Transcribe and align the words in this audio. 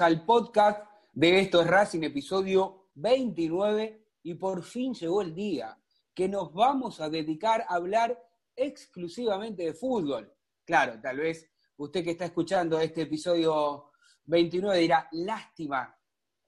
al 0.00 0.24
podcast 0.24 0.84
de 1.12 1.40
Esto 1.40 1.60
es 1.60 1.66
Racing, 1.66 2.02
episodio 2.02 2.88
29, 2.94 4.04
y 4.22 4.34
por 4.34 4.62
fin 4.62 4.94
llegó 4.94 5.22
el 5.22 5.34
día 5.34 5.78
que 6.14 6.28
nos 6.28 6.52
vamos 6.52 7.00
a 7.00 7.08
dedicar 7.08 7.64
a 7.68 7.74
hablar 7.76 8.18
exclusivamente 8.54 9.64
de 9.64 9.74
fútbol. 9.74 10.32
Claro, 10.64 11.00
tal 11.00 11.18
vez 11.18 11.48
usted 11.76 12.02
que 12.02 12.10
está 12.10 12.24
escuchando 12.24 12.80
este 12.80 13.02
episodio 13.02 13.90
29 14.24 14.78
dirá, 14.78 15.08
lástima 15.12 15.96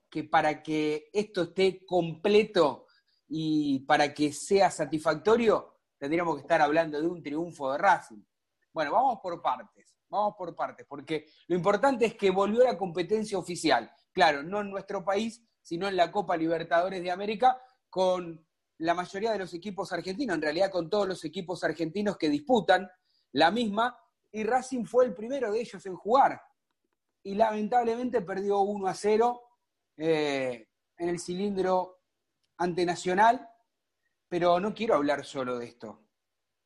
que 0.09 0.23
para 0.23 0.61
que 0.61 1.09
esto 1.13 1.43
esté 1.43 1.85
completo 1.85 2.87
y 3.29 3.79
para 3.81 4.13
que 4.13 4.33
sea 4.33 4.71
satisfactorio, 4.71 5.75
tendríamos 5.97 6.35
que 6.35 6.41
estar 6.41 6.61
hablando 6.61 6.99
de 6.99 7.07
un 7.07 7.21
triunfo 7.21 7.71
de 7.71 7.77
Racing. 7.77 8.23
Bueno, 8.73 8.91
vamos 8.91 9.19
por 9.21 9.39
partes. 9.41 9.95
Vamos 10.09 10.33
por 10.35 10.55
partes, 10.55 10.87
porque 10.89 11.27
lo 11.47 11.55
importante 11.55 12.05
es 12.07 12.15
que 12.15 12.31
volvió 12.31 12.63
la 12.63 12.75
competencia 12.75 13.37
oficial. 13.37 13.91
Claro, 14.11 14.41
no 14.41 14.61
en 14.61 14.71
nuestro 14.71 15.05
país, 15.05 15.45
sino 15.61 15.87
en 15.87 15.95
la 15.95 16.11
Copa 16.11 16.35
Libertadores 16.35 17.03
de 17.03 17.11
América, 17.11 17.61
con 17.91 18.43
la 18.79 18.95
mayoría 18.95 19.31
de 19.31 19.37
los 19.37 19.53
equipos 19.53 19.93
argentinos, 19.93 20.35
en 20.35 20.41
realidad 20.41 20.71
con 20.71 20.89
todos 20.89 21.07
los 21.07 21.23
equipos 21.25 21.63
argentinos 21.63 22.17
que 22.17 22.27
disputan 22.27 22.89
la 23.33 23.51
misma, 23.51 23.95
y 24.31 24.43
Racing 24.43 24.85
fue 24.85 25.05
el 25.05 25.13
primero 25.13 25.51
de 25.51 25.61
ellos 25.61 25.85
en 25.85 25.95
jugar. 25.95 26.41
Y 27.21 27.35
lamentablemente 27.35 28.21
perdió 28.21 28.61
1 28.61 28.87
a 28.87 28.93
0 28.95 29.41
eh, 29.97 30.69
en 30.97 31.09
el 31.09 31.19
cilindro 31.19 31.98
ante 32.59 32.85
Nacional, 32.85 33.49
pero 34.27 34.59
no 34.59 34.73
quiero 34.73 34.95
hablar 34.95 35.25
solo 35.25 35.57
de 35.57 35.65
esto. 35.65 36.03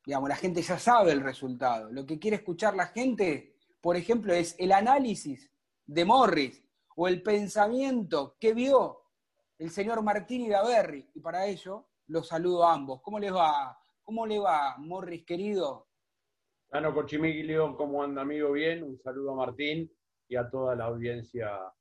Digamos, 0.04 0.28
la 0.28 0.36
gente 0.36 0.60
ya 0.60 0.78
sabe 0.78 1.12
el 1.12 1.22
resultado. 1.22 1.90
Lo 1.90 2.04
que 2.04 2.18
quiere 2.18 2.36
escuchar 2.36 2.74
la 2.74 2.88
gente, 2.88 3.56
por 3.80 3.96
ejemplo, 3.96 4.34
es 4.34 4.54
el 4.58 4.72
análisis 4.72 5.50
de 5.86 6.04
Morris 6.04 6.62
o 6.96 7.08
el 7.08 7.22
pensamiento 7.22 8.36
que 8.38 8.52
vio 8.52 9.00
el 9.58 9.70
señor 9.70 10.02
Martín 10.02 10.42
Iraberri. 10.42 11.10
Y 11.14 11.20
para 11.20 11.46
ello 11.46 11.86
los 12.08 12.28
saludo 12.28 12.64
a 12.64 12.74
ambos. 12.74 13.00
¿Cómo 13.00 13.18
les 13.18 13.32
va? 13.32 13.78
¿Cómo 14.02 14.26
le 14.26 14.38
va, 14.38 14.76
Morris, 14.76 15.24
querido? 15.24 15.88
Ano 16.72 16.92
Cochimiglio, 16.92 17.76
¿cómo 17.76 18.02
anda, 18.02 18.22
amigo? 18.22 18.52
Bien. 18.52 18.82
Un 18.82 18.98
saludo 18.98 19.32
a 19.32 19.36
Martín 19.36 19.90
y 20.28 20.36
a 20.36 20.50
toda 20.50 20.74
la 20.74 20.86
audiencia 20.86 21.72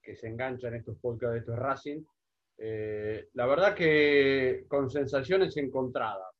que 0.00 0.16
se 0.16 0.28
engancha 0.28 0.68
en 0.68 0.76
estos 0.76 0.96
podcasts 0.98 1.34
de 1.34 1.38
estos 1.40 1.58
Racing. 1.58 2.04
Eh, 2.58 3.28
la 3.34 3.46
verdad 3.46 3.74
que 3.74 4.64
con 4.68 4.90
sensaciones 4.90 5.56
encontradas. 5.56 6.34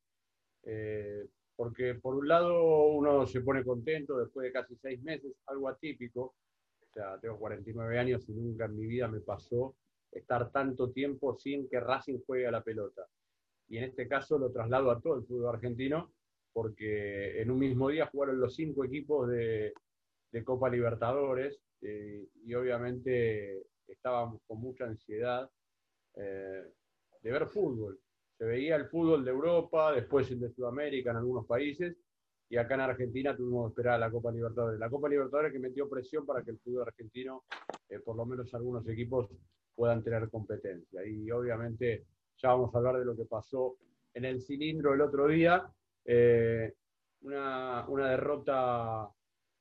Eh, 0.65 1.25
porque 1.55 1.95
por 1.95 2.15
un 2.15 2.29
lado 2.29 2.89
uno 2.89 3.27
se 3.27 3.41
pone 3.41 3.65
contento 3.65 4.19
después 4.19 4.45
de 4.45 4.53
casi 4.53 4.77
seis 4.77 5.03
meses, 5.03 5.33
algo 5.47 5.69
atípico. 5.69 6.35
O 6.81 6.93
sea, 6.93 7.19
tengo 7.21 7.39
49 7.39 7.99
años 7.99 8.29
y 8.29 8.33
nunca 8.33 8.67
en 8.67 8.77
mi 8.77 8.87
vida 8.87 9.09
me 9.09 9.21
pasó 9.21 9.77
estar 10.11 10.51
tanto 10.51 10.91
tiempo 10.91 11.37
sin 11.37 11.69
que 11.69 11.81
Racing 11.81 12.21
juegue 12.27 12.47
a 12.47 12.51
la 12.51 12.63
pelota. 12.63 13.07
Y 13.69 13.79
en 13.79 13.85
este 13.85 14.09
caso 14.09 14.39
lo 14.39 14.51
traslado 14.51 14.91
a 14.91 15.01
todo 15.01 15.17
el 15.17 15.25
fútbol 15.25 15.55
argentino, 15.55 16.13
porque 16.53 17.41
en 17.41 17.51
un 17.51 17.59
mismo 17.59 17.91
día 17.91 18.07
jugaron 18.07 18.41
los 18.41 18.55
cinco 18.55 18.85
equipos 18.85 19.29
de, 19.29 19.73
Copa 20.45 20.71
Libertadores 20.71 21.59
eh, 21.83 22.29
y 22.45 22.55
obviamente 22.55 23.65
estábamos 23.89 24.41
con 24.47 24.61
mucha 24.61 24.85
ansiedad 24.85 25.51
eh, 26.15 26.65
de 27.23 27.31
ver 27.31 27.47
fútbol 27.47 27.99
se 28.39 28.45
veía 28.45 28.77
el 28.77 28.87
fútbol 28.87 29.25
de 29.25 29.33
Europa, 29.33 29.93
después 29.93 30.31
el 30.31 30.39
de 30.39 30.51
Sudamérica 30.51 31.11
en 31.11 31.17
algunos 31.17 31.45
países, 31.45 31.97
y 32.49 32.57
acá 32.57 32.77
en 32.77 32.83
Argentina 32.83 33.37
tuvimos 33.37 33.67
que 33.67 33.73
esperar 33.73 33.95
a 33.95 33.99
la 33.99 34.11
Copa 34.11 34.31
Libertadores. 34.31 34.79
La 34.79 34.89
Copa 34.89 35.09
Libertadores 35.09 35.53
que 35.53 35.59
metió 35.59 35.89
presión 35.89 36.25
para 36.25 36.43
que 36.43 36.53
el 36.53 36.59
fútbol 36.61 36.87
argentino, 36.87 37.45
eh, 37.89 37.99
por 37.99 38.17
lo 38.17 38.25
menos 38.25 38.55
algunos 38.55 38.89
equipos, 38.89 39.29
puedan 39.75 40.05
tener 40.05 40.31
competencia. 40.31 41.05
Y 41.05 41.29
obviamente 41.33 42.07
ya 42.37 42.51
vamos 42.51 42.73
a 42.73 42.79
hablar 42.79 42.99
de 42.99 43.05
lo 43.05 43.17
que 43.17 43.25
pasó 43.25 43.77
en 44.15 44.25
el 44.25 44.41
cilindro 44.41 44.95
el 44.95 45.01
otro 45.01 45.27
día. 45.27 45.69
Eh, 46.05 46.73
una, 47.23 47.85
derrota 47.89 49.11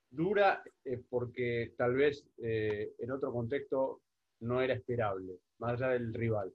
dura 0.10 0.64
porque 1.10 1.74
tal 1.76 1.96
vez 1.96 2.26
en 2.38 3.12
otro 3.12 3.34
contexto 3.34 4.02
no 4.42 4.62
era 4.62 4.74
esperable, 4.74 5.40
más 5.60 5.74
allá 5.74 5.90
del 5.90 6.14
rival 6.14 6.54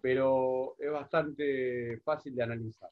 pero 0.00 0.76
es 0.78 0.90
bastante 0.90 2.00
fácil 2.04 2.34
de 2.34 2.42
analizar. 2.42 2.90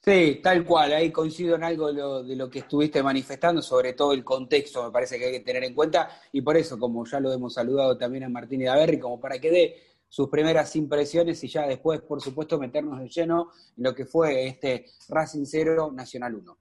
Sí, 0.00 0.40
tal 0.42 0.64
cual, 0.64 0.92
ahí 0.92 1.10
coincido 1.10 1.56
en 1.56 1.64
algo 1.64 1.92
de 2.22 2.36
lo, 2.36 2.48
que 2.48 2.60
estuviste 2.60 3.02
manifestando, 3.02 3.60
sobre 3.60 3.94
todo 3.94 4.12
el 4.12 4.24
contexto, 4.24 4.84
me 4.84 4.90
parece 4.92 5.18
que 5.18 5.26
hay 5.26 5.32
que 5.32 5.40
tener 5.40 5.64
en 5.64 5.74
cuenta, 5.74 6.08
y 6.32 6.40
por 6.40 6.56
eso, 6.56 6.78
como 6.78 7.04
ya 7.04 7.18
lo 7.18 7.32
hemos 7.32 7.54
saludado 7.54 7.98
también 7.98 8.24
a 8.24 8.28
Martín 8.28 8.64
Daverri, 8.64 8.98
como 8.98 9.20
para 9.20 9.38
que 9.40 9.50
dé 9.50 9.76
sus 10.08 10.28
primeras 10.28 10.74
impresiones 10.76 11.42
y 11.44 11.48
ya 11.48 11.66
después, 11.66 12.00
por 12.00 12.22
supuesto, 12.22 12.58
meternos 12.58 13.00
de 13.00 13.08
lleno 13.08 13.50
en 13.76 13.84
lo 13.84 13.94
que 13.94 14.06
fue 14.06 14.46
este 14.46 14.86
Racing 15.08 15.44
0 15.44 15.90
Nacional 15.92 16.36
1. 16.36 16.58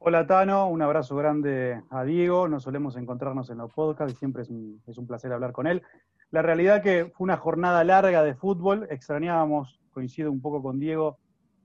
Hola 0.00 0.28
Tano, 0.28 0.68
un 0.68 0.80
abrazo 0.80 1.16
grande 1.16 1.82
a 1.90 2.04
Diego, 2.04 2.46
nos 2.46 2.62
solemos 2.62 2.96
encontrarnos 2.96 3.50
en 3.50 3.58
los 3.58 3.72
podcasts 3.72 4.14
y 4.14 4.16
siempre 4.16 4.42
es 4.42 4.48
un, 4.48 4.80
es 4.86 4.96
un 4.96 5.08
placer 5.08 5.32
hablar 5.32 5.50
con 5.50 5.66
él. 5.66 5.82
La 6.30 6.40
realidad 6.40 6.84
que 6.84 7.06
fue 7.16 7.24
una 7.24 7.36
jornada 7.36 7.82
larga 7.82 8.22
de 8.22 8.36
fútbol, 8.36 8.86
extrañábamos, 8.90 9.80
coincido 9.90 10.30
un 10.30 10.40
poco 10.40 10.62
con 10.62 10.78
Diego, 10.78 11.18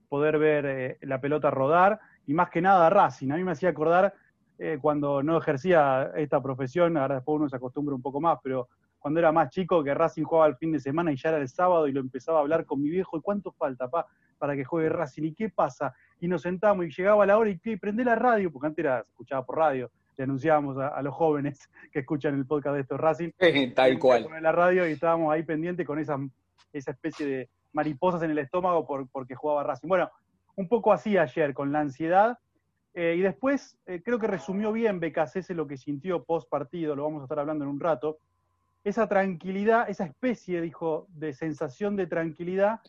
poder 0.09 0.39
ver 0.39 0.65
eh, 0.65 0.97
la 1.01 1.21
pelota 1.21 1.51
rodar 1.51 1.99
y 2.25 2.33
más 2.33 2.49
que 2.49 2.59
nada 2.59 2.89
Racing. 2.89 3.29
A 3.29 3.37
mí 3.37 3.43
me 3.43 3.51
hacía 3.51 3.69
acordar 3.69 4.15
eh, 4.57 4.79
cuando 4.81 5.21
no 5.21 5.37
ejercía 5.37 6.11
esta 6.15 6.41
profesión, 6.41 6.97
ahora 6.97 7.15
después 7.15 7.35
uno 7.35 7.47
se 7.47 7.55
acostumbra 7.55 7.93
un 7.93 8.01
poco 8.01 8.19
más, 8.19 8.39
pero 8.43 8.67
cuando 8.97 9.19
era 9.19 9.31
más 9.31 9.49
chico 9.49 9.83
que 9.83 9.93
Racing 9.93 10.23
jugaba 10.23 10.47
el 10.47 10.55
fin 10.55 10.71
de 10.71 10.79
semana 10.79 11.11
y 11.11 11.17
ya 11.17 11.29
era 11.29 11.37
el 11.37 11.49
sábado 11.49 11.87
y 11.87 11.91
lo 11.91 11.99
empezaba 11.99 12.39
a 12.39 12.41
hablar 12.41 12.65
con 12.65 12.81
mi 12.81 12.89
viejo, 12.89 13.15
¿y 13.15 13.21
cuánto 13.21 13.51
falta, 13.51 13.87
pa, 13.87 14.07
para 14.43 14.57
que 14.57 14.65
juegue 14.65 14.89
Racing? 14.89 15.23
¿Y 15.23 15.33
qué 15.33 15.47
pasa? 15.47 15.95
Y 16.19 16.27
nos 16.27 16.41
sentamos 16.41 16.85
y 16.85 16.89
llegaba 16.89 17.25
la 17.25 17.37
hora 17.37 17.49
y 17.49 17.57
¿qué? 17.59 17.77
prende 17.77 18.03
la 18.03 18.15
radio, 18.15 18.51
porque 18.51 18.67
antes 18.67 18.83
era, 18.83 18.99
escuchaba 18.99 19.45
por 19.45 19.57
radio, 19.57 19.89
le 20.17 20.25
anunciábamos 20.25 20.77
a, 20.77 21.01
los 21.01 21.15
jóvenes 21.15 21.69
que 21.93 21.99
escuchan 21.99 22.35
el 22.35 22.45
podcast 22.45 22.75
de 22.75 22.81
estos 22.81 22.99
Racing. 22.99 23.31
Tal 23.73 23.97
cual. 23.97 24.27
la 24.41 24.51
radio 24.51 24.85
y 24.85 24.91
estábamos 24.91 25.31
ahí 25.31 25.43
pendientes 25.43 25.87
con 25.87 25.97
esa, 25.97 26.19
esa 26.73 26.91
especie 26.91 27.25
de 27.25 27.49
mariposas 27.71 28.21
en 28.23 28.31
el 28.31 28.37
estómago 28.37 28.85
por, 28.85 29.07
porque 29.07 29.33
jugaba 29.33 29.63
Racing. 29.63 29.87
Bueno, 29.87 30.11
un 30.57 30.67
poco 30.67 30.91
así 30.91 31.17
ayer, 31.17 31.53
con 31.53 31.71
la 31.71 31.79
ansiedad. 31.79 32.37
Eh, 32.93 33.15
y 33.17 33.21
después 33.21 33.77
eh, 33.85 34.01
creo 34.03 34.19
que 34.19 34.27
resumió 34.27 34.73
bien 34.73 34.99
Becasese 34.99 35.53
lo 35.53 35.67
que 35.67 35.77
sintió 35.77 36.25
post 36.25 36.49
partido, 36.49 36.97
lo 36.97 37.03
vamos 37.03 37.21
a 37.21 37.23
estar 37.23 37.39
hablando 37.39 37.63
en 37.63 37.71
un 37.71 37.79
rato. 37.79 38.17
Esa 38.83 39.07
tranquilidad, 39.07 39.89
esa 39.89 40.03
especie, 40.03 40.59
dijo, 40.59 41.07
de 41.11 41.31
sensación 41.31 41.95
de 41.95 42.07
tranquilidad 42.07 42.81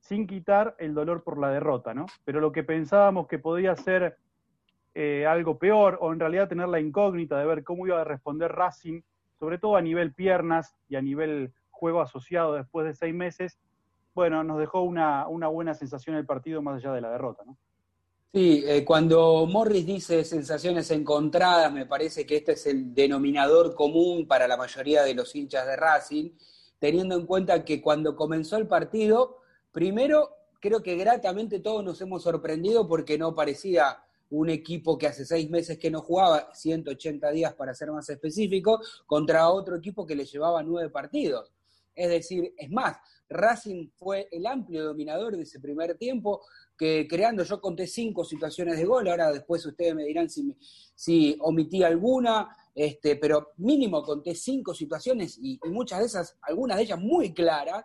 sin 0.00 0.26
quitar 0.26 0.74
el 0.78 0.94
dolor 0.94 1.22
por 1.22 1.38
la 1.38 1.50
derrota, 1.50 1.94
¿no? 1.94 2.06
Pero 2.24 2.40
lo 2.40 2.52
que 2.52 2.64
pensábamos 2.64 3.28
que 3.28 3.38
podía 3.38 3.76
ser 3.76 4.16
eh, 4.94 5.26
algo 5.26 5.58
peor, 5.58 5.98
o 6.00 6.12
en 6.12 6.18
realidad 6.18 6.48
tener 6.48 6.68
la 6.68 6.80
incógnita 6.80 7.38
de 7.38 7.46
ver 7.46 7.62
cómo 7.62 7.86
iba 7.86 8.00
a 8.00 8.04
responder 8.04 8.50
Racing, 8.50 9.02
sobre 9.38 9.58
todo 9.58 9.76
a 9.76 9.82
nivel 9.82 10.12
piernas 10.12 10.76
y 10.88 10.96
a 10.96 11.02
nivel 11.02 11.52
juego 11.70 12.00
asociado 12.00 12.54
después 12.54 12.86
de 12.86 12.94
seis 12.94 13.14
meses, 13.14 13.58
bueno, 14.14 14.42
nos 14.42 14.58
dejó 14.58 14.82
una, 14.82 15.26
buena 15.26 15.74
sensación 15.74 16.16
el 16.16 16.26
partido 16.26 16.60
más 16.60 16.76
allá 16.76 16.92
de 16.92 17.00
la 17.00 17.10
derrota, 17.10 17.42
¿no? 17.46 17.56
Sí, 18.32 18.62
eh, 18.66 18.84
cuando 18.84 19.46
Morris 19.46 19.86
dice 19.86 20.24
sensaciones 20.24 20.90
encontradas, 20.92 21.72
me 21.72 21.86
parece 21.86 22.24
que 22.24 22.36
este 22.36 22.52
es 22.52 22.66
el 22.66 22.94
denominador 22.94 23.74
común 23.74 24.28
para 24.28 24.46
la 24.46 24.56
mayoría 24.56 25.02
de 25.02 25.14
los 25.14 25.34
hinchas 25.34 25.66
de 25.66 25.74
Racing, 25.74 26.30
teniendo 26.78 27.16
en 27.16 27.26
cuenta 27.26 27.64
que 27.64 27.80
cuando 27.80 28.14
comenzó 28.14 28.56
el 28.56 28.68
partido, 28.68 29.39
primero 29.72 30.30
creo 30.60 30.82
que 30.82 30.96
gratamente 30.96 31.60
todos 31.60 31.84
nos 31.84 32.00
hemos 32.00 32.22
sorprendido 32.22 32.86
porque 32.86 33.18
no 33.18 33.34
parecía 33.34 33.98
un 34.30 34.48
equipo 34.48 34.96
que 34.96 35.08
hace 35.08 35.24
seis 35.24 35.50
meses 35.50 35.78
que 35.78 35.90
no 35.90 36.02
jugaba, 36.02 36.54
180 36.54 37.30
días 37.32 37.54
para 37.54 37.74
ser 37.74 37.90
más 37.90 38.08
específico, 38.08 38.80
contra 39.06 39.48
otro 39.50 39.76
equipo 39.76 40.06
que 40.06 40.14
le 40.14 40.24
llevaba 40.24 40.62
nueve 40.62 40.88
partidos. 40.90 41.50
Es 41.94 42.08
decir, 42.08 42.54
es 42.56 42.70
más, 42.70 42.96
Racing 43.28 43.90
fue 43.96 44.28
el 44.30 44.46
amplio 44.46 44.84
dominador 44.84 45.36
de 45.36 45.42
ese 45.42 45.58
primer 45.60 45.96
tiempo, 45.96 46.42
que 46.76 47.06
creando, 47.08 47.42
yo 47.42 47.60
conté 47.60 47.86
cinco 47.86 48.24
situaciones 48.24 48.76
de 48.76 48.84
gol, 48.84 49.08
ahora 49.08 49.32
después 49.32 49.66
ustedes 49.66 49.94
me 49.94 50.04
dirán 50.04 50.30
si, 50.30 50.56
si 50.94 51.36
omití 51.40 51.82
alguna, 51.82 52.56
este, 52.74 53.16
pero 53.16 53.50
mínimo 53.58 54.02
conté 54.02 54.34
cinco 54.34 54.74
situaciones 54.74 55.38
y, 55.42 55.58
muchas 55.66 56.00
de 56.00 56.06
esas, 56.06 56.38
algunas 56.42 56.76
de 56.76 56.84
ellas 56.84 57.00
muy 57.00 57.34
claras. 57.34 57.84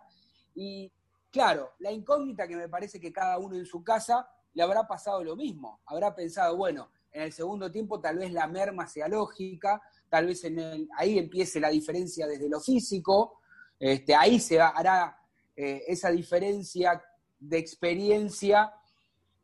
Y 0.54 0.90
claro, 1.36 1.74
la 1.80 1.92
incógnita 1.92 2.48
que 2.48 2.56
me 2.56 2.66
parece 2.66 2.98
que 2.98 3.12
cada 3.12 3.36
uno 3.36 3.56
en 3.56 3.66
su 3.66 3.84
casa 3.84 4.26
le 4.54 4.62
habrá 4.62 4.88
pasado 4.88 5.22
lo 5.22 5.36
mismo, 5.36 5.82
habrá 5.84 6.14
pensado, 6.14 6.56
bueno, 6.56 6.88
en 7.12 7.24
el 7.24 7.32
segundo 7.32 7.70
tiempo 7.70 8.00
tal 8.00 8.16
vez 8.16 8.32
la 8.32 8.46
merma 8.46 8.86
sea 8.86 9.06
lógica, 9.06 9.82
tal 10.08 10.28
vez 10.28 10.44
en 10.44 10.58
el, 10.58 10.88
ahí 10.96 11.18
empiece 11.18 11.60
la 11.60 11.68
diferencia 11.68 12.26
desde 12.26 12.48
lo 12.48 12.58
físico, 12.58 13.40
este, 13.78 14.14
ahí 14.14 14.40
se 14.40 14.58
hará 14.58 15.18
eh, 15.54 15.84
esa 15.86 16.10
diferencia 16.10 17.02
de 17.38 17.58
experiencia. 17.58 18.72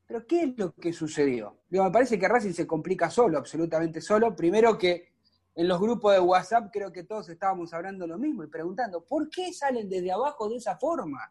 Pero 0.07 0.27
¿qué 0.27 0.45
es 0.45 0.59
lo 0.59 0.73
que 0.73 0.95
sucedió? 0.95 1.59
me 1.69 1.91
parece 1.91 2.19
que 2.19 2.27
Racing 2.27 2.55
se 2.55 2.67
complica 2.67 3.11
solo, 3.11 3.37
absolutamente 3.37 4.01
solo. 4.01 4.35
Primero 4.35 4.79
que 4.79 5.13
en 5.55 5.69
los 5.69 5.79
grupos 5.79 6.15
de 6.15 6.21
WhatsApp 6.21 6.71
creo 6.73 6.91
que 6.91 7.05
todos 7.05 7.29
estábamos 7.29 7.75
hablando 7.75 8.07
lo 8.07 8.17
mismo 8.17 8.45
y 8.45 8.47
preguntando, 8.47 9.05
¿por 9.05 9.29
qué 9.29 9.53
salen 9.53 9.91
desde 9.91 10.11
abajo 10.11 10.49
de 10.49 10.57
esa 10.57 10.79
forma? 10.79 11.31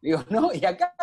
Digo, 0.00 0.24
¿no? 0.30 0.52
Y 0.52 0.64
acá, 0.64 0.94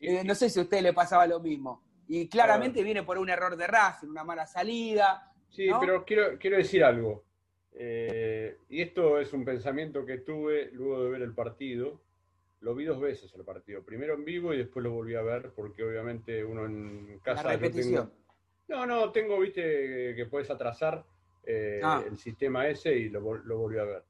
eh, 0.00 0.22
no 0.24 0.34
sé 0.34 0.50
si 0.50 0.58
a 0.58 0.62
usted 0.62 0.82
le 0.82 0.92
pasaba 0.92 1.26
lo 1.26 1.40
mismo. 1.40 1.82
Y 2.08 2.28
claramente 2.28 2.82
viene 2.82 3.04
por 3.04 3.18
un 3.18 3.30
error 3.30 3.56
de 3.56 3.66
Racing, 3.66 4.08
una 4.08 4.24
mala 4.24 4.46
salida. 4.46 5.32
Sí, 5.48 5.68
pero 5.80 6.04
quiero, 6.04 6.38
quiero 6.38 6.56
decir 6.56 6.84
algo. 6.84 7.24
Eh, 7.74 8.58
y 8.68 8.82
esto 8.82 9.18
es 9.18 9.32
un 9.32 9.44
pensamiento 9.44 10.04
que 10.04 10.18
tuve 10.18 10.70
luego 10.72 11.04
de 11.04 11.10
ver 11.10 11.22
el 11.22 11.34
partido. 11.34 12.02
Lo 12.60 12.74
vi 12.74 12.84
dos 12.84 13.00
veces 13.00 13.34
el 13.34 13.44
partido, 13.44 13.82
primero 13.82 14.14
en 14.14 14.24
vivo 14.24 14.54
y 14.54 14.58
después 14.58 14.84
lo 14.84 14.92
volví 14.92 15.14
a 15.14 15.22
ver 15.22 15.52
porque 15.54 15.82
obviamente 15.82 16.44
uno 16.44 16.66
en 16.66 17.18
casa... 17.20 17.42
La 17.44 17.52
repetición. 17.52 18.12
No, 18.68 18.86
no, 18.86 19.10
tengo, 19.10 19.40
viste, 19.40 20.14
que 20.14 20.26
puedes 20.26 20.48
atrasar 20.48 21.04
eh, 21.44 21.80
ah. 21.82 22.04
el 22.06 22.16
sistema 22.18 22.68
ese 22.68 22.94
y 22.94 23.08
lo, 23.08 23.34
lo 23.34 23.58
volví 23.58 23.78
a 23.78 23.84
ver. 23.84 24.04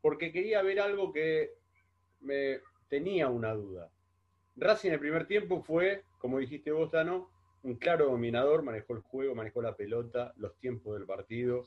Porque 0.00 0.30
quería 0.32 0.62
ver 0.62 0.80
algo 0.80 1.12
que 1.12 1.54
me 2.20 2.60
tenía 2.88 3.28
una 3.28 3.52
duda. 3.54 3.90
Racing 4.56 4.88
en 4.88 4.94
el 4.94 5.00
primer 5.00 5.26
tiempo 5.26 5.62
fue, 5.62 6.04
como 6.18 6.38
dijiste 6.38 6.72
vos, 6.72 6.90
Tano, 6.90 7.30
un 7.62 7.76
claro 7.76 8.06
dominador, 8.06 8.62
manejó 8.62 8.94
el 8.94 9.00
juego, 9.00 9.34
manejó 9.34 9.62
la 9.62 9.76
pelota, 9.76 10.32
los 10.36 10.56
tiempos 10.58 10.94
del 10.94 11.06
partido, 11.06 11.64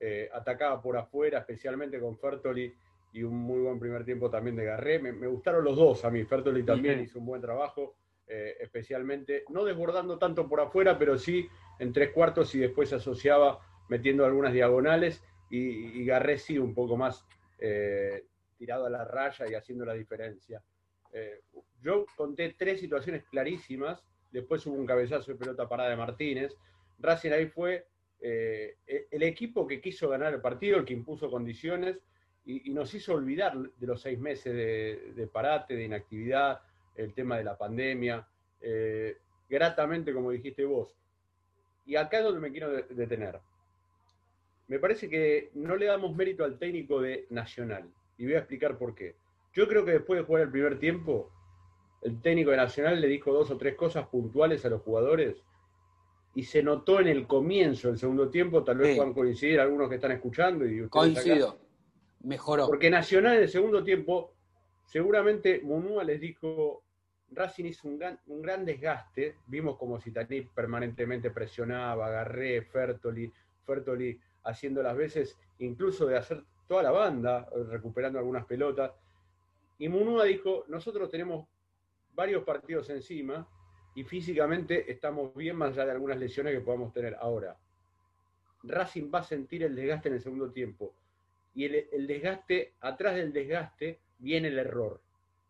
eh, 0.00 0.28
atacaba 0.32 0.80
por 0.80 0.96
afuera, 0.96 1.40
especialmente 1.40 1.98
con 1.98 2.16
Fertoli 2.18 2.72
y 3.12 3.22
un 3.22 3.36
muy 3.36 3.60
buen 3.60 3.80
primer 3.80 4.04
tiempo 4.04 4.30
también 4.30 4.56
de 4.56 4.64
Garré. 4.64 4.98
Me, 4.98 5.26
gustaron 5.26 5.64
los 5.64 5.76
dos 5.76 6.04
a 6.04 6.10
mí. 6.10 6.24
Fertoli 6.24 6.62
también 6.62 7.00
hizo 7.00 7.18
un 7.18 7.26
buen 7.26 7.40
trabajo, 7.40 7.96
eh, 8.26 8.56
especialmente, 8.60 9.44
no 9.48 9.64
desbordando 9.64 10.18
tanto 10.18 10.48
por 10.48 10.60
afuera, 10.60 10.98
pero 10.98 11.18
sí 11.18 11.48
en 11.78 11.92
tres 11.92 12.10
cuartos 12.12 12.54
y 12.54 12.58
después 12.58 12.90
se 12.90 12.96
asociaba 12.96 13.60
metiendo 13.88 14.24
algunas 14.24 14.52
diagonales 14.52 15.24
y, 15.50 16.04
Garré 16.04 16.38
sí 16.38 16.58
un 16.58 16.74
poco 16.74 16.96
más 16.96 17.26
eh, 17.58 18.24
tirado 18.58 18.86
a 18.86 18.90
la 18.90 19.04
raya 19.04 19.46
y 19.48 19.54
haciendo 19.54 19.84
la 19.84 19.94
diferencia. 19.94 20.62
yo 21.80 22.04
conté 22.16 22.54
tres 22.58 22.80
situaciones 22.80 23.24
clarísimas, 23.30 24.02
después 24.30 24.66
hubo 24.66 24.74
un 24.74 24.86
cabezazo 24.86 25.32
de 25.32 25.38
pelota 25.38 25.68
parada 25.68 25.90
de 25.90 25.96
Martínez. 25.96 26.54
Racing 26.98 27.30
ahí 27.30 27.46
fue 27.46 27.86
el 28.20 29.22
equipo 29.22 29.66
que 29.66 29.80
quiso 29.80 30.08
ganar 30.08 30.34
el 30.34 30.40
partido, 30.40 30.76
el 30.76 30.84
que 30.84 30.92
impuso 30.92 31.30
condiciones, 31.30 32.00
y, 32.48 32.70
nos 32.70 32.94
hizo 32.94 33.12
olvidar 33.12 33.58
de 33.58 33.86
los 33.86 34.00
seis 34.00 34.18
meses 34.18 34.54
de, 35.14 35.26
parate, 35.26 35.74
de 35.74 35.84
inactividad, 35.84 36.62
el 36.94 37.12
tema 37.12 37.36
de 37.36 37.44
la 37.44 37.58
pandemia, 37.58 38.26
eh, 38.60 39.18
gratamente, 39.48 40.14
como 40.14 40.30
dijiste 40.30 40.64
vos. 40.64 40.96
Y 41.84 41.96
acá 41.96 42.18
es 42.18 42.24
donde 42.24 42.40
me 42.40 42.50
quiero 42.50 42.70
detener. 42.70 43.38
Me 44.66 44.78
parece 44.78 45.10
que 45.10 45.50
no 45.54 45.76
le 45.76 45.86
damos 45.86 46.16
mérito 46.16 46.42
al 46.42 46.58
técnico 46.58 47.02
de 47.02 47.26
Nacional, 47.28 47.90
y 48.18 48.24
voy 48.26 48.34
a 48.34 48.38
explicar 48.38 48.76
por 48.76 48.94
qué. 48.94 49.16
Yo 49.54 49.66
creo 49.66 49.84
que 49.84 49.92
después 49.92 50.20
de 50.20 50.26
jugar 50.26 50.42
el 50.42 50.50
primer 50.50 50.78
tiempo, 50.78 51.30
el 52.02 52.20
técnico 52.20 52.50
de 52.50 52.58
Nacional 52.58 53.00
le 53.00 53.08
dijo 53.08 53.32
dos 53.32 53.50
o 53.50 53.56
tres 53.56 53.74
cosas 53.74 54.06
puntuales 54.08 54.64
a 54.64 54.68
los 54.68 54.82
jugadores 54.82 55.42
y 56.34 56.44
se 56.44 56.62
notó 56.62 57.00
en 57.00 57.08
el 57.08 57.26
comienzo 57.26 57.88
del 57.88 57.98
segundo 57.98 58.28
tiempo, 58.28 58.62
tal 58.62 58.78
vez 58.78 58.96
puedan 58.96 59.14
coincidir 59.14 59.58
algunos 59.58 59.88
que 59.88 59.96
están 59.96 60.12
escuchando. 60.12 60.66
Y 60.66 60.88
Coincido 60.88 61.58
mejoró. 62.20 62.66
Porque 62.66 62.90
Nacional 62.90 63.36
en 63.36 63.42
el 63.42 63.48
segundo 63.48 63.82
tiempo, 63.82 64.34
seguramente 64.84 65.60
Munúa 65.62 66.04
les 66.04 66.20
dijo, 66.20 66.82
Racing 67.30 67.66
hizo 67.66 67.88
un 67.88 68.42
gran, 68.42 68.64
desgaste, 68.64 69.36
vimos 69.46 69.76
como 69.76 70.00
Citaní 70.00 70.42
permanentemente 70.42 71.30
presionaba, 71.30 72.06
agarré 72.06 72.62
Fertoli, 72.62 73.32
Fertoli 73.64 74.18
haciendo 74.44 74.82
las 74.82 74.96
veces, 74.96 75.38
incluso 75.58 76.06
de 76.06 76.16
hacer 76.16 76.42
toda 76.68 76.84
la 76.84 76.90
banda, 76.90 77.48
recuperando 77.68 78.18
algunas 78.18 78.44
pelotas. 78.44 78.92
Y 79.78 79.88
Munúa 79.88 80.24
dijo, 80.24 80.64
nosotros 80.68 81.10
tenemos 81.10 81.48
varios 82.14 82.44
partidos 82.44 82.90
encima 82.90 83.48
y 83.94 84.04
físicamente 84.04 84.90
estamos 84.90 85.34
bien 85.34 85.56
más 85.56 85.72
allá 85.72 85.86
de 85.86 85.92
algunas 85.92 86.18
lesiones 86.18 86.54
que 86.54 86.60
podamos 86.60 86.92
tener. 86.92 87.16
Ahora, 87.20 87.56
Racing 88.62 89.10
va 89.12 89.20
a 89.20 89.24
sentir 89.24 89.62
el 89.62 89.74
desgaste 89.74 90.08
en 90.08 90.14
el 90.14 90.20
segundo 90.20 90.50
tiempo 90.50 90.94
y 91.54 91.64
el, 91.64 92.06
desgaste, 92.06 92.74
atrás 92.80 93.16
del 93.16 93.32
desgaste 93.32 94.00
viene 94.18 94.48
el 94.48 94.58
error, 94.58 95.00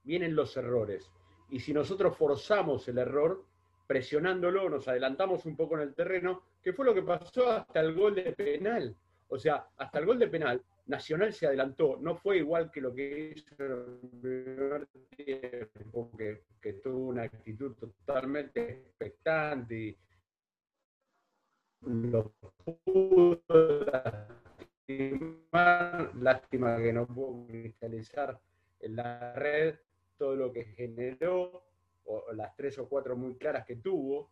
vienen 0.04 0.34
los 0.34 0.56
errores. 0.56 1.10
Y 1.50 1.60
si 1.60 1.72
nosotros 1.72 2.16
forzamos 2.16 2.86
el 2.88 2.98
error, 2.98 3.44
presionándolo, 3.86 4.68
nos 4.68 4.86
adelantamos 4.88 5.44
un 5.46 5.56
poco 5.56 5.76
en 5.76 5.82
el 5.82 5.94
terreno, 5.94 6.42
que 6.62 6.72
fue 6.72 6.84
lo 6.84 6.94
que 6.94 7.02
pasó 7.02 7.50
hasta 7.50 7.80
el 7.80 7.94
gol 7.94 8.14
de 8.14 8.32
penal. 8.32 8.96
O 9.28 9.38
sea, 9.38 9.68
hasta 9.76 9.98
el 9.98 10.06
gol 10.06 10.18
de 10.18 10.28
penal, 10.28 10.62
Nacional 10.88 11.32
se 11.34 11.46
adelantó, 11.46 11.98
no 12.00 12.16
fue 12.16 12.38
igual 12.38 12.70
que 12.70 12.80
lo 12.80 12.94
que 12.94 13.34
hizo 13.36 13.54
el 13.58 13.98
primer 14.20 14.88
tiempo, 15.16 16.10
que, 16.16 16.44
que 16.62 16.72
tuvo 16.74 17.08
una 17.08 17.24
actitud 17.24 17.74
totalmente 17.76 18.70
expectante 18.70 19.76
y 19.76 19.98
lo 21.82 22.32
pudo 22.64 23.42
lastimar, 24.88 26.14
lástima 26.16 26.78
que 26.78 26.92
no 26.92 27.06
pudo 27.06 27.46
cristalizar 27.46 28.40
en 28.80 28.96
la 28.96 29.34
red 29.34 29.76
todo 30.16 30.34
lo 30.34 30.52
que 30.52 30.64
generó, 30.64 31.64
o 32.04 32.32
las 32.32 32.56
tres 32.56 32.78
o 32.78 32.88
cuatro 32.88 33.14
muy 33.14 33.36
claras 33.36 33.66
que 33.66 33.76
tuvo, 33.76 34.30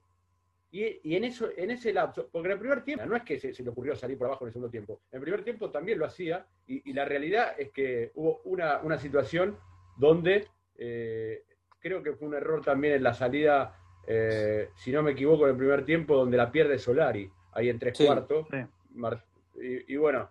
y, 0.70 1.14
en, 1.16 1.24
eso, 1.24 1.48
en 1.56 1.70
ese 1.70 1.92
lapso, 1.92 2.28
porque 2.30 2.48
en 2.48 2.52
el 2.52 2.58
primer 2.58 2.82
tiempo, 2.82 3.06
no 3.06 3.16
es 3.16 3.22
que 3.22 3.38
se, 3.38 3.62
le 3.62 3.70
ocurrió 3.70 3.94
salir 3.94 4.18
por 4.18 4.26
abajo 4.26 4.44
en 4.44 4.48
el 4.48 4.52
segundo 4.52 4.70
tiempo, 4.70 5.00
en 5.10 5.18
el 5.18 5.22
primer 5.22 5.42
tiempo 5.42 5.70
también 5.70 5.98
lo 5.98 6.04
hacía, 6.04 6.46
y, 6.66 6.92
la 6.92 7.04
realidad 7.04 7.54
es 7.56 7.70
que 7.70 8.10
hubo 8.14 8.40
una, 8.44 8.98
situación 8.98 9.56
donde 9.96 10.48
eh, 10.76 11.44
creo 11.78 12.02
que 12.02 12.12
fue 12.12 12.28
un 12.28 12.34
error 12.34 12.62
también 12.62 12.94
en 12.94 13.02
la 13.02 13.14
salida, 13.14 13.78
eh, 14.06 14.70
si 14.76 14.92
no 14.92 15.02
me 15.02 15.12
equivoco, 15.12 15.44
en 15.44 15.52
el 15.52 15.56
primer 15.56 15.84
tiempo, 15.84 16.16
donde 16.16 16.36
la 16.36 16.50
pierde 16.50 16.78
Solari, 16.78 17.30
ahí 17.52 17.68
en 17.68 17.78
tres 17.78 17.96
cuartos. 17.96 18.46
Y, 19.54 19.96
bueno, 19.96 20.28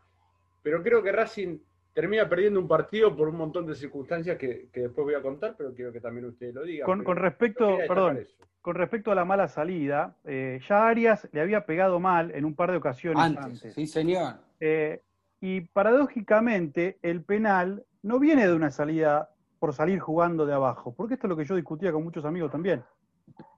pero 0.61 0.83
creo 0.83 1.01
que 1.01 1.11
Racing 1.11 1.57
termina 1.95 2.27
perdiendo 2.27 2.59
un 2.59 2.67
partido 2.67 3.15
por 3.15 3.29
un 3.29 3.37
montón 3.37 3.65
de 3.65 3.73
circunstancias 3.73 4.37
que, 4.37 4.69
después 4.73 5.05
voy 5.05 5.15
a 5.15 5.21
contar, 5.21 5.55
pero 5.57 5.73
quiero 5.73 5.93
que 5.93 6.01
también 6.01 6.25
ustedes 6.25 6.53
lo 6.53 6.63
digan. 6.63 6.85
Con, 6.85 7.05
con 7.05 7.15
respecto, 7.15 7.77
perdón, 7.87 8.19
con 8.61 8.75
respecto 8.75 9.13
a 9.13 9.15
la 9.15 9.23
mala 9.23 9.47
salida, 9.47 10.17
eh, 10.25 10.59
ya 10.67 10.89
Arias 10.89 11.29
le 11.31 11.39
había 11.39 11.65
pegado 11.65 12.01
mal 12.01 12.31
en 12.35 12.43
un 12.43 12.53
par 12.53 12.71
de 12.71 12.77
ocasiones 12.77 13.23
antes. 13.23 13.73
Sí, 13.73 13.87
señor. 13.87 14.35
Eh, 14.59 15.01
y 15.39 15.61
paradójicamente, 15.61 16.99
el 17.01 17.23
penal 17.23 17.85
no 18.03 18.19
viene 18.19 18.45
de 18.45 18.53
una 18.53 18.71
salida 18.71 19.29
por 19.59 19.73
salir 19.73 19.99
jugando 19.99 20.45
de 20.45 20.53
abajo, 20.53 20.93
porque 20.93 21.13
esto 21.13 21.27
es 21.27 21.29
lo 21.29 21.37
que 21.37 21.45
yo 21.45 21.55
discutía 21.55 21.93
con 21.93 22.03
muchos 22.03 22.25
amigos 22.25 22.51
también. 22.51 22.83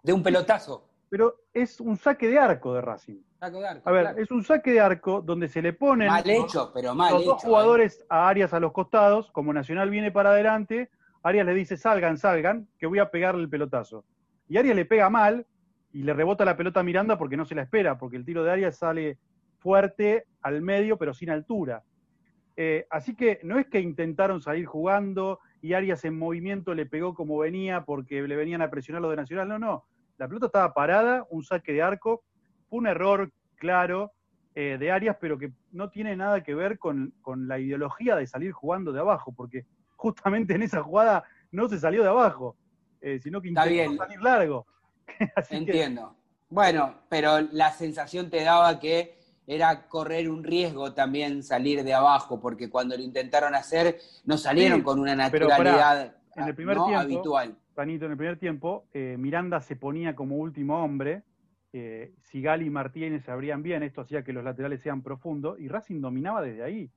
De 0.03 0.13
un 0.13 0.21
pelotazo. 0.21 0.87
Pero 1.09 1.35
es 1.53 1.79
un 1.79 1.97
saque 1.97 2.27
de 2.27 2.37
arco 2.37 2.73
de 2.73 2.81
Racing. 2.81 3.21
Saque 3.39 3.57
de 3.57 3.67
arco, 3.67 3.89
a 3.89 3.91
ver, 3.91 4.15
es 4.17 4.31
un 4.31 4.43
saque 4.43 4.71
de 4.71 4.79
arco 4.79 5.21
donde 5.21 5.47
se 5.47 5.61
le 5.61 5.73
ponen 5.73 6.07
mal 6.07 6.29
hecho, 6.29 6.71
pero 6.73 6.93
mal 6.95 7.13
los 7.13 7.25
dos 7.25 7.43
jugadores 7.43 8.05
a 8.09 8.27
Arias 8.27 8.53
a 8.53 8.59
los 8.59 8.71
costados, 8.71 9.31
como 9.31 9.53
Nacional 9.53 9.89
viene 9.89 10.11
para 10.11 10.31
adelante, 10.31 10.89
Arias 11.23 11.45
le 11.45 11.53
dice 11.53 11.77
salgan, 11.77 12.17
salgan, 12.17 12.67
que 12.77 12.87
voy 12.87 12.99
a 12.99 13.09
pegarle 13.09 13.41
el 13.41 13.49
pelotazo. 13.49 14.05
Y 14.49 14.57
Arias 14.57 14.75
le 14.75 14.85
pega 14.85 15.09
mal 15.09 15.45
y 15.91 16.03
le 16.03 16.13
rebota 16.13 16.45
la 16.45 16.57
pelota 16.57 16.79
a 16.79 16.83
Miranda 16.83 17.17
porque 17.17 17.37
no 17.37 17.45
se 17.45 17.55
la 17.55 17.63
espera, 17.63 17.97
porque 17.97 18.17
el 18.17 18.25
tiro 18.25 18.43
de 18.43 18.51
Arias 18.51 18.77
sale 18.77 19.17
fuerte 19.59 20.25
al 20.41 20.61
medio, 20.61 20.97
pero 20.97 21.13
sin 21.13 21.29
altura. 21.29 21.83
Eh, 22.55 22.87
así 22.89 23.15
que 23.15 23.39
no 23.43 23.59
es 23.59 23.67
que 23.67 23.79
intentaron 23.79 24.41
salir 24.41 24.65
jugando 24.65 25.39
y 25.61 25.73
Arias 25.73 26.05
en 26.05 26.17
movimiento 26.17 26.73
le 26.73 26.85
pegó 26.85 27.13
como 27.13 27.37
venía 27.37 27.85
porque 27.85 28.21
le 28.21 28.35
venían 28.35 28.61
a 28.61 28.69
presionar 28.69 29.01
los 29.01 29.11
de 29.11 29.17
Nacional. 29.17 29.47
No, 29.47 29.59
no. 29.59 29.85
La 30.17 30.27
pelota 30.27 30.47
estaba 30.47 30.73
parada, 30.73 31.25
un 31.29 31.43
saque 31.43 31.73
de 31.73 31.81
arco. 31.81 32.23
Fue 32.69 32.79
un 32.79 32.87
error 32.87 33.31
claro 33.55 34.11
eh, 34.55 34.77
de 34.79 34.91
Arias, 34.91 35.17
pero 35.19 35.37
que 35.37 35.51
no 35.71 35.89
tiene 35.89 36.15
nada 36.15 36.43
que 36.43 36.55
ver 36.55 36.79
con, 36.79 37.13
con 37.21 37.47
la 37.47 37.59
ideología 37.59 38.15
de 38.15 38.27
salir 38.27 38.51
jugando 38.51 38.91
de 38.91 38.99
abajo, 38.99 39.31
porque 39.31 39.65
justamente 39.95 40.55
en 40.55 40.63
esa 40.63 40.83
jugada 40.83 41.23
no 41.51 41.69
se 41.69 41.79
salió 41.79 42.03
de 42.03 42.09
abajo. 42.09 42.55
Eh, 43.01 43.19
sino 43.21 43.41
que 43.41 43.49
intentó 43.49 43.95
salir 43.95 44.21
largo. 44.21 44.65
Entiendo. 45.49 46.15
Bueno, 46.49 46.95
pero 47.09 47.41
la 47.51 47.71
sensación 47.71 48.29
te 48.29 48.43
daba 48.43 48.79
que 48.79 49.17
era 49.45 49.87
correr 49.87 50.29
un 50.29 50.43
riesgo 50.43 50.93
también 50.93 51.43
salir 51.43 51.83
de 51.83 51.93
abajo, 51.93 52.39
porque 52.39 52.69
cuando 52.69 52.97
lo 52.97 53.03
intentaron 53.03 53.55
hacer 53.55 53.99
no 54.25 54.37
salieron 54.37 54.81
con 54.81 54.99
una 54.99 55.15
naturalidad 55.15 56.15
en 56.35 56.47
el 56.47 56.55
primer 56.55 56.77
tiempo, 56.77 56.97
habitual. 56.97 57.57
Panito, 57.77 58.05
en 58.05 58.11
el 58.13 58.17
primer 58.17 58.39
tiempo, 58.39 58.87
eh, 58.91 59.17
Miranda 59.19 59.61
se 59.61 59.75
ponía 59.75 60.15
como 60.15 60.37
último 60.37 60.83
hombre, 60.83 61.21
eh, 61.71 62.11
Sigali 62.23 62.65
y 62.65 62.69
Martínez 62.71 63.23
se 63.23 63.29
abrían 63.29 63.61
bien, 63.61 63.83
esto 63.83 64.01
hacía 64.01 64.23
que 64.23 64.33
los 64.33 64.43
laterales 64.43 64.81
sean 64.81 65.03
profundos, 65.03 65.59
y 65.59 65.67
Racing 65.67 66.01
dominaba 66.01 66.41
desde 66.41 66.63
ahí. 66.63 66.89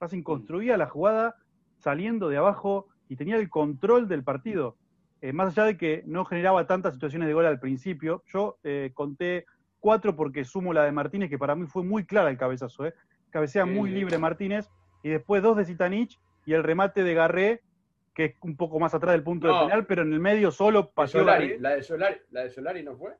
Racing 0.00 0.22
construía 0.22 0.78
la 0.78 0.86
jugada 0.86 1.36
saliendo 1.76 2.30
de 2.30 2.38
abajo 2.38 2.86
y 3.06 3.16
tenía 3.16 3.36
el 3.36 3.50
control 3.50 4.08
del 4.08 4.24
partido. 4.24 4.78
Eh, 5.20 5.34
más 5.34 5.48
allá 5.48 5.66
de 5.66 5.76
que 5.76 6.02
no 6.06 6.24
generaba 6.24 6.66
tantas 6.66 6.94
situaciones 6.94 7.28
de 7.28 7.34
gol 7.34 7.44
al 7.44 7.60
principio, 7.60 8.22
yo 8.32 8.56
eh, 8.64 8.92
conté 8.94 9.44
cuatro 9.78 10.16
porque 10.16 10.46
sumo 10.46 10.72
la 10.72 10.84
de 10.84 10.92
Martínez, 10.92 11.28
que 11.28 11.36
para 11.36 11.54
mí 11.54 11.66
fue 11.66 11.84
muy 11.84 12.06
clara 12.06 12.30
el 12.30 12.38
cabezazo, 12.38 12.86
¿eh? 12.86 12.94
cabecea 13.28 13.66
muy 13.66 13.90
libre 13.90 14.16
Martínez, 14.16 14.70
y 15.02 15.10
después 15.10 15.42
dos 15.42 15.58
de 15.58 15.66
Zitanich 15.66 16.18
y 16.46 16.54
el 16.54 16.62
remate 16.62 17.04
de 17.04 17.12
Garré, 17.12 17.60
que 18.14 18.24
es 18.26 18.34
un 18.42 18.56
poco 18.56 18.78
más 18.78 18.94
atrás 18.94 19.12
del 19.12 19.24
punto 19.24 19.48
de 19.48 19.64
penal, 19.64 19.86
pero 19.86 20.02
en 20.02 20.12
el 20.12 20.20
medio 20.20 20.50
solo 20.50 20.90
pasó. 20.90 21.22
la 21.22 21.38
de 21.38 21.82
Solari, 21.82 22.16
¿La 22.30 22.44
de 22.44 22.50
Solari 22.50 22.82
no 22.82 22.96
fue? 22.96 23.12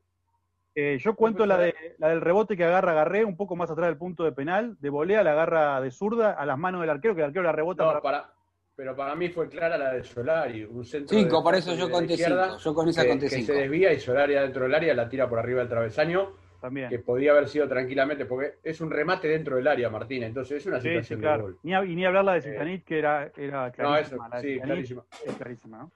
Eh, 0.77 0.99
yo 0.99 1.15
cuento 1.15 1.47
la, 1.47 1.57
de, 1.59 1.75
la 1.99 2.09
del 2.09 2.21
rebote 2.21 2.57
que 2.57 2.65
agarra 2.65 2.95
Garré 2.95 3.25
un 3.25 3.37
poco 3.37 3.55
más 3.55 3.71
atrás 3.71 3.89
del 3.89 3.97
punto 3.97 4.25
de 4.25 4.33
penal, 4.33 4.77
de 4.81 4.91
volea, 4.91 5.23
la 5.23 5.33
agarra 5.33 5.81
de 5.81 5.91
zurda 5.91 6.33
a 6.33 6.47
las 6.47 6.59
manos 6.59 6.81
del 6.81 6.91
arquero, 6.91 7.15
que 7.15 7.21
el 7.21 7.27
arquero 7.27 7.45
la 7.45 7.53
rebota. 7.53 8.01
para 8.01 8.33
pero 8.77 8.97
para 8.97 9.15
mí 9.15 9.29
fue 9.29 9.49
clara 9.49 9.79
la 9.79 9.93
de 9.93 10.03
Solari, 10.03 10.65
un 10.65 10.85
centro 10.85 11.17
cinco, 11.17 11.45
por 11.45 11.55
eso 11.55 11.75
yo 11.77 11.89
conté 11.91 12.17
cinco. 12.17 12.59
Yo 12.59 12.75
con 12.75 12.89
esa 12.89 13.03
que, 13.03 13.09
conté 13.09 13.29
que 13.29 13.43
se 13.43 13.53
desvía 13.53 13.93
y 13.93 14.01
Solari 14.01 14.35
adentro 14.35 14.65
del 14.65 14.75
área 14.75 14.95
la 14.95 15.09
tira 15.09 15.29
por 15.29 15.39
arriba 15.39 15.61
del 15.61 15.69
travesaño. 15.69 16.33
También. 16.65 16.89
Que 16.89 16.99
podía 16.99 17.33
haber 17.33 17.47
sido 17.47 17.69
tranquilamente, 17.69 18.25
porque 18.25 18.55
es 18.63 18.81
un 18.81 18.91
remate 18.91 19.29
dentro 19.29 19.57
del 19.57 19.69
área, 19.69 19.91
Martín, 19.91 20.23
entonces 20.23 20.61
es 20.63 20.67
una 20.67 20.81
situación 20.81 21.21
de 21.21 21.37
gol. 21.37 21.59
Ni, 21.63 21.73
y 21.75 21.95
ni 21.95 22.07
hablar 22.07 22.25
la 22.25 22.41
de 22.41 22.75
eh, 22.75 22.83
que 22.87 22.99
era, 22.99 23.31
era 23.37 23.71
clarísima. 23.71 24.29
No, 24.29 24.37
eso, 24.39 24.41
sí, 24.41 24.61
clarísima. 24.61 25.05
Es 25.27 25.35
clarísima, 25.35 25.79
¿no? 25.79 25.93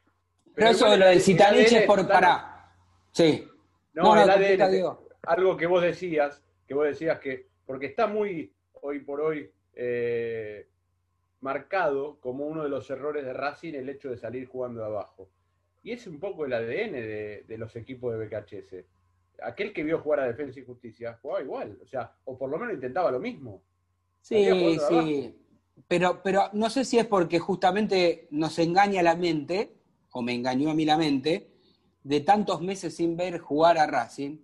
Pero, 0.54 0.68
eso 0.68 0.90
de 0.90 0.98
lo 0.98 1.06
del 1.06 1.22
Citanich 1.22 1.72
es 1.72 1.86
por 1.86 2.06
para. 2.06 2.70
Sí. 3.12 3.48
No, 3.94 4.14
no, 4.14 4.26
no 4.26 5.08
algo 5.22 5.56
que 5.56 5.66
vos 5.66 5.82
decías, 5.82 6.44
que 6.66 6.74
vos 6.74 6.84
decías 6.84 7.18
que, 7.18 7.46
porque 7.64 7.86
está 7.86 8.06
muy 8.06 8.52
hoy 8.82 8.98
por 9.00 9.22
hoy 9.22 9.50
eh, 9.72 10.68
marcado 11.40 12.20
como 12.20 12.46
uno 12.46 12.62
de 12.62 12.68
los 12.68 12.90
errores 12.90 13.24
de 13.24 13.32
Racing 13.32 13.72
el 13.72 13.88
hecho 13.88 14.10
de 14.10 14.18
salir 14.18 14.46
jugando 14.46 14.80
de 14.80 14.86
abajo. 14.86 15.30
Y 15.82 15.92
es 15.92 16.06
un 16.06 16.20
poco 16.20 16.44
el 16.44 16.52
ADN 16.52 16.92
de, 16.92 17.56
los 17.56 17.74
equipos 17.74 18.12
de 18.12 18.26
BKHS. 18.26 18.84
Aquel 19.42 19.72
que 19.72 19.84
vio 19.84 20.00
jugar 20.00 20.20
a 20.20 20.26
Defensa 20.26 20.60
y 20.60 20.64
Justicia 20.64 21.18
jugaba 21.22 21.42
igual, 21.42 21.78
o 21.82 21.86
sea, 21.86 22.12
o 22.24 22.36
por 22.36 22.50
lo 22.50 22.58
menos 22.58 22.74
intentaba 22.74 23.10
lo 23.10 23.20
mismo. 23.20 23.62
Sí, 24.20 24.46
sí. 24.88 25.34
Pero, 25.86 26.22
pero 26.22 26.50
no 26.52 26.70
sé 26.70 26.84
si 26.84 26.98
es 26.98 27.06
porque 27.06 27.38
justamente 27.38 28.26
nos 28.30 28.58
engaña 28.58 29.02
la 29.02 29.14
mente, 29.14 29.76
o 30.10 30.22
me 30.22 30.34
engañó 30.34 30.70
a 30.70 30.74
mí 30.74 30.84
la 30.84 30.98
mente, 30.98 31.52
de 32.02 32.20
tantos 32.20 32.60
meses 32.60 32.96
sin 32.96 33.16
ver 33.16 33.38
jugar 33.38 33.78
a 33.78 33.86
Racing, 33.86 34.38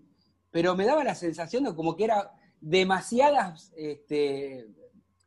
pero 0.51 0.77
me 0.77 0.87
daba 0.87 1.03
la 1.03 1.15
sensación 1.15 1.65
de 1.65 1.75
como 1.75 1.97
que 1.97 2.05
era 2.05 2.33
demasiadas 2.61 3.73
este, 3.77 4.69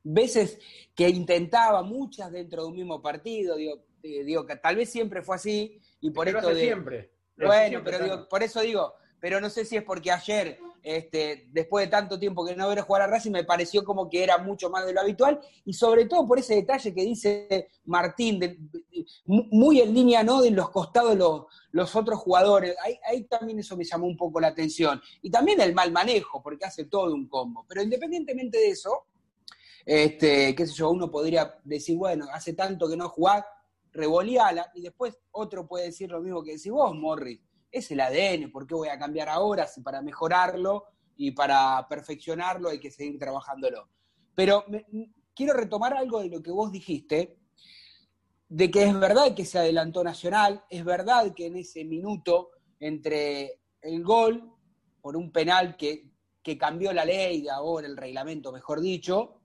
veces 0.04 0.60
que 0.96 1.10
intentaba, 1.10 1.84
muchas 1.84 2.32
dentro 2.32 2.64
de 2.64 2.70
un 2.70 2.76
mismo 2.76 3.02
partido, 3.02 3.56
digo, 3.56 3.84
eh, 4.04 4.24
digo 4.24 4.46
que 4.46 4.56
tal 4.56 4.76
vez 4.76 4.90
siempre 4.90 5.22
fue 5.22 5.36
así, 5.36 5.80
y 6.00 6.12
por 6.12 6.28
esto 6.28 6.50
de. 6.50 6.62
Siempre. 6.62 7.12
Bueno, 7.36 7.82
pero 7.84 8.04
digo, 8.04 8.28
por 8.28 8.42
eso 8.42 8.62
digo, 8.62 8.94
pero 9.20 9.42
no 9.42 9.50
sé 9.50 9.66
si 9.66 9.76
es 9.76 9.84
porque 9.84 10.12
ayer, 10.12 10.60
este, 10.84 11.48
después 11.52 11.86
de 11.86 11.92
tanto 11.92 12.20
tiempo 12.20 12.46
que 12.46 12.56
no 12.56 12.68
ver 12.70 12.82
jugar 12.82 13.02
a 13.02 13.08
Racing, 13.08 13.32
me 13.32 13.44
pareció 13.44 13.84
como 13.84 14.10
que 14.10 14.24
era 14.24 14.38
mucho 14.38 14.70
más 14.70 14.86
de 14.86 14.94
lo 14.94 15.02
habitual, 15.02 15.40
y 15.66 15.74
sobre 15.74 16.06
todo 16.06 16.28
por 16.28 16.40
ese 16.40 16.56
detalle 16.56 16.94
que 16.94 17.04
dice 17.04 17.70
Martín, 17.86 18.72
muy 19.26 19.82
en 19.82 19.94
línea 19.94 20.24
¿no? 20.24 20.42
de 20.42 20.52
los 20.52 20.70
costados 20.70 21.16
los, 21.16 21.46
los 21.72 21.96
otros 21.96 22.20
jugadores. 22.20 22.76
Ahí, 22.84 23.00
ahí, 23.08 23.24
también 23.24 23.60
eso 23.60 23.76
me 23.76 23.84
llamó 23.84 24.08
un 24.08 24.18
poco 24.18 24.40
la 24.40 24.48
atención. 24.48 25.02
Y 25.22 25.30
también 25.30 25.60
el 25.62 25.74
mal 25.74 25.92
manejo, 25.92 26.42
porque 26.42 26.66
hace 26.66 26.86
todo 26.86 27.14
un 27.14 27.28
combo. 27.28 27.66
Pero 27.68 27.82
independientemente 27.82 28.58
de 28.58 28.70
eso, 28.70 29.06
este, 29.86 30.54
qué 30.54 30.68
sé 30.68 30.74
yo, 30.74 30.90
uno 30.90 31.10
podría 31.10 31.60
decir, 31.64 31.98
bueno, 31.98 32.28
hace 32.32 32.54
tanto 32.54 32.90
que 32.90 32.98
no 32.98 33.10
jugás, 33.10 33.46
revoleala, 33.94 34.70
y 34.76 34.82
después 34.82 35.18
otro 35.32 35.68
puede 35.68 35.86
decir 35.86 36.12
lo 36.12 36.22
mismo 36.22 36.44
que 36.44 36.52
decís 36.52 36.72
vos, 36.72 36.94
Morris. 36.94 37.40
Es 37.72 37.92
el 37.92 38.00
ADN, 38.00 38.52
¿por 38.52 38.66
qué 38.66 38.76
voy 38.76 38.90
a 38.90 39.00
cambiar 39.00 39.30
ahora 39.30 39.68
si 39.68 39.82
para 39.82 40.02
mejorarlo 40.02 40.86
y 41.16 41.32
para 41.32 41.86
perfeccionarlo 41.88 42.70
hay 42.70 42.80
que 42.80 42.92
seguir 42.92 43.20
trabajándolo? 43.20 43.90
Pero 44.36 44.66
quiero 45.34 45.54
retomar 45.54 45.94
algo 45.94 46.22
de 46.22 46.30
lo 46.30 46.42
que 46.42 46.52
vos 46.52 46.72
dijiste, 46.72 47.40
de 48.50 48.72
que 48.72 48.84
es 48.84 49.00
verdad 49.00 49.36
que 49.36 49.46
se 49.46 49.60
adelantó 49.60 50.04
Nacional, 50.04 50.64
es 50.70 50.86
verdad 50.86 51.34
que 51.34 51.48
en 51.48 51.58
ese 51.58 51.84
minuto 51.84 52.52
entre 52.80 53.62
el 53.82 54.04
gol 54.04 54.54
por 55.02 55.18
un 55.18 55.32
penal 55.32 55.76
que, 55.76 56.12
que 56.42 56.58
cambió 56.58 56.94
la 56.94 57.06
ley 57.06 57.42
de 57.42 57.50
ahora, 57.50 57.88
el 57.88 57.98
reglamento, 57.98 58.52
mejor 58.52 58.82
dicho, 58.82 59.37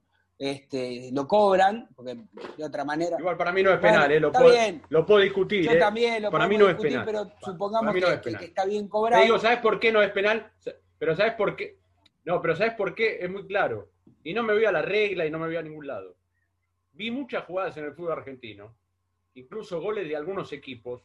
este, 0.43 1.11
lo 1.13 1.29
cobran, 1.29 1.89
porque 1.95 2.17
de 2.57 2.65
otra 2.65 2.85
manera. 2.85 3.17
Igual 3.17 3.37
para 3.37 3.53
mí 3.53 3.63
no 3.63 3.73
es 3.73 3.79
penal, 3.79 4.11
eh, 4.11 4.19
lo, 4.19 4.33
puedo, 4.33 4.53
lo, 4.89 5.07
puedo, 5.07 5.21
discutir. 5.21 5.65
Yo 5.65 5.71
eh. 5.71 5.77
también 5.77 6.21
lo 6.21 6.33
para 6.33 6.49
mí 6.49 6.59
no 6.59 6.69
es 6.69 6.75
penal. 6.75 7.05
pero 7.07 7.31
supongamos 7.41 7.95
que, 7.95 8.45
está 8.45 8.65
bien 8.65 8.89
cobrado. 8.89 9.21
Te 9.21 9.27
digo, 9.27 9.39
¿sabes 9.39 9.61
por 9.61 9.79
qué 9.79 9.93
no 9.93 10.03
es 10.03 10.11
penal? 10.11 10.51
Pero 10.99 11.15
¿sabes 11.15 11.35
por 11.35 11.55
qué? 11.55 11.79
No, 12.25 12.43
pero 12.43 12.57
¿sabes 12.57 12.75
por 12.75 12.93
qué? 12.93 13.19
Es 13.21 13.31
muy 13.31 13.47
claro. 13.47 13.91
Y 14.25 14.35
no 14.35 14.43
me 14.43 14.53
voy 14.53 14.65
a 14.65 14.73
la 14.73 14.83
regla 14.83 15.25
y 15.25 15.31
no 15.31 15.39
me 15.39 15.47
voy 15.47 15.55
a 15.55 15.63
ningún 15.63 15.87
lado. 15.87 16.17
Vi 16.93 17.13
muchas 17.13 17.45
jugadas 17.45 17.77
en 17.77 17.85
el 17.85 17.95
fútbol 17.95 18.19
argentino, 18.19 18.75
incluso 19.35 19.81
goles 19.81 20.09
de 20.09 20.17
algunos 20.17 20.53
equipos, 20.53 21.05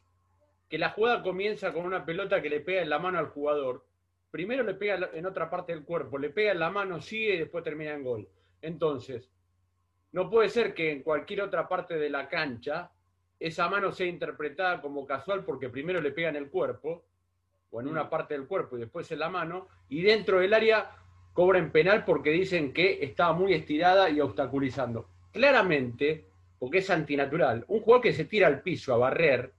que 0.67 0.79
la 0.79 0.89
jugada 0.89 1.21
comienza 1.21 1.71
con 1.73 1.85
una 1.85 2.03
pelota 2.03 2.41
que 2.41 2.49
le 2.49 2.61
pega 2.61 2.81
en 2.81 2.89
la 2.89 2.97
mano 2.97 3.19
al 3.19 3.27
jugador. 3.27 3.85
Primero 4.31 4.63
le 4.63 4.73
pega 4.73 5.11
en 5.13 5.27
otra 5.27 5.47
parte 5.47 5.73
del 5.73 5.85
cuerpo, 5.85 6.17
le 6.17 6.31
pega 6.31 6.53
en 6.53 6.59
la 6.59 6.71
mano, 6.71 6.99
sigue 7.01 7.35
y 7.35 7.37
después 7.37 7.63
termina 7.63 7.93
en 7.93 8.03
gol. 8.03 8.27
Entonces, 8.61 9.31
no 10.11 10.29
puede 10.29 10.49
ser 10.49 10.73
que 10.73 10.91
en 10.91 11.03
cualquier 11.03 11.41
otra 11.41 11.67
parte 11.67 11.97
de 11.97 12.09
la 12.09 12.27
cancha 12.27 12.91
esa 13.39 13.69
mano 13.69 13.91
sea 13.91 14.07
interpretada 14.07 14.81
como 14.81 15.05
casual 15.05 15.43
porque 15.43 15.69
primero 15.69 16.01
le 16.01 16.11
pega 16.11 16.29
en 16.29 16.37
el 16.37 16.49
cuerpo 16.49 17.05
o 17.69 17.81
en 17.81 17.87
una 17.87 18.05
mm. 18.05 18.09
parte 18.09 18.33
del 18.33 18.47
cuerpo 18.47 18.77
y 18.77 18.81
después 18.81 19.11
en 19.11 19.19
la 19.19 19.29
mano 19.29 19.67
y 19.89 20.01
dentro 20.01 20.39
del 20.39 20.53
área 20.53 20.89
cobren 21.33 21.71
penal 21.71 22.03
porque 22.03 22.31
dicen 22.31 22.73
que 22.73 23.03
estaba 23.03 23.33
muy 23.33 23.53
estirada 23.53 24.09
y 24.09 24.19
obstaculizando. 24.19 25.09
Claramente, 25.31 26.25
porque 26.57 26.79
es 26.79 26.89
antinatural, 26.89 27.63
un 27.67 27.81
jugador 27.81 28.01
que 28.01 28.13
se 28.13 28.25
tira 28.25 28.47
al 28.47 28.63
piso 28.63 28.93
a 28.93 28.97
barrer 28.97 29.53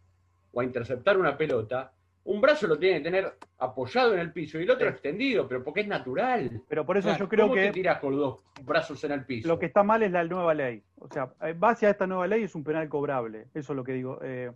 o 0.51 0.61
a 0.61 0.65
interceptar 0.65 1.17
una 1.17 1.37
pelota 1.37 1.93
un 2.29 2.43
brazo 2.43 2.67
lo 2.67 2.79
tiene 2.79 2.99
que 2.99 3.05
tener 3.05 3.33
apoyado 3.59 4.13
en 4.13 4.21
el 4.21 4.33
piso 4.33 4.59
y 4.59 4.65
el 4.65 4.71
otro 4.71 4.87
extendido, 4.87 5.49
pero 5.49 5.65
porque 5.65 5.81
es 5.81 5.89
natural. 5.89 6.61
Pero 6.69 6.85
por 6.85 6.99
eso 6.99 7.17
yo 7.17 7.27
creo 7.27 7.47
¿cómo 7.47 7.55
que. 7.55 7.69
te 7.69 7.73
tiras 7.73 7.99
con 8.01 8.13
los 8.13 8.21
dos 8.21 8.45
brazos 8.67 9.03
en 9.05 9.13
el 9.13 9.25
piso? 9.25 9.49
Lo 9.49 9.59
que 9.59 9.65
está 9.65 9.83
mal 9.83 10.03
es 10.03 10.13
la 10.13 10.25
nueva 10.25 10.53
ley. 10.53 10.83
O 10.99 11.09
sea, 11.09 11.33
base 11.57 11.87
a 11.87 11.91
esta 11.91 12.07
nueva 12.07 12.27
ley 12.27 12.43
es 12.43 12.55
un 12.55 12.65
penal 12.65 12.87
cobrable. 12.91 13.47
Eso 13.55 13.73
es 13.73 13.77
lo 13.77 13.83
que 13.83 13.93
digo. 13.93 14.19
Eh, 14.23 14.53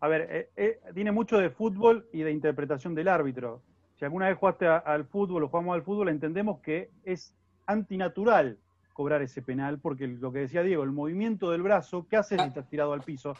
a 0.00 0.08
ver, 0.08 0.26
eh, 0.28 0.50
eh, 0.56 0.80
tiene 0.92 1.12
mucho 1.12 1.38
de 1.38 1.50
fútbol 1.50 2.08
y 2.12 2.22
de 2.22 2.32
interpretación 2.32 2.96
del 2.96 3.06
árbitro. 3.06 3.62
Si 3.96 4.04
alguna 4.04 4.26
vez 4.26 4.36
jugaste 4.36 4.66
al 4.66 5.04
fútbol 5.04 5.44
o 5.44 5.48
jugamos 5.48 5.76
al 5.76 5.82
fútbol, 5.82 6.08
entendemos 6.08 6.58
que 6.62 6.90
es 7.04 7.32
antinatural 7.66 8.58
cobrar 8.92 9.22
ese 9.22 9.40
penal, 9.40 9.78
porque 9.78 10.08
lo 10.08 10.32
que 10.32 10.40
decía 10.40 10.64
Diego, 10.64 10.82
el 10.82 10.90
movimiento 10.90 11.52
del 11.52 11.62
brazo, 11.62 12.06
¿qué 12.08 12.16
haces 12.16 12.40
si 12.40 12.48
estás 12.48 12.68
tirado 12.68 12.92
al 12.92 13.02
piso? 13.02 13.34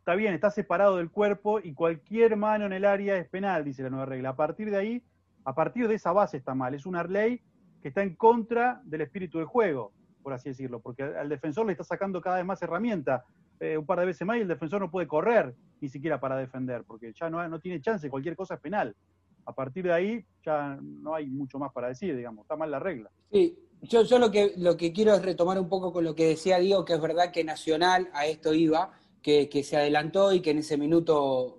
Está 0.00 0.14
bien, 0.14 0.32
está 0.32 0.50
separado 0.50 0.96
del 0.96 1.10
cuerpo 1.10 1.60
y 1.62 1.74
cualquier 1.74 2.34
mano 2.36 2.64
en 2.64 2.72
el 2.72 2.86
área 2.86 3.16
es 3.16 3.28
penal, 3.28 3.64
dice 3.64 3.82
la 3.82 3.90
nueva 3.90 4.06
regla. 4.06 4.30
A 4.30 4.36
partir 4.36 4.70
de 4.70 4.76
ahí, 4.78 5.02
a 5.44 5.54
partir 5.54 5.88
de 5.88 5.94
esa 5.94 6.12
base 6.12 6.38
está 6.38 6.54
mal. 6.54 6.74
Es 6.74 6.86
una 6.86 7.04
ley 7.04 7.40
que 7.82 7.88
está 7.88 8.02
en 8.02 8.16
contra 8.16 8.80
del 8.84 9.02
espíritu 9.02 9.38
del 9.38 9.46
juego, 9.46 9.92
por 10.22 10.32
así 10.32 10.48
decirlo, 10.48 10.80
porque 10.80 11.02
al 11.02 11.28
defensor 11.28 11.66
le 11.66 11.72
está 11.72 11.84
sacando 11.84 12.20
cada 12.20 12.36
vez 12.36 12.46
más 12.46 12.62
herramienta. 12.62 13.24
Eh, 13.60 13.76
un 13.76 13.84
par 13.84 14.00
de 14.00 14.06
veces 14.06 14.26
más 14.26 14.38
y 14.38 14.40
el 14.40 14.48
defensor 14.48 14.80
no 14.80 14.90
puede 14.90 15.06
correr 15.06 15.54
ni 15.82 15.90
siquiera 15.90 16.18
para 16.18 16.36
defender, 16.36 16.82
porque 16.86 17.12
ya 17.12 17.28
no, 17.28 17.46
no 17.46 17.60
tiene 17.60 17.82
chance, 17.82 18.08
cualquier 18.08 18.36
cosa 18.36 18.54
es 18.54 18.60
penal. 18.60 18.96
A 19.44 19.52
partir 19.52 19.84
de 19.84 19.92
ahí 19.92 20.24
ya 20.42 20.78
no 20.80 21.14
hay 21.14 21.26
mucho 21.26 21.58
más 21.58 21.72
para 21.72 21.88
decir, 21.88 22.16
digamos, 22.16 22.44
está 22.44 22.56
mal 22.56 22.70
la 22.70 22.78
regla. 22.78 23.10
Sí, 23.30 23.58
yo, 23.82 24.02
yo 24.02 24.18
lo, 24.18 24.30
que, 24.30 24.54
lo 24.56 24.76
que 24.78 24.92
quiero 24.92 25.14
es 25.14 25.22
retomar 25.22 25.58
un 25.58 25.68
poco 25.68 25.92
con 25.92 26.04
lo 26.04 26.14
que 26.14 26.28
decía 26.28 26.58
Diego, 26.58 26.84
que 26.84 26.94
es 26.94 27.00
verdad 27.00 27.32
que 27.32 27.44
Nacional 27.44 28.08
a 28.14 28.26
esto 28.26 28.54
iba, 28.54 28.92
que, 29.22 29.62
se 29.62 29.76
adelantó 29.76 30.32
y 30.32 30.40
que 30.40 30.50
en 30.50 30.58
ese 30.58 30.76
minuto 30.76 31.58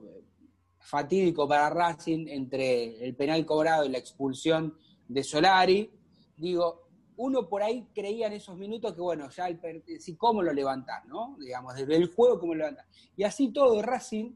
fatídico 0.80 1.48
para 1.48 1.70
Racing 1.70 2.28
entre 2.28 3.06
el 3.06 3.16
penal 3.16 3.46
cobrado 3.46 3.86
y 3.86 3.90
la 3.90 3.98
expulsión 3.98 4.76
de 5.08 5.24
Solari, 5.24 5.92
digo, 6.36 6.90
uno 7.18 7.48
por 7.48 7.62
ahí 7.62 7.88
creía 7.94 8.28
en 8.28 8.34
esos 8.34 8.58
minutos 8.58 8.94
que, 8.94 9.02
bueno, 9.02 9.30
ya 9.30 9.48
el, 9.48 9.84
si 10.00 10.16
cómo 10.16 10.42
lo 10.42 10.54
levantar, 10.54 11.06
¿no? 11.06 11.38
Digamos, 11.40 11.76
desde 11.76 11.96
el 11.96 12.08
juego, 12.08 12.40
cómo 12.40 12.54
lo 12.56 12.60
levantar. 12.60 12.86
Y 13.16 13.24
así 13.24 13.50
todo, 13.50 13.82
Racing, 13.82 14.34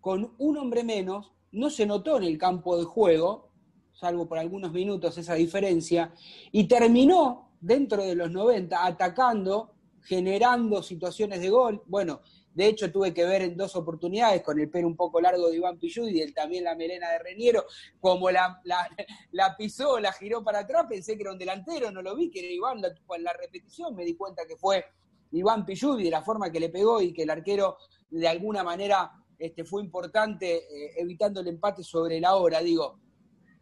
con 0.00 0.34
un 0.38 0.56
hombre 0.58 0.84
menos, 0.84 1.32
no 1.52 1.70
se 1.70 1.86
notó 1.86 2.18
en 2.18 2.24
el 2.24 2.36
campo 2.36 2.76
de 2.76 2.84
juego, 2.84 3.50
salvo 3.92 4.28
por 4.28 4.38
algunos 4.38 4.72
minutos 4.72 5.16
esa 5.16 5.34
diferencia, 5.34 6.12
y 6.52 6.64
terminó 6.64 7.50
dentro 7.60 8.04
de 8.04 8.14
los 8.14 8.30
90 8.30 8.84
atacando, 8.84 9.74
generando 10.02 10.82
situaciones 10.82 11.40
de 11.40 11.50
gol. 11.50 11.82
Bueno, 11.86 12.20
de 12.54 12.66
hecho, 12.66 12.90
tuve 12.90 13.14
que 13.14 13.24
ver 13.24 13.42
en 13.42 13.56
dos 13.56 13.76
oportunidades 13.76 14.42
con 14.42 14.58
el 14.58 14.68
pelo 14.68 14.88
un 14.88 14.96
poco 14.96 15.20
largo 15.20 15.48
de 15.48 15.56
Iván 15.56 15.78
Pillud 15.78 16.08
y 16.08 16.32
también 16.32 16.64
la 16.64 16.74
melena 16.74 17.10
de 17.10 17.20
Reñero, 17.20 17.64
como 18.00 18.30
la, 18.30 18.60
la, 18.64 19.56
pisó, 19.56 20.00
la 20.00 20.12
giró 20.12 20.42
para 20.42 20.60
atrás, 20.60 20.86
pensé 20.88 21.16
que 21.16 21.22
era 21.22 21.32
un 21.32 21.38
delantero, 21.38 21.90
no 21.90 22.02
lo 22.02 22.16
vi, 22.16 22.30
que 22.30 22.40
era 22.40 22.52
Iván, 22.52 22.80
la, 22.80 22.88
en 22.88 23.22
la 23.22 23.32
repetición 23.32 23.94
me 23.94 24.04
di 24.04 24.16
cuenta 24.16 24.44
que 24.46 24.56
fue 24.56 24.84
Iván 25.30 25.64
Pillud 25.64 26.00
y 26.00 26.04
de 26.04 26.10
la 26.10 26.22
forma 26.22 26.50
que 26.50 26.60
le 26.60 26.68
pegó 26.68 27.00
y 27.00 27.12
que 27.12 27.22
el 27.22 27.30
arquero 27.30 27.76
de 28.10 28.26
alguna 28.26 28.64
manera 28.64 29.12
este, 29.38 29.64
fue 29.64 29.82
importante 29.82 30.56
eh, 30.56 30.94
evitando 30.96 31.40
el 31.40 31.48
empate 31.48 31.84
sobre 31.84 32.20
la 32.20 32.34
hora. 32.34 32.60
Digo, 32.60 32.98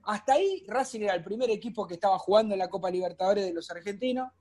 hasta 0.05 0.35
ahí 0.35 0.65
Racing 0.69 1.03
era 1.03 1.15
el 1.15 1.25
primer 1.25 1.51
equipo 1.51 1.87
que 1.87 1.95
estaba 1.95 2.19
jugando 2.19 2.55
en 2.55 2.61
la 2.61 2.71
Copa 2.71 2.91
Libertadores 2.91 3.45
de 3.45 3.53
los 3.53 3.71
argentinos 3.71 4.33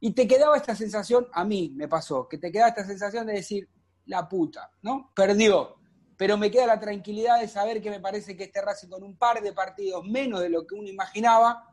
y 0.00 0.12
te 0.12 0.26
quedaba 0.26 0.56
esta 0.56 0.74
sensación, 0.74 1.28
a 1.32 1.44
mí 1.44 1.72
me 1.76 1.86
pasó, 1.86 2.26
que 2.26 2.38
te 2.38 2.50
quedaba 2.50 2.70
esta 2.70 2.86
sensación 2.86 3.26
de 3.26 3.34
decir, 3.34 3.68
la 4.06 4.28
puta, 4.28 4.70
¿no? 4.82 5.12
Perdió. 5.14 5.76
Pero 6.16 6.36
me 6.36 6.50
queda 6.50 6.66
la 6.66 6.80
tranquilidad 6.80 7.40
de 7.40 7.48
saber 7.48 7.80
que 7.80 7.90
me 7.90 8.00
parece 8.00 8.36
que 8.36 8.44
este 8.44 8.60
Racing 8.60 8.88
con 8.88 9.02
un 9.02 9.16
par 9.16 9.40
de 9.42 9.52
partidos 9.52 10.04
menos 10.04 10.40
de 10.40 10.50
lo 10.50 10.66
que 10.66 10.74
uno 10.74 10.88
imaginaba, 10.88 11.70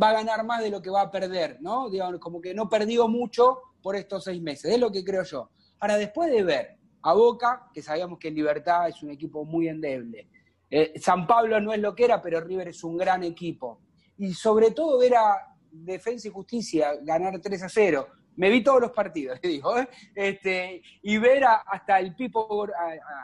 va 0.00 0.10
a 0.10 0.12
ganar 0.12 0.44
más 0.44 0.62
de 0.62 0.70
lo 0.70 0.80
que 0.80 0.90
va 0.90 1.02
a 1.02 1.10
perder, 1.10 1.58
¿no? 1.60 1.90
Digamos, 1.90 2.20
como 2.20 2.40
que 2.40 2.54
no 2.54 2.68
perdió 2.68 3.08
mucho 3.08 3.58
por 3.82 3.96
estos 3.96 4.24
seis 4.24 4.40
meses, 4.40 4.72
es 4.72 4.78
lo 4.78 4.92
que 4.92 5.04
creo 5.04 5.24
yo. 5.24 5.50
Ahora, 5.80 5.96
después 5.96 6.30
de 6.30 6.42
ver 6.42 6.76
a 7.02 7.14
Boca, 7.14 7.68
que 7.72 7.82
sabíamos 7.82 8.18
que 8.18 8.30
Libertad 8.30 8.88
es 8.88 9.02
un 9.02 9.10
equipo 9.10 9.44
muy 9.44 9.68
endeble, 9.68 10.28
eh, 10.70 10.92
San 11.00 11.26
Pablo 11.26 11.60
no 11.60 11.72
es 11.72 11.80
lo 11.80 11.94
que 11.94 12.04
era, 12.04 12.22
pero 12.22 12.40
River 12.40 12.68
es 12.68 12.84
un 12.84 12.96
gran 12.96 13.24
equipo, 13.24 13.80
y 14.18 14.32
sobre 14.34 14.70
todo 14.70 14.98
ver 14.98 15.16
a 15.16 15.56
Defensa 15.70 16.28
y 16.28 16.30
Justicia 16.30 16.92
ganar 17.02 17.40
3 17.40 17.62
a 17.62 17.68
0, 17.68 18.06
me 18.36 18.48
vi 18.50 18.62
todos 18.62 18.80
los 18.80 18.92
partidos, 18.92 19.38
le 19.42 19.56
¿eh? 19.56 19.88
este, 20.14 20.82
y 21.02 21.18
ver 21.18 21.44
hasta 21.44 21.98
el 22.00 22.14
Pipo, 22.14 22.66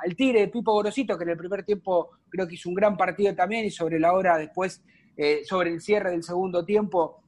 al 0.05 0.17
Tigre 0.17 0.41
de 0.41 0.49
Pipo 0.49 0.73
Gorosito, 0.73 1.17
que 1.17 1.25
en 1.25 1.31
el 1.31 1.37
primer 1.37 1.65
tiempo 1.65 2.11
creo 2.29 2.47
que 2.47 2.55
hizo 2.55 2.69
un 2.69 2.75
gran 2.75 2.97
partido 2.97 3.35
también, 3.35 3.65
y 3.65 3.71
sobre 3.71 3.99
la 3.99 4.13
hora 4.13 4.37
después, 4.37 4.83
eh, 5.17 5.43
sobre 5.45 5.71
el 5.71 5.81
cierre 5.81 6.11
del 6.11 6.23
segundo 6.23 6.65
tiempo, 6.65 7.23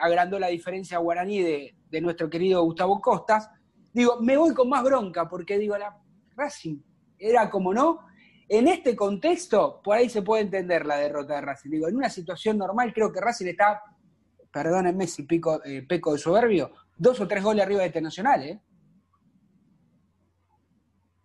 agrandó 0.00 0.38
la 0.38 0.48
diferencia 0.48 0.98
Guaraní 0.98 1.40
de, 1.40 1.74
de, 1.88 2.00
nuestro 2.00 2.28
querido 2.28 2.62
Gustavo 2.64 3.00
Costas. 3.00 3.48
Digo, 3.92 4.20
me 4.20 4.36
voy 4.36 4.52
con 4.52 4.68
más 4.68 4.82
bronca, 4.82 5.28
porque 5.28 5.56
digo, 5.56 5.78
la 5.78 5.96
Racing 6.36 6.78
era 7.18 7.48
como 7.48 7.72
no. 7.72 8.00
En 8.48 8.68
este 8.68 8.94
contexto, 8.94 9.80
por 9.82 9.96
ahí 9.96 10.10
se 10.10 10.22
puede 10.22 10.42
entender 10.42 10.84
la 10.84 10.96
derrota 10.96 11.36
de 11.36 11.40
Racing. 11.40 11.70
Digo, 11.70 11.88
en 11.88 11.96
una 11.96 12.10
situación 12.10 12.58
normal, 12.58 12.92
creo 12.92 13.10
que 13.10 13.20
Racing 13.20 13.46
está, 13.46 13.80
perdónenme 14.54 15.08
si 15.08 15.24
pico, 15.24 15.60
eh, 15.64 15.84
peco 15.86 16.12
de 16.12 16.18
soberbio, 16.18 16.70
dos 16.96 17.20
o 17.20 17.26
tres 17.26 17.42
goles 17.42 17.64
arriba 17.64 17.80
de 17.80 17.88
este 17.88 18.00
Nacional, 18.00 18.42
¿eh? 18.44 18.60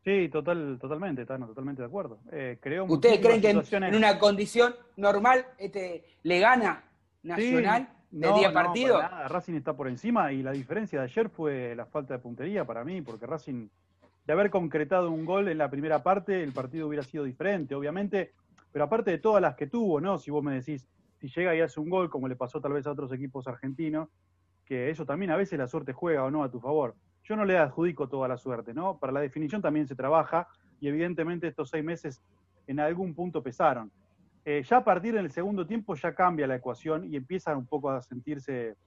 Sí, 0.04 0.30
total, 0.30 0.80
totalmente, 0.82 1.22
están 1.22 1.46
totalmente 1.46 1.84
de 1.84 1.88
acuerdo. 1.88 2.22
Eh, 2.32 2.58
creo 2.60 2.86
¿Ustedes 2.86 3.20
creen 3.20 3.40
que 3.40 3.52
en, 3.52 3.96
una 3.96 4.18
condición 4.18 4.74
normal 4.98 5.46
este, 5.60 6.06
le 6.24 6.40
gana 6.40 6.84
Nacional 7.22 7.90
de 8.10 8.34
10 8.34 8.52
partidos? 8.52 9.04
Racing 9.28 9.54
está 9.54 9.74
por 9.74 9.88
encima 9.88 10.32
y 10.32 10.42
la 10.42 10.52
diferencia 10.52 11.00
de 11.00 11.06
ayer 11.06 11.30
fue 11.30 11.76
la 11.76 11.86
falta 11.86 12.16
de 12.16 12.20
puntería 12.20 12.66
para 12.66 12.84
mí, 12.84 13.04
porque 13.04 13.28
Racing, 13.28 13.68
de 14.26 14.34
haber 14.34 14.50
concretado 14.50 15.12
un 15.12 15.26
gol 15.26 15.50
en 15.50 15.60
la 15.60 15.70
primera 15.70 16.02
parte, 16.02 16.42
el 16.42 16.52
partido 16.52 16.88
hubiera 16.88 17.04
sido 17.04 17.26
diferente, 17.26 17.76
obviamente, 17.76 18.34
pero 18.72 18.86
aparte 18.86 19.12
de 19.12 19.20
todas 19.20 19.42
las 19.42 19.56
que 19.56 19.68
tuvo, 19.68 20.02
¿no? 20.02 20.18
Si 20.18 20.32
vos 20.32 20.44
me 20.44 20.56
decís, 20.56 20.88
si 21.20 21.28
llega 21.28 21.56
y 21.56 21.62
hace 21.62 21.80
un 21.80 21.90
gol, 21.90 22.10
como 22.10 22.28
le 22.28 22.36
pasó 22.36 22.62
tal 22.62 22.74
vez 22.74 22.88
a 22.88 22.92
otros 22.92 23.12
equipos 23.12 23.48
argentinos, 23.48 24.10
que 24.66 24.90
eso 24.90 25.06
también 25.06 25.32
a 25.32 25.36
veces 25.36 25.60
la 25.60 25.68
suerte 25.68 25.94
juega 25.94 26.24
o 26.24 26.32
no 26.32 26.44
a 26.44 26.52
tu 26.52 26.60
favor. 26.60 26.96
Yo 27.24 27.36
no 27.36 27.44
le 27.44 27.58
adjudico 27.58 28.08
toda 28.08 28.28
la 28.28 28.38
suerte, 28.38 28.74
¿no? 28.74 28.98
Para 28.98 29.12
la 29.12 29.20
definición 29.20 29.62
también 29.62 29.88
se 29.88 29.96
trabaja 29.96 30.48
y 30.80 30.88
evidentemente 30.88 31.48
estos 31.48 31.70
seis 31.70 31.84
meses 31.84 32.22
en 32.68 32.80
algún 32.80 33.14
punto 33.14 33.44
pesaron. 33.44 33.92
Eh, 34.46 34.64
ya 34.64 34.78
a 34.78 34.84
partir 34.84 35.14
del 35.14 35.32
segundo 35.32 35.68
tiempo 35.68 35.96
ya 35.96 36.14
cambia 36.16 36.48
la 36.48 36.56
ecuación 36.56 37.12
y 37.12 37.18
empiezan 37.18 37.58
un 37.58 37.68
poco 37.68 37.90
a 37.90 38.02
sentirse 38.02 38.78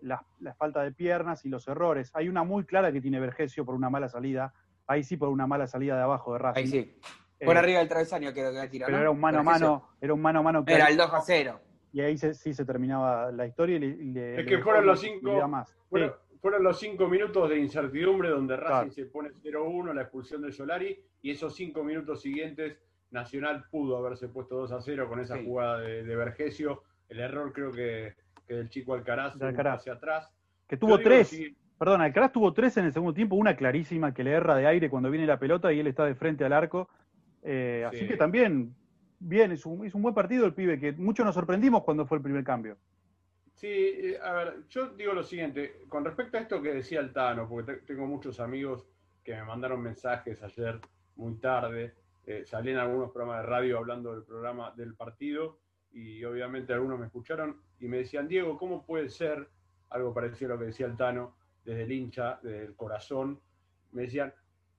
la, 0.00 0.22
falta 0.58 0.82
de 0.82 0.92
piernas 0.92 1.44
y 1.46 1.48
los 1.48 1.66
errores. 1.66 2.10
Hay 2.14 2.28
una 2.28 2.44
muy 2.44 2.64
clara 2.64 2.92
que 2.92 3.00
tiene 3.00 3.18
Vergesio 3.18 3.64
por 3.64 3.74
una 3.74 3.88
mala 3.88 4.08
salida, 4.08 4.52
ahí 4.86 5.02
sí 5.02 5.16
por 5.16 5.30
una 5.30 5.46
mala 5.46 5.66
salida 5.66 5.96
de 5.96 6.02
abajo 6.02 6.34
de 6.34 6.38
Racing. 6.40 6.60
Ahí 6.60 6.68
sí. 6.68 6.98
Por 7.42 7.56
eh, 7.56 7.58
arriba 7.58 7.78
del 7.78 7.88
travesaño 7.88 8.32
creo 8.32 8.50
que 8.50 8.58
va 8.58 8.64
a 8.64 8.68
tirar. 8.68 8.86
Pero 8.86 9.00
era 9.00 9.10
un 9.10 9.20
mano 9.20 9.38
a 9.38 9.42
mano, 9.42 9.88
era 10.00 10.12
un 10.12 10.20
mano 10.20 10.40
a 10.40 10.42
mano. 10.42 10.64
era 10.66 10.88
el 10.88 10.96
2 10.98 11.10
a 11.10 11.20
0 11.22 11.60
y 11.92 12.00
ahí 12.00 12.16
sí 12.16 12.54
se 12.54 12.64
terminaba 12.64 13.32
la 13.32 13.46
historia 13.46 13.76
y 13.76 13.80
le, 14.12 14.40
es 14.40 14.46
que 14.46 14.58
fueron 14.58 14.86
los 14.86 15.00
cinco 15.00 15.48
más. 15.48 15.76
Fueron, 15.88 16.62
los 16.62 16.78
cinco 16.78 17.06
minutos 17.06 17.50
de 17.50 17.58
incertidumbre 17.58 18.30
donde 18.30 18.56
Racing 18.56 18.90
se 18.90 19.04
pone 19.04 19.30
0-1 19.30 19.92
la 19.92 20.02
expulsión 20.02 20.40
de 20.40 20.50
Solari 20.50 20.98
y 21.20 21.32
esos 21.32 21.54
cinco 21.54 21.84
minutos 21.84 22.22
siguientes 22.22 22.78
Nacional 23.10 23.64
pudo 23.70 23.96
haberse 23.96 24.28
puesto 24.28 24.56
2 24.56 24.72
a 24.72 24.80
0 24.80 25.08
con 25.08 25.20
esa 25.20 25.42
jugada 25.42 25.80
de, 25.80 26.04
de, 26.04 26.16
Vergesio. 26.16 26.84
El 27.08 27.20
error 27.20 27.52
creo 27.52 27.72
que, 27.72 28.14
que 28.46 28.54
del 28.54 28.68
chico 28.68 28.94
Alcaraz, 28.94 29.36
hacia 29.36 29.94
atrás. 29.94 30.32
Que 30.68 30.76
tuvo 30.76 30.98
tres. 30.98 31.36
Perdón, 31.76 32.02
Alcaraz 32.02 32.30
tuvo 32.30 32.52
tres 32.52 32.76
en 32.76 32.84
el 32.84 32.92
segundo 32.92 33.14
tiempo, 33.14 33.34
una 33.34 33.56
clarísima 33.56 34.14
que 34.14 34.22
le 34.22 34.32
erra 34.32 34.54
de 34.54 34.66
aire 34.66 34.90
cuando 34.90 35.10
viene 35.10 35.26
la 35.26 35.38
pelota 35.38 35.72
y 35.72 35.80
él 35.80 35.88
está 35.88 36.04
de 36.04 36.14
frente 36.14 36.44
al 36.44 36.52
arco. 36.52 36.88
Eh, 37.42 37.84
así 37.88 38.06
que 38.06 38.16
también, 38.16 38.74
bien, 39.20 39.52
es 39.52 39.64
un 39.64 40.02
buen 40.02 40.14
partido 40.14 40.44
el 40.46 40.54
pibe, 40.54 40.80
que 40.80 40.92
muchos 40.92 41.24
nos 41.24 41.34
sorprendimos 41.34 41.84
cuando 41.84 42.06
fue 42.06 42.16
el 42.16 42.22
primer 42.22 42.42
cambio. 42.42 42.76
Sí, 43.60 43.68
eh, 43.68 44.18
a 44.22 44.32
ver, 44.32 44.66
yo 44.70 44.88
digo 44.88 45.12
lo 45.12 45.22
siguiente, 45.22 45.82
con 45.86 46.02
respecto 46.02 46.38
a 46.38 46.40
esto 46.40 46.62
que 46.62 46.72
decía 46.72 47.00
el 47.00 47.12
Tano, 47.12 47.46
porque 47.46 47.74
tengo 47.86 48.06
muchos 48.06 48.40
amigos 48.40 48.86
que 49.22 49.34
me 49.34 49.44
mandaron 49.44 49.82
mensajes 49.82 50.42
ayer 50.42 50.80
muy 51.16 51.34
tarde, 51.34 51.94
eh, 52.24 52.44
salí 52.46 52.70
en 52.70 52.78
algunos 52.78 53.10
programas 53.10 53.42
de 53.42 53.50
radio 53.50 53.76
hablando 53.76 54.14
del 54.14 54.24
programa 54.24 54.72
del 54.76 54.94
partido 54.94 55.58
y 55.92 56.24
obviamente 56.24 56.72
algunos 56.72 56.98
me 56.98 57.06
escucharon 57.06 57.60
y 57.78 57.86
me 57.86 57.98
decían, 57.98 58.28
Diego, 58.28 58.56
¿cómo 58.56 58.86
puede 58.86 59.10
ser 59.10 59.50
algo 59.90 60.14
parecido 60.14 60.52
a 60.52 60.54
lo 60.54 60.60
que 60.60 60.66
decía 60.68 60.86
el 60.86 60.96
Tano, 60.96 61.36
desde 61.62 61.82
el 61.82 61.92
hincha, 61.92 62.40
desde 62.42 62.64
el 62.64 62.76
corazón? 62.76 63.40
Me 63.92 64.02
decían, 64.02 64.32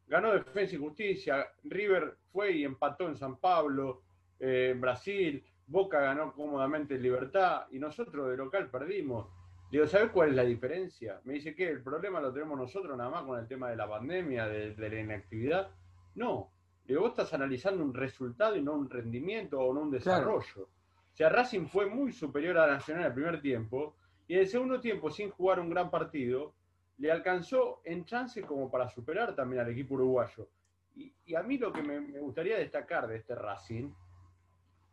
ganó 0.08 0.34
Defensa 0.34 0.76
y 0.76 0.80
Justicia, 0.80 1.48
River 1.66 2.18
fue 2.32 2.54
y 2.54 2.64
empató 2.64 3.08
en 3.08 3.16
San 3.16 3.38
Pablo, 3.38 4.02
eh, 4.42 4.72
en 4.72 4.82
Brasil, 4.82 5.44
Boca 5.68 6.02
ganó 6.02 6.34
cómodamente 6.34 6.96
en 6.96 7.04
Libertad 7.04 7.68
y 7.72 7.78
nosotros 7.78 8.30
de 8.30 8.38
local 8.38 8.72
perdimos. 8.72 9.28
Digo, 9.72 9.86
¿sabes 9.86 10.10
cuál 10.10 10.30
es 10.30 10.36
la 10.36 10.44
diferencia? 10.44 11.22
Me 11.24 11.34
dice 11.34 11.56
que 11.56 11.70
el 11.70 11.84
problema 11.84 12.20
lo 12.20 12.34
tenemos 12.34 12.58
nosotros 12.58 12.98
nada 12.98 13.10
más 13.10 13.24
con 13.24 13.40
el 13.40 13.48
tema 13.48 13.70
de 13.70 13.76
la 13.76 13.88
pandemia, 13.88 14.48
de, 14.48 14.76
la 14.76 15.00
inactividad. 15.00 15.70
No. 16.16 16.52
Digo, 16.86 17.02
vos 17.02 17.12
estás 17.12 17.34
analizando 17.34 17.84
un 17.84 17.94
resultado 17.94 18.56
y 18.56 18.64
no 18.64 18.74
un 18.74 18.90
rendimiento 18.90 19.60
o 19.60 19.74
no 19.74 19.82
un 19.82 19.92
desarrollo. 19.92 20.64
O 20.64 21.16
sea, 21.16 21.30
Racing 21.30 21.68
fue 21.68 21.86
muy 21.86 22.12
superior 22.12 22.58
a 22.58 22.68
Nacional 22.68 23.04
en 23.04 23.08
el 23.10 23.14
primer 23.14 23.42
tiempo 23.42 23.96
y 24.28 24.34
en 24.34 24.40
el 24.40 24.48
segundo 24.48 24.82
tiempo, 24.82 25.12
sin 25.12 25.30
jugar 25.30 25.60
un 25.60 25.70
gran 25.70 25.92
partido, 25.92 26.56
le 26.98 27.12
alcanzó 27.12 27.82
en 27.86 28.06
chance 28.06 28.42
como 28.42 28.72
para 28.72 28.90
superar 28.90 29.36
también 29.36 29.62
al 29.62 29.70
equipo 29.70 29.94
uruguayo. 29.94 30.50
Y, 30.96 31.36
a 31.36 31.44
mí 31.44 31.58
lo 31.58 31.72
que 31.72 31.84
me 31.84 32.20
gustaría 32.20 32.58
destacar 32.58 33.08
de 33.08 33.18
este 33.18 33.36
Racing 33.36 33.92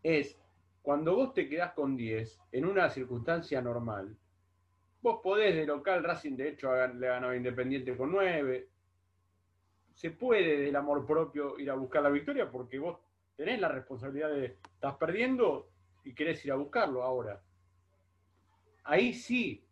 es 0.02 0.38
cuando 0.82 1.16
vos 1.16 1.34
te 1.34 1.48
quedás 1.48 1.72
con 1.72 1.96
10 1.96 2.40
en 2.52 2.64
una 2.64 2.88
circunstancia 2.88 3.60
normal, 3.60 4.16
vos 5.02 5.20
podés 5.22 5.54
de 5.54 5.66
local, 5.66 6.02
Racing 6.02 6.36
de 6.36 6.50
hecho 6.50 6.74
le 6.86 7.06
ganó 7.06 7.28
a 7.28 7.36
Independiente 7.36 7.96
con 7.96 8.10
9, 8.12 8.68
se 9.92 10.10
puede 10.12 10.60
del 10.60 10.76
amor 10.76 11.04
propio 11.04 11.58
ir 11.58 11.70
a 11.70 11.74
buscar 11.74 12.02
la 12.02 12.10
victoria 12.10 12.50
porque 12.50 12.78
vos 12.78 12.98
tenés 13.36 13.60
la 13.60 13.68
responsabilidad 13.68 14.30
de, 14.30 14.56
estás 14.74 14.94
perdiendo 14.96 15.70
y 16.04 16.14
querés 16.14 16.44
ir 16.44 16.52
a 16.52 16.56
buscarlo 16.56 17.02
ahora. 17.02 17.42
Ahí 18.84 19.12
sí, 19.12 19.62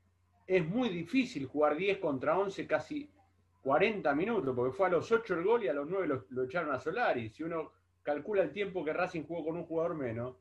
es 0.47 0.67
muy 0.67 0.89
difícil 0.89 1.47
jugar 1.47 1.77
10 1.77 1.99
contra 1.99 2.39
11 2.39 2.67
casi 2.67 3.11
40 3.62 4.15
minutos, 4.15 4.55
porque 4.55 4.77
fue 4.77 4.87
a 4.87 4.91
los 4.91 5.11
8 5.11 5.35
el 5.35 5.45
gol 5.45 5.65
y 5.65 5.69
a 5.69 5.73
los 5.73 5.89
9 5.89 6.07
lo, 6.07 6.27
lo 6.31 6.45
echaron 6.45 6.75
a 6.75 6.79
Solari. 6.79 7.31
Si 7.31 7.43
uno 7.43 7.73
calcula 8.07 8.45
el 8.45 8.53
tiempo 8.53 8.85
que 8.85 8.92
Racing 8.92 9.25
jugó 9.25 9.47
con 9.47 9.57
un 9.57 9.66
jugador 9.66 9.97
menos, 9.97 10.37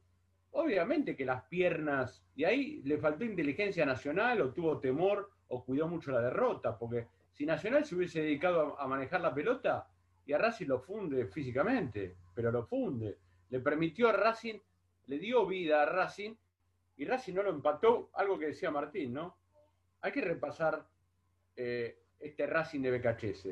obviamente 0.51 1.15
que 1.15 1.25
las 1.25 1.45
piernas, 1.45 2.23
y 2.35 2.43
ahí 2.43 2.83
le 2.83 2.99
faltó 2.99 3.25
inteligencia 3.25 3.87
nacional, 3.87 4.39
o 4.41 4.53
tuvo 4.53 4.79
temor, 4.79 5.31
o 5.47 5.65
cuidó 5.65 5.87
mucho 5.87 6.11
la 6.11 6.21
derrota, 6.21 6.77
porque 6.77 7.07
si 7.33 7.43
Nacional 7.43 7.83
se 7.83 7.95
hubiese 7.95 8.21
dedicado 8.21 8.79
a, 8.79 8.87
manejar 8.87 9.21
la 9.21 9.33
pelota, 9.33 9.89
y 10.27 10.33
a 10.33 10.37
Racing 10.37 10.67
lo 10.67 10.79
funde 10.79 11.25
físicamente, 11.25 12.15
pero 12.35 12.51
lo 12.51 12.67
funde. 12.67 13.17
Le 13.49 13.59
permitió 13.59 14.09
a 14.09 14.11
Racing, 14.11 14.59
le 15.07 15.17
dio 15.17 15.47
vida 15.47 15.81
a 15.81 15.85
Racing, 15.87 16.35
y 16.97 17.05
Racing 17.05 17.33
no 17.33 17.41
lo 17.41 17.49
empató, 17.49 18.11
algo 18.13 18.37
que 18.37 18.47
decía 18.47 18.69
Martín, 18.69 19.11
¿no? 19.11 19.37
Hay 20.01 20.11
que 20.11 20.21
repasar 20.21 20.85
eh, 21.55 21.97
este 22.19 22.45
Racing 22.45 22.81
de 22.81 22.91
BKHS, 22.91 23.47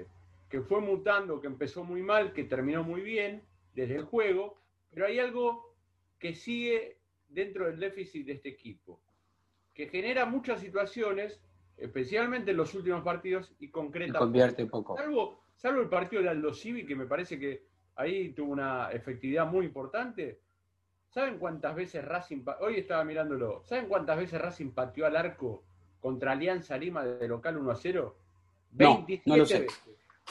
que 0.47 0.61
fue 0.61 0.81
mutando, 0.81 1.41
que 1.41 1.47
empezó 1.47 1.83
muy 1.83 2.03
mal, 2.03 2.31
que 2.31 2.43
terminó 2.43 2.83
muy 2.83 3.01
bien 3.01 3.41
desde 3.73 3.95
el 3.95 4.03
juego, 4.03 4.59
pero 4.89 5.05
hay 5.05 5.19
algo 5.19 5.75
que 6.19 6.35
sigue 6.35 6.99
dentro 7.27 7.65
del 7.65 7.79
déficit 7.79 8.25
de 8.25 8.33
este 8.33 8.49
equipo, 8.49 9.01
que 9.73 9.87
genera 9.87 10.25
muchas 10.25 10.61
situaciones, 10.61 11.41
especialmente 11.77 12.51
en 12.51 12.57
los 12.57 12.73
últimos 12.75 13.03
partidos, 13.03 13.53
y 13.59 13.69
concreta. 13.69 14.19
Convierte 14.19 14.65
poco. 14.67 14.95
Salvo, 14.95 15.43
salvo 15.55 15.81
el 15.81 15.89
partido 15.89 16.21
de 16.21 16.29
Aldo 16.29 16.53
Civi, 16.53 16.85
que 16.85 16.95
me 16.95 17.07
parece 17.07 17.39
que 17.39 17.65
ahí 17.95 18.29
tuvo 18.29 18.51
una 18.51 18.91
efectividad 18.91 19.47
muy 19.47 19.65
importante. 19.65 20.39
¿Saben 21.09 21.37
cuántas 21.37 21.75
veces 21.75 22.03
Racing, 22.03 22.43
hoy 22.59 22.77
estaba 22.77 23.03
mirándolo, 23.03 23.63
¿saben 23.65 23.87
cuántas 23.87 24.17
veces 24.17 24.41
Racing 24.41 24.71
pateó 24.71 25.05
al 25.05 25.15
arco 25.15 25.63
contra 25.99 26.31
Alianza 26.31 26.77
Lima 26.77 27.05
de 27.05 27.27
local 27.27 27.57
1 27.57 27.71
a 27.71 27.75
0? 27.75 28.17
27 28.71 29.39
veces. 29.39 29.81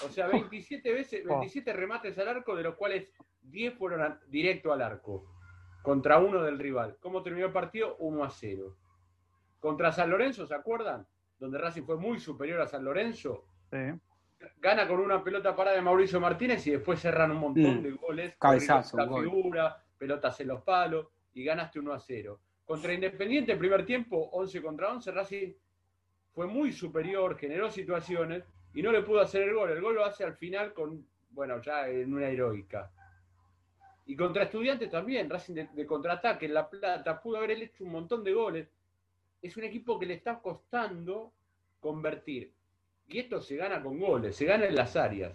O 0.05 0.09
sea, 0.09 0.27
27 0.27 0.93
veces, 0.93 1.25
27 1.25 1.73
remates 1.73 2.19
al 2.19 2.29
arco, 2.29 2.57
de 2.57 2.65
los 2.65 2.75
cuales 2.75 3.09
10 3.43 3.75
fueron 3.75 4.19
directo 4.29 4.73
al 4.73 4.83
arco 4.83 5.33
contra 5.83 6.19
uno 6.19 6.43
del 6.43 6.59
rival. 6.59 6.97
¿Cómo 7.01 7.23
terminó 7.23 7.47
el 7.47 7.53
partido? 7.53 7.97
1 7.99 8.25
a 8.25 8.31
0. 8.31 8.77
Contra 9.59 9.93
San 9.93 10.11
Lorenzo, 10.11 10.47
¿se 10.47 10.55
acuerdan? 10.55 11.07
Donde 11.39 11.59
Racing 11.59 11.83
fue 11.83 11.97
muy 11.97 12.19
superior 12.19 12.61
a 12.61 12.67
San 12.67 12.85
Lorenzo. 12.85 13.45
Sí. 13.71 13.79
Gana 14.59 14.89
con 14.89 15.01
una 15.01 15.23
pelota 15.23 15.55
parada 15.55 15.77
de 15.77 15.83
Mauricio 15.83 16.21
Martínez 16.21 16.67
y 16.67 16.73
después 16.73 17.01
cerran 17.01 17.31
un 17.33 17.39
montón 17.39 17.81
mm. 17.81 17.83
de 17.83 17.91
goles. 17.93 18.37
Cabezazo. 18.39 18.97
La 18.97 19.09
figura, 19.09 19.85
pelotas 19.99 20.41
en 20.41 20.49
los 20.49 20.63
palos 20.63 21.09
y 21.35 21.45
ganaste 21.45 21.79
1 21.79 21.93
a 21.93 21.99
0. 21.99 22.41
Contra 22.65 22.93
Independiente, 22.93 23.57
primer 23.57 23.85
tiempo, 23.85 24.31
11 24.33 24.63
contra 24.63 24.93
11, 24.93 25.11
Racing 25.11 25.53
fue 26.33 26.47
muy 26.47 26.73
superior, 26.73 27.37
generó 27.37 27.71
situaciones 27.71 28.45
y 28.75 28.83
no 28.83 28.91
le 28.93 29.03
pudo 29.03 29.21
hacer 29.21 29.43
el 29.43 29.55
gol. 29.55 29.71
El 29.71 29.81
gol 29.81 29.97
lo 29.97 30.05
hace 30.05 30.25
al 30.25 30.35
final 30.35 30.73
con, 30.73 31.07
bueno, 31.31 31.61
ya 31.61 31.89
en 31.89 32.15
una 32.15 32.29
heroica. 32.29 32.91
Y 34.13 34.15
contra 34.15 34.43
estudiantes 34.43 34.91
también, 34.91 35.31
Racing 35.31 35.55
de, 35.73 35.87
contraataque 35.87 36.45
en 36.45 36.53
La 36.53 36.69
Plata, 36.69 37.23
pudo 37.23 37.39
haber 37.39 37.53
hecho 37.53 37.83
un 37.83 37.93
montón 37.93 38.23
de 38.23 38.35
goles. 38.35 38.69
Es 39.41 39.57
un 39.57 39.65
equipo 39.65 39.99
que 39.99 40.05
le 40.05 40.13
está 40.13 40.39
costando 40.39 41.33
convertir. 41.81 42.53
Y 43.09 43.21
esto 43.21 43.41
se 43.41 43.57
gana 43.57 43.83
con 43.83 43.99
goles, 43.99 44.37
se 44.37 44.45
gana 44.45 44.67
en 44.67 44.75
las 44.75 44.97
áreas. 44.97 45.35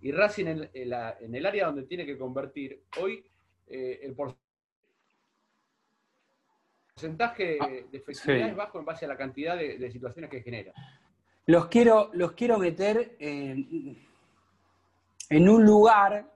Y 0.00 0.10
Racing 0.10 0.46
en, 0.46 0.70
el 0.72 1.44
área 1.44 1.66
donde 1.66 1.82
tiene 1.82 2.06
que 2.06 2.16
convertir, 2.16 2.84
hoy 2.98 3.22
eh, 3.66 4.00
el 4.02 4.16
porcentaje 6.94 7.58
ah, 7.60 7.68
de 7.68 7.98
efectividad 7.98 8.48
es 8.48 8.56
bajo 8.56 8.78
en 8.78 8.86
base 8.86 9.04
a 9.04 9.08
la 9.08 9.18
cantidad 9.18 9.54
de, 9.54 9.90
situaciones 9.90 10.30
que 10.30 10.40
genera. 10.40 10.72
Los 11.44 11.66
quiero, 11.66 12.08
los 12.14 12.32
quiero 12.32 12.56
meter 12.56 13.16
en, 13.18 13.98
en 15.28 15.46
un 15.46 15.62
lugar 15.62 16.33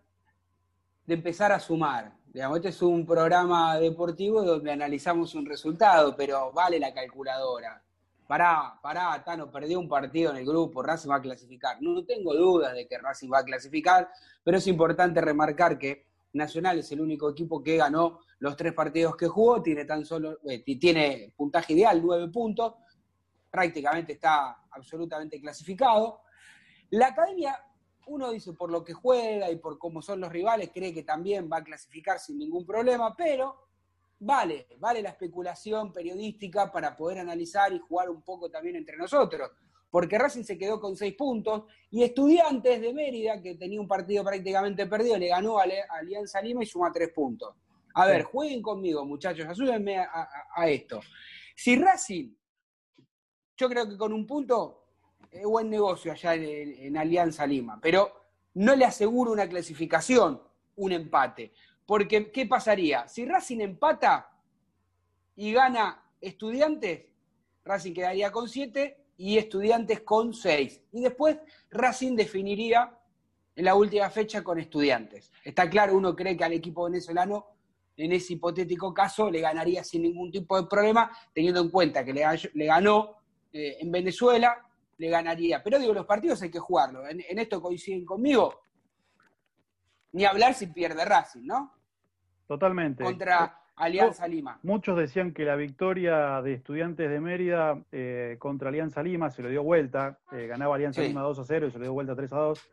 de 1.08 1.14
empezar 1.14 1.50
a 1.52 1.58
sumar. 1.58 2.12
Digamos, 2.26 2.58
este 2.58 2.68
es 2.68 2.82
un 2.82 3.06
programa 3.06 3.78
deportivo 3.78 4.42
donde 4.42 4.70
analizamos 4.70 5.34
un 5.34 5.46
resultado, 5.46 6.14
pero 6.14 6.52
vale 6.52 6.78
la 6.78 6.92
calculadora. 6.92 7.82
Pará, 8.26 8.78
pará, 8.82 9.24
Tano, 9.24 9.50
perdió 9.50 9.80
un 9.80 9.88
partido 9.88 10.32
en 10.32 10.36
el 10.36 10.44
grupo, 10.44 10.82
Racing 10.82 11.08
va 11.08 11.16
a 11.16 11.22
clasificar. 11.22 11.80
No, 11.80 12.04
tengo 12.04 12.34
dudas 12.34 12.74
de 12.74 12.86
que 12.86 12.98
Racing 12.98 13.30
va 13.32 13.38
a 13.38 13.42
clasificar, 13.42 14.10
pero 14.44 14.58
es 14.58 14.66
importante 14.66 15.22
remarcar 15.22 15.78
que 15.78 16.08
Nacional 16.34 16.80
es 16.80 16.92
el 16.92 17.00
único 17.00 17.30
equipo 17.30 17.62
que 17.62 17.78
ganó 17.78 18.20
los 18.40 18.54
tres 18.54 18.74
partidos 18.74 19.16
que 19.16 19.28
jugó, 19.28 19.62
tiene 19.62 19.86
tan 19.86 20.04
solo, 20.04 20.40
eh, 20.44 20.62
tiene 20.62 21.32
puntaje 21.34 21.72
ideal, 21.72 22.02
nueve 22.02 22.28
puntos, 22.28 22.74
prácticamente 23.50 24.12
está 24.12 24.58
absolutamente 24.72 25.40
clasificado. 25.40 26.20
La 26.90 27.08
academia 27.08 27.58
uno 28.08 28.30
dice 28.30 28.52
por 28.52 28.70
lo 28.70 28.82
que 28.82 28.92
juega 28.92 29.50
y 29.50 29.56
por 29.56 29.78
cómo 29.78 30.02
son 30.02 30.20
los 30.20 30.32
rivales, 30.32 30.70
cree 30.72 30.92
que 30.92 31.02
también 31.02 31.48
va 31.50 31.58
a 31.58 31.64
clasificar 31.64 32.18
sin 32.18 32.38
ningún 32.38 32.64
problema, 32.64 33.14
pero 33.14 33.68
vale, 34.18 34.66
vale 34.78 35.02
la 35.02 35.10
especulación 35.10 35.92
periodística 35.92 36.72
para 36.72 36.96
poder 36.96 37.18
analizar 37.18 37.72
y 37.72 37.78
jugar 37.78 38.10
un 38.10 38.22
poco 38.22 38.50
también 38.50 38.76
entre 38.76 38.96
nosotros. 38.96 39.50
Porque 39.90 40.18
Racing 40.18 40.42
se 40.42 40.58
quedó 40.58 40.80
con 40.80 40.96
seis 40.96 41.14
puntos 41.14 41.64
y 41.90 42.02
Estudiantes 42.02 42.80
de 42.80 42.92
Mérida, 42.92 43.40
que 43.40 43.54
tenía 43.54 43.80
un 43.80 43.88
partido 43.88 44.22
prácticamente 44.22 44.86
perdido, 44.86 45.16
le 45.16 45.28
ganó 45.28 45.58
a 45.58 45.64
Alianza 45.90 46.42
Lima 46.42 46.62
y 46.62 46.66
suma 46.66 46.92
tres 46.92 47.10
puntos. 47.10 47.54
A 47.94 48.06
ver, 48.06 48.24
jueguen 48.24 48.60
conmigo, 48.60 49.04
muchachos, 49.04 49.46
ayúdenme 49.48 49.98
a 49.98 50.68
esto. 50.68 51.00
Si 51.56 51.76
Racing, 51.76 52.34
yo 53.56 53.68
creo 53.68 53.88
que 53.88 53.96
con 53.96 54.12
un 54.12 54.26
punto 54.26 54.87
es 55.30 55.44
buen 55.44 55.70
negocio 55.70 56.12
allá 56.12 56.34
en, 56.34 56.96
Alianza 56.96 57.46
Lima, 57.46 57.78
pero 57.80 58.12
no 58.54 58.74
le 58.74 58.84
aseguro 58.84 59.32
una 59.32 59.48
clasificación, 59.48 60.42
un 60.76 60.92
empate. 60.92 61.52
Porque, 61.86 62.30
¿qué 62.30 62.46
pasaría? 62.46 63.08
Si 63.08 63.24
Racing 63.24 63.60
empata 63.60 64.30
y 65.36 65.52
gana 65.52 66.02
Estudiantes, 66.20 67.06
Racing 67.64 67.94
quedaría 67.94 68.32
con 68.32 68.48
7 68.48 69.04
y 69.18 69.38
Estudiantes 69.38 70.00
con 70.00 70.34
6. 70.34 70.82
Y 70.92 71.00
después 71.02 71.38
Racing 71.70 72.16
definiría 72.16 72.98
en 73.54 73.64
la 73.64 73.74
última 73.74 74.10
fecha 74.10 74.42
con 74.42 74.58
Estudiantes. 74.58 75.32
Está 75.44 75.68
claro, 75.68 75.96
uno 75.96 76.14
cree 76.14 76.36
que 76.36 76.44
al 76.44 76.52
equipo 76.52 76.84
venezolano, 76.84 77.46
en 77.96 78.12
ese 78.12 78.34
hipotético 78.34 78.94
caso, 78.94 79.30
le 79.30 79.40
ganaría 79.40 79.82
sin 79.82 80.02
ningún 80.02 80.30
tipo 80.30 80.60
de 80.60 80.68
problema, 80.68 81.10
teniendo 81.32 81.60
en 81.60 81.70
cuenta 81.70 82.04
que 82.04 82.12
le, 82.12 82.66
ganó 82.66 83.16
eh, 83.52 83.78
en 83.80 83.90
Venezuela, 83.90 84.67
le 84.98 85.08
ganaría. 85.08 85.62
Pero 85.62 85.78
digo, 85.78 85.94
los 85.94 86.06
partidos 86.06 86.42
hay 86.42 86.50
que 86.50 86.58
jugarlos. 86.58 87.08
En, 87.08 87.38
esto 87.38 87.62
coinciden 87.62 88.04
conmigo. 88.04 88.60
Ni 90.12 90.24
hablar 90.24 90.54
si 90.54 90.66
pierde 90.66 91.04
Racing, 91.04 91.46
¿no? 91.46 91.72
Totalmente. 92.46 93.04
Contra 93.04 93.60
Alianza 93.76 94.26
Lima. 94.26 94.58
Muchos 94.62 94.98
decían 94.98 95.32
que 95.32 95.44
la 95.44 95.54
victoria 95.54 96.42
de 96.42 96.54
Estudiantes 96.54 97.08
de 97.08 97.20
Mérida 97.20 97.80
eh, 97.92 98.36
contra 98.38 98.70
Alianza 98.70 99.02
Lima 99.02 99.30
se 99.30 99.42
lo 99.42 99.48
dio 99.48 99.62
vuelta. 99.62 100.18
Eh, 100.32 100.46
ganaba 100.46 100.74
Alianza 100.74 101.02
Lima 101.02 101.22
2 101.22 101.38
a 101.38 101.44
0 101.44 101.66
y 101.68 101.70
se 101.70 101.78
lo 101.78 101.84
dio 101.84 101.92
vuelta 101.92 102.16
3 102.16 102.32
a 102.32 102.36
2 102.36 102.70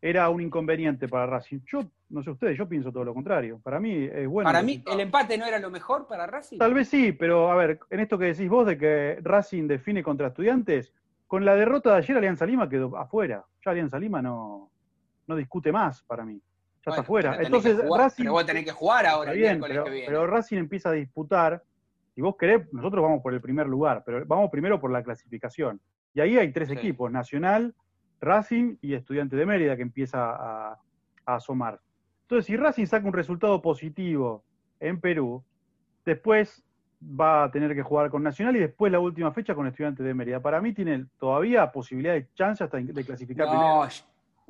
era 0.00 0.28
un 0.28 0.40
inconveniente 0.40 1.08
para 1.08 1.26
Racing. 1.26 1.60
Yo, 1.66 1.84
no 2.10 2.22
sé 2.22 2.30
ustedes, 2.30 2.56
yo 2.56 2.68
pienso 2.68 2.92
todo 2.92 3.04
lo 3.04 3.14
contrario. 3.14 3.60
Para 3.62 3.80
mí 3.80 4.04
es 4.04 4.28
bueno. 4.28 4.48
Para 4.48 4.62
mí, 4.62 4.82
¿el 4.86 5.00
empate 5.00 5.36
no 5.36 5.46
era 5.46 5.58
lo 5.58 5.70
mejor 5.70 6.06
para 6.06 6.26
Racing? 6.26 6.58
Tal 6.58 6.74
vez 6.74 6.88
sí, 6.88 7.12
pero 7.12 7.50
a 7.50 7.56
ver, 7.56 7.80
en 7.90 8.00
esto 8.00 8.18
que 8.18 8.26
decís 8.26 8.48
vos 8.48 8.66
de 8.66 8.78
que 8.78 9.18
Racing 9.22 9.66
define 9.66 10.02
contra 10.02 10.28
estudiantes, 10.28 10.92
con 11.28 11.44
la 11.44 11.54
derrota 11.54 11.90
de 11.90 11.96
ayer 11.98 12.16
Alianza 12.16 12.46
Lima 12.46 12.68
quedó 12.68 12.96
afuera. 12.96 13.44
Ya 13.64 13.70
Alianza 13.70 13.98
Lima 13.98 14.20
no, 14.20 14.70
no 15.26 15.36
discute 15.36 15.70
más 15.70 16.02
para 16.02 16.24
mí. 16.24 16.40
Ya 16.84 16.90
está 16.90 17.02
afuera. 17.02 17.36
Entonces, 17.40 17.78
Racing. 17.78 18.24
Pero 18.24 18.32
vos 18.32 18.46
tenés 18.46 18.64
que 18.64 18.72
jugar 18.72 19.06
ahora 19.06 19.32
bien, 19.32 19.60
pero, 19.60 19.84
pero 19.84 20.26
Racing 20.26 20.56
empieza 20.56 20.88
a 20.88 20.92
disputar. 20.92 21.62
Si 22.14 22.22
vos 22.22 22.34
querés, 22.36 22.72
nosotros 22.72 23.02
vamos 23.02 23.22
por 23.22 23.34
el 23.34 23.40
primer 23.40 23.66
lugar, 23.66 24.02
pero 24.04 24.24
vamos 24.26 24.50
primero 24.50 24.80
por 24.80 24.90
la 24.90 25.04
clasificación. 25.04 25.80
Y 26.14 26.20
ahí 26.20 26.38
hay 26.38 26.50
tres 26.50 26.70
equipos: 26.70 27.12
Nacional, 27.12 27.74
Racing 28.20 28.76
y 28.80 28.94
Estudiante 28.94 29.36
de 29.36 29.44
Mérida 29.44 29.76
que 29.76 29.82
empieza 29.82 30.30
a, 30.30 30.78
asomar. 31.26 31.78
Entonces, 32.22 32.46
si 32.46 32.56
Racing 32.56 32.86
saca 32.86 33.06
un 33.06 33.12
resultado 33.12 33.60
positivo 33.60 34.44
en 34.80 34.98
Perú, 34.98 35.44
después 36.06 36.64
va 37.00 37.44
a 37.44 37.50
tener 37.50 37.74
que 37.74 37.82
jugar 37.82 38.10
con 38.10 38.22
Nacional 38.22 38.56
y 38.56 38.60
después 38.60 38.90
la 38.90 39.00
última 39.00 39.32
fecha 39.32 39.54
con 39.54 39.66
Estudiante 39.66 40.02
de 40.02 40.14
Mérida. 40.14 40.40
Para 40.40 40.60
mí 40.60 40.72
tiene 40.72 41.06
todavía 41.18 41.70
posibilidad 41.70 42.14
de 42.14 42.28
chance 42.34 42.64
hasta 42.64 42.78
de 42.78 43.04
clasificar 43.04 43.46
no, 43.46 43.86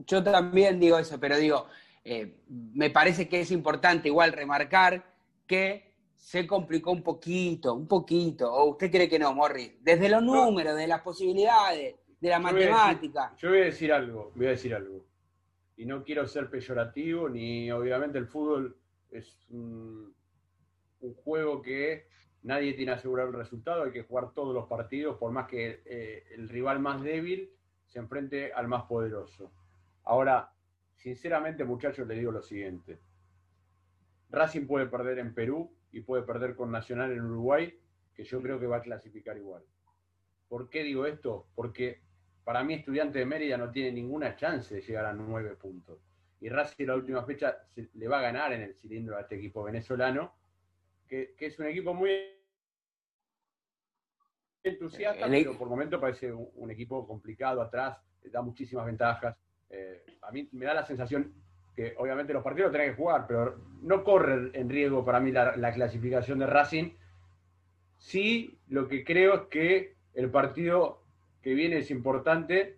Yo 0.06 0.22
también 0.22 0.80
digo 0.80 0.98
eso, 0.98 1.20
pero 1.20 1.36
digo, 1.36 1.66
eh, 2.04 2.40
me 2.48 2.90
parece 2.90 3.28
que 3.28 3.40
es 3.40 3.50
importante 3.50 4.08
igual 4.08 4.32
remarcar 4.32 5.04
que 5.46 5.88
se 6.14 6.46
complicó 6.46 6.90
un 6.90 7.02
poquito, 7.02 7.74
un 7.74 7.86
poquito. 7.86 8.52
¿O 8.52 8.70
usted 8.70 8.90
cree 8.90 9.08
que 9.08 9.18
no, 9.18 9.34
Morris? 9.34 9.72
Desde 9.80 10.08
los 10.08 10.22
números, 10.22 10.76
de 10.76 10.86
las 10.86 11.00
posibilidades 11.02 11.96
de 12.20 12.28
la 12.28 12.38
matemática. 12.38 13.32
yo 13.36 13.50
voy 13.50 13.60
a 13.60 13.64
decir 13.64 13.92
algo, 13.92 14.32
voy 14.34 14.46
a 14.46 14.50
decir 14.50 14.74
algo. 14.74 15.04
Y 15.76 15.86
no 15.86 16.02
quiero 16.02 16.26
ser 16.26 16.50
peyorativo, 16.50 17.28
ni 17.28 17.70
obviamente 17.70 18.18
el 18.18 18.26
fútbol 18.26 18.76
es 19.10 19.38
un, 19.50 20.12
juego 21.22 21.62
que 21.62 22.08
nadie 22.42 22.74
tiene 22.74 22.92
asegurado 22.92 23.28
el 23.28 23.34
resultado, 23.34 23.84
hay 23.84 23.92
que 23.92 24.02
jugar 24.02 24.32
todos 24.32 24.54
los 24.54 24.66
partidos, 24.66 25.16
por 25.18 25.32
más 25.32 25.46
que 25.48 25.82
eh, 25.84 26.24
el 26.34 26.48
rival 26.48 26.80
más 26.80 27.02
débil 27.02 27.50
se 27.86 27.98
enfrente 27.98 28.52
al 28.52 28.68
más 28.68 28.84
poderoso. 28.84 29.50
Ahora, 30.04 30.52
sinceramente, 30.96 31.64
muchachos, 31.64 32.06
les 32.06 32.18
digo 32.18 32.32
lo 32.32 32.42
siguiente. 32.42 32.98
Racing 34.30 34.66
puede 34.66 34.86
perder 34.86 35.18
en 35.18 35.34
Perú 35.34 35.74
y 35.90 36.00
puede 36.00 36.22
perder 36.22 36.54
con 36.54 36.70
Nacional 36.70 37.12
en 37.12 37.22
Uruguay, 37.22 37.78
que 38.14 38.24
yo 38.24 38.42
creo 38.42 38.60
que 38.60 38.66
va 38.66 38.76
a 38.76 38.82
clasificar 38.82 39.36
igual. 39.36 39.64
¿Por 40.48 40.68
qué 40.68 40.82
digo 40.82 41.06
esto? 41.06 41.46
Porque 41.54 42.02
para 42.44 42.62
mí 42.64 42.74
Estudiante 42.74 43.18
de 43.18 43.26
Mérida 43.26 43.56
no 43.56 43.70
tiene 43.70 43.92
ninguna 43.92 44.36
chance 44.36 44.74
de 44.74 44.80
llegar 44.80 45.06
a 45.06 45.12
nueve 45.12 45.56
puntos. 45.56 45.98
Y 46.40 46.48
Racing 46.48 46.86
la 46.86 46.94
última 46.94 47.24
fecha 47.24 47.58
le 47.74 48.08
va 48.08 48.18
a 48.18 48.22
ganar 48.22 48.52
en 48.52 48.62
el 48.62 48.74
cilindro 48.74 49.16
a 49.16 49.22
este 49.22 49.36
equipo 49.36 49.62
venezolano, 49.64 50.34
que, 51.08 51.34
es 51.38 51.58
un 51.58 51.66
equipo 51.66 51.94
muy 51.94 52.10
entusiasta, 54.62 55.26
pero 55.28 55.56
por 55.56 55.68
momento 55.68 56.00
parece 56.00 56.32
un, 56.32 56.70
equipo 56.70 57.06
complicado 57.06 57.62
atrás, 57.62 57.98
da 58.24 58.42
muchísimas 58.42 58.86
ventajas. 58.86 59.36
Eh, 59.70 60.04
a 60.22 60.30
mí 60.30 60.48
me 60.52 60.66
da 60.66 60.74
la 60.74 60.84
sensación 60.84 61.32
que 61.74 61.94
obviamente 61.96 62.32
los 62.32 62.42
partidos 62.42 62.70
tienen 62.72 62.90
que 62.90 62.96
jugar, 62.96 63.26
pero 63.26 63.56
no 63.82 64.04
corre 64.04 64.50
en 64.52 64.68
riesgo 64.68 65.04
para 65.04 65.20
mí 65.20 65.32
la, 65.32 65.56
la 65.56 65.72
clasificación 65.72 66.38
de 66.40 66.46
Racing. 66.46 66.90
Sí, 67.96 68.58
lo 68.68 68.88
que 68.88 69.04
creo 69.04 69.34
es 69.34 69.40
que 69.48 69.96
el 70.14 70.30
partido 70.30 71.02
que 71.42 71.54
viene 71.54 71.78
es 71.78 71.90
importante 71.90 72.76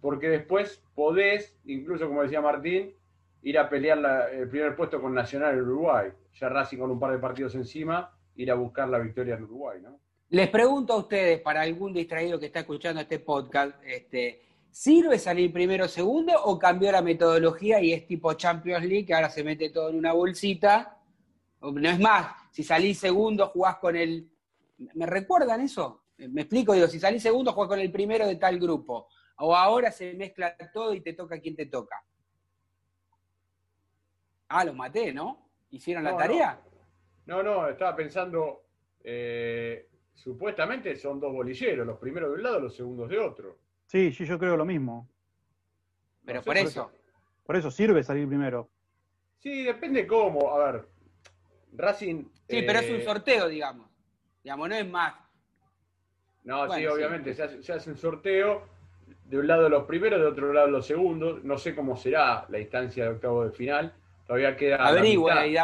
porque 0.00 0.28
después 0.28 0.84
podés, 0.94 1.56
incluso 1.64 2.06
como 2.06 2.22
decía 2.22 2.40
Martín, 2.40 2.94
ir 3.42 3.58
a 3.58 3.68
pelear 3.68 4.30
el 4.32 4.48
primer 4.48 4.74
puesto 4.76 5.00
con 5.00 5.14
Nacional 5.14 5.54
en 5.54 5.62
Uruguay. 5.62 6.10
Ya 6.34 6.48
Racing 6.48 6.78
con 6.78 6.90
un 6.90 7.00
par 7.00 7.12
de 7.12 7.18
partidos 7.18 7.54
encima, 7.54 8.12
ir 8.36 8.50
a 8.50 8.54
buscar 8.54 8.88
la 8.88 8.98
victoria 8.98 9.34
en 9.34 9.44
Uruguay, 9.44 9.80
¿no? 9.82 9.98
Les 10.30 10.48
pregunto 10.50 10.92
a 10.92 10.96
ustedes, 10.98 11.40
para 11.40 11.62
algún 11.62 11.92
distraído 11.92 12.38
que 12.38 12.46
está 12.46 12.60
escuchando 12.60 13.00
este 13.00 13.18
podcast, 13.18 13.72
este, 13.82 14.42
¿sirve 14.70 15.18
salir 15.18 15.50
primero 15.52 15.86
o 15.86 15.88
segundo 15.88 16.32
o 16.44 16.58
cambió 16.58 16.92
la 16.92 17.00
metodología 17.00 17.80
y 17.80 17.94
es 17.94 18.06
tipo 18.06 18.34
Champions 18.34 18.84
League, 18.84 19.06
que 19.06 19.14
ahora 19.14 19.30
se 19.30 19.42
mete 19.42 19.70
todo 19.70 19.88
en 19.88 19.96
una 19.96 20.12
bolsita? 20.12 20.98
No 21.62 21.88
es 21.88 21.98
más, 21.98 22.32
si 22.52 22.62
salís 22.62 22.98
segundo 22.98 23.48
jugás 23.48 23.76
con 23.78 23.96
el... 23.96 24.28
¿Me 24.94 25.06
recuerdan 25.06 25.62
eso? 25.62 26.02
Me 26.18 26.42
explico, 26.42 26.74
digo, 26.74 26.88
si 26.88 27.00
salís 27.00 27.22
segundo, 27.22 27.52
juega 27.52 27.70
con 27.70 27.80
el 27.80 27.90
primero 27.90 28.26
de 28.26 28.36
tal 28.36 28.58
grupo. 28.58 29.08
O 29.38 29.56
ahora 29.56 29.90
se 29.90 30.12
mezcla 30.14 30.54
todo 30.72 30.92
y 30.92 31.00
te 31.00 31.14
toca 31.14 31.40
quien 31.40 31.56
te 31.56 31.66
toca. 31.66 31.96
Ah, 34.48 34.64
los 34.64 34.74
maté, 34.74 35.12
¿no? 35.12 35.48
¿Hicieron 35.70 36.04
la 36.04 36.16
tarea? 36.16 36.60
No. 37.26 37.42
no, 37.42 37.68
estaba 37.68 37.94
pensando, 37.94 38.64
eh, 39.04 39.88
supuestamente 40.14 40.96
son 40.96 41.20
dos 41.20 41.32
bolilleros, 41.32 41.86
los 41.86 41.98
primeros 41.98 42.30
de 42.30 42.36
un 42.36 42.42
lado, 42.42 42.60
los 42.60 42.74
segundos 42.74 43.08
de 43.08 43.18
otro. 43.18 43.58
Sí, 43.86 44.12
sí, 44.12 44.24
yo 44.24 44.38
creo 44.38 44.56
lo 44.56 44.64
mismo. 44.64 45.08
Pero 46.24 46.42
por, 46.42 46.56
eso. 46.56 46.90
por 47.44 47.56
eso. 47.56 47.70
sirve 47.70 48.02
salir 48.02 48.26
primero. 48.26 48.68
Sí, 49.38 49.64
depende 49.64 50.06
cómo. 50.06 50.50
A 50.50 50.72
ver, 50.72 50.88
Racing. 51.72 52.24
Sí, 52.48 52.62
pero 52.62 52.80
es 52.80 52.90
un 52.90 52.96
eh, 52.96 53.04
sorteo, 53.04 53.48
digamos. 53.48 53.88
Digamos, 54.42 54.68
no 54.68 54.74
es 54.74 54.88
más 54.88 55.14
no, 56.48 56.66
sí, 56.70 56.86
obviamente, 56.86 57.34
Se, 57.34 57.42
hace, 57.42 57.90
un 57.90 57.98
sorteo, 57.98 58.62
de 59.26 59.38
un 59.38 59.46
lado 59.46 59.68
los 59.68 59.84
primeros, 59.84 60.18
de 60.18 60.26
otro 60.26 60.50
lado 60.50 60.68
los 60.68 60.86
segundos. 60.86 61.44
No 61.44 61.58
sé 61.58 61.74
cómo 61.74 61.94
será 61.94 62.46
la 62.48 62.58
instancia 62.58 63.04
de 63.04 63.10
octavo 63.10 63.44
de 63.44 63.52
final. 63.52 63.92
Todavía 64.28 64.54
queda. 64.54 64.76
Averigüe, 64.76 65.32
y, 65.48 65.52
y, 65.52 65.56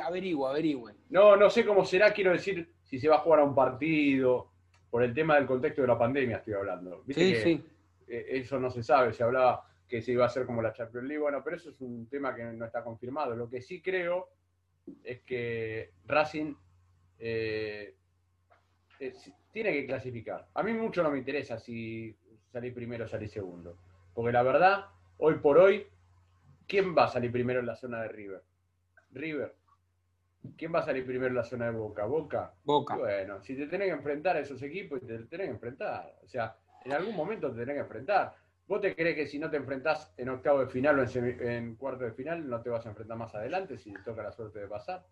averigüe, 0.00 0.48
averigüe. 0.48 0.92
No, 1.08 1.36
no 1.36 1.48
sé 1.48 1.64
cómo 1.64 1.84
será, 1.84 2.12
quiero 2.12 2.32
decir, 2.32 2.68
si 2.82 2.98
se 2.98 3.08
va 3.08 3.14
a 3.14 3.18
jugar 3.20 3.38
a 3.38 3.44
un 3.44 3.54
partido, 3.54 4.50
por 4.90 5.04
el 5.04 5.14
tema 5.14 5.36
del 5.36 5.46
contexto 5.46 5.82
de 5.82 5.88
la 5.88 5.96
pandemia 5.96 6.38
estoy 6.38 6.54
hablando. 6.54 7.04
sí, 7.08 7.36
sí. 7.36 7.64
Eh, 8.08 8.26
eso 8.30 8.58
no 8.58 8.70
se 8.70 8.82
sabe, 8.82 9.12
se 9.12 9.22
hablaba 9.22 9.64
que 9.86 10.02
se 10.02 10.10
iba 10.10 10.24
a 10.24 10.26
hacer 10.26 10.46
como 10.46 10.62
la 10.62 10.72
Champions 10.72 11.06
League, 11.06 11.22
bueno, 11.22 11.42
pero 11.44 11.56
eso 11.56 11.70
es 11.70 11.80
un 11.80 12.08
tema 12.08 12.34
que 12.34 12.42
no 12.42 12.64
está 12.64 12.82
confirmado. 12.82 13.36
Lo 13.36 13.48
que 13.48 13.62
sí 13.62 13.80
creo 13.80 14.30
es 15.04 15.20
que 15.20 15.92
Racing 16.06 16.54
eh, 17.20 17.94
tiene 19.52 19.72
que 19.72 19.86
clasificar. 19.86 20.48
A 20.54 20.64
mí 20.64 20.72
mucho 20.72 21.04
no 21.04 21.10
me 21.12 21.18
interesa 21.18 21.56
si 21.56 22.16
salir 22.50 22.74
primero 22.74 23.04
o 23.04 23.08
salir 23.08 23.28
segundo. 23.28 23.76
Porque 24.12 24.32
la 24.32 24.42
verdad, 24.42 24.86
hoy 25.18 25.34
por 25.34 25.58
hoy, 25.58 25.86
¿quién 26.66 26.96
va 26.96 27.04
a 27.04 27.08
salir 27.08 27.32
primero 27.32 27.60
en 27.60 27.66
la 27.66 27.76
zona 27.76 28.02
de 28.02 28.08
River? 28.08 28.42
River. 29.12 29.54
¿Quién 30.56 30.74
va 30.74 30.80
a 30.80 30.84
salir 30.84 31.04
primero 31.04 31.28
en 31.28 31.36
la 31.36 31.44
zona 31.44 31.66
de 31.66 31.72
Boca? 31.72 32.04
Boca. 32.04 32.54
Boca. 32.64 32.96
Bueno, 32.96 33.42
si 33.42 33.56
te 33.56 33.66
tenés 33.66 33.88
que 33.88 33.94
enfrentar 33.94 34.36
a 34.36 34.40
esos 34.40 34.62
equipos, 34.62 35.00
te 35.00 35.18
tenés 35.24 35.46
que 35.46 35.52
enfrentar. 35.52 36.14
O 36.22 36.28
sea, 36.28 36.56
en 36.84 36.92
algún 36.92 37.16
momento 37.16 37.50
te 37.50 37.60
tenés 37.60 37.74
que 37.74 37.80
enfrentar. 37.80 38.34
¿Vos 38.68 38.80
te 38.80 38.94
crees 38.94 39.16
que 39.16 39.26
si 39.26 39.38
no 39.38 39.50
te 39.50 39.56
enfrentás 39.56 40.12
en 40.16 40.28
octavo 40.28 40.60
de 40.60 40.66
final 40.66 40.98
o 40.98 41.02
en, 41.02 41.48
en 41.48 41.76
cuarto 41.76 42.04
de 42.04 42.12
final, 42.12 42.48
no 42.48 42.60
te 42.62 42.70
vas 42.70 42.84
a 42.86 42.90
enfrentar 42.90 43.16
más 43.16 43.34
adelante 43.34 43.78
si 43.78 43.92
te 43.92 44.00
toca 44.00 44.22
la 44.22 44.32
suerte 44.32 44.60
de 44.60 44.66
pasar? 44.66 45.04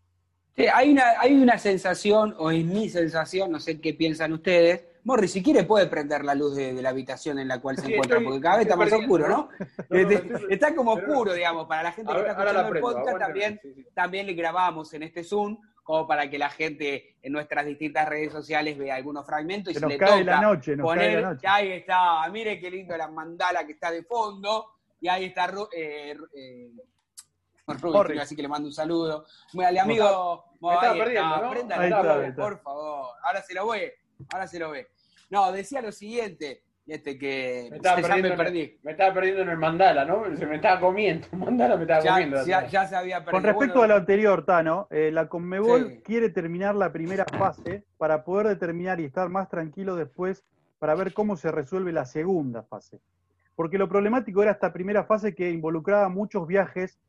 Sí, 0.57 0.67
hay 0.73 0.93
una, 0.93 1.21
hay 1.21 1.35
una 1.35 1.59
sensación, 1.59 2.35
o 2.39 2.51
es 2.51 2.65
mi 2.65 2.89
sensación, 2.89 3.51
no 3.51 3.59
sé 3.59 3.81
qué 3.81 3.95
piensan 3.95 4.33
ustedes. 4.33 4.85
Morri, 5.05 5.29
si 5.29 5.43
quiere 5.43 5.65
puede 5.65 5.87
prender 5.87 6.25
la 6.25 6.35
luz 6.35 6.57
de, 6.57 6.73
la 6.81 6.89
habitación 6.89 7.39
en 7.39 7.49
la 7.49 7.61
cual 7.61 7.77
se 7.77 7.93
encuentra, 7.93 8.21
porque 8.21 8.41
cada 8.41 8.57
vez 8.57 8.67
está 8.67 8.77
más 8.77 8.93
oscuro, 8.93 9.29
¿no? 9.29 9.49
Este, 9.91 10.31
está 10.49 10.75
como 10.75 10.95
oscuro, 10.95 11.35
digamos, 11.35 11.67
para 11.67 11.83
la 11.83 11.93
gente 11.93 12.11
que 12.13 12.19
está 12.19 12.33
escuchando 12.33 12.75
el 12.75 12.81
podcast, 12.81 13.19
también, 13.19 13.61
también 13.95 14.27
le 14.27 14.33
grabamos 14.33 14.93
en 14.95 15.03
este 15.03 15.23
Zoom, 15.23 15.59
como 15.83 16.07
para 16.07 16.31
que 16.31 16.39
la 16.39 16.49
gente 16.49 17.17
en 17.23 17.33
nuestras 17.33 17.67
distintas 17.67 18.09
redes 18.09 18.33
sociales 18.33 18.79
vea 18.79 18.95
algunos 18.95 19.27
fragmentos 19.27 19.77
y 19.77 19.79
se, 19.79 19.87
le 19.87 19.99
cae 19.99 20.25
la 20.25 20.41
noche, 20.41 20.75
nos 20.75 20.87
poner, 20.87 21.13
cae 21.13 21.21
la 21.21 21.31
noche. 21.33 21.47
ahí 21.47 21.73
está, 21.73 22.27
mire 22.31 22.59
qué 22.59 22.71
lindo 22.71 22.97
la 22.97 23.09
mandala 23.09 23.67
que 23.67 23.73
está 23.73 23.91
de 23.91 24.03
fondo, 24.03 24.71
y 24.99 25.09
ahí 25.09 25.27
está 25.27 25.53
eh, 25.77 26.17
eh, 26.35 26.71
así 28.19 28.35
que 28.35 28.43
le 28.43 28.49
mando 28.49 28.69
un 28.69 28.73
saludo. 28.73 29.27
Al 29.63 29.79
amigo, 29.79 30.47
me 30.61 30.75
estaba 30.75 30.95
perdiendo, 30.95 31.37
¿no? 31.37 32.35
por 32.37 32.59
favor. 32.61 33.09
Ahora 33.23 33.43
se 33.43 33.53
lo 33.53 33.69
ve, 33.69 33.95
ahora 34.33 34.47
se 34.47 34.59
lo 34.59 34.71
ve. 34.71 34.89
No, 35.35 35.51
decía 35.51 35.83
lo 35.83 35.91
siguiente, 35.91 36.63
este 36.87 37.19
que 37.19 37.67
me 37.69 37.79
estaba, 37.79 38.01
perdiendo, 38.01 38.29
me, 38.29 38.37
perdí. 38.37 38.79
me 38.85 38.93
estaba 38.93 39.13
perdiendo 39.13 39.43
en 39.43 39.49
el 39.49 39.59
mandala, 39.59 40.05
¿no? 40.05 40.25
Se 40.37 40.47
me 40.47 40.55
estaba 40.55 40.79
comiendo, 40.79 41.27
mandala 41.33 41.77
me 41.77 41.83
estaba 41.83 42.03
comiendo. 42.03 42.47
Ya, 42.47 42.87
se 42.87 42.95
había 42.95 43.17
perdido. 43.17 43.33
Con 43.33 43.43
respecto 43.43 43.83
a 43.83 43.89
lo 43.89 43.97
anterior, 43.97 44.45
Tano, 44.45 44.87
eh, 44.93 45.11
la 45.13 45.29
Conmebol 45.29 46.03
quiere 46.05 46.29
terminar 46.29 46.77
la 46.77 46.93
primera 46.93 47.25
fase 47.25 47.83
para 47.99 48.23
poder 48.23 48.47
determinar 48.47 49.01
y 49.01 49.07
estar 49.07 49.29
más 49.29 49.49
tranquilo 49.49 49.97
después 49.97 50.45
para 50.79 50.95
ver 50.95 51.13
cómo 51.13 51.37
se 51.37 51.51
resuelve 51.51 51.91
la 51.91 52.07
segunda 52.07 52.63
fase. 52.63 53.01
Porque 53.57 53.77
lo 53.77 53.89
problemático 53.89 54.41
era 54.41 54.53
esta 54.53 54.73
primera 54.73 55.03
fase 55.03 55.35
que 55.35 55.51
involucraba 55.51 56.09
muchos 56.09 56.47
viajes 56.47 57.01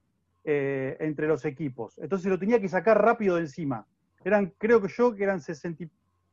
eh, 0.45 0.97
entre 0.99 1.27
los 1.27 1.45
equipos. 1.45 1.99
Entonces 1.99 2.27
lo 2.31 2.39
tenía 2.39 2.59
que 2.59 2.69
sacar 2.69 2.99
rápido 2.99 3.35
de 3.35 3.41
encima. 3.41 3.85
Eran, 4.23 4.51
creo 4.57 4.81
que 4.81 4.87
yo, 4.87 5.13
que 5.13 5.23
eran 5.23 5.41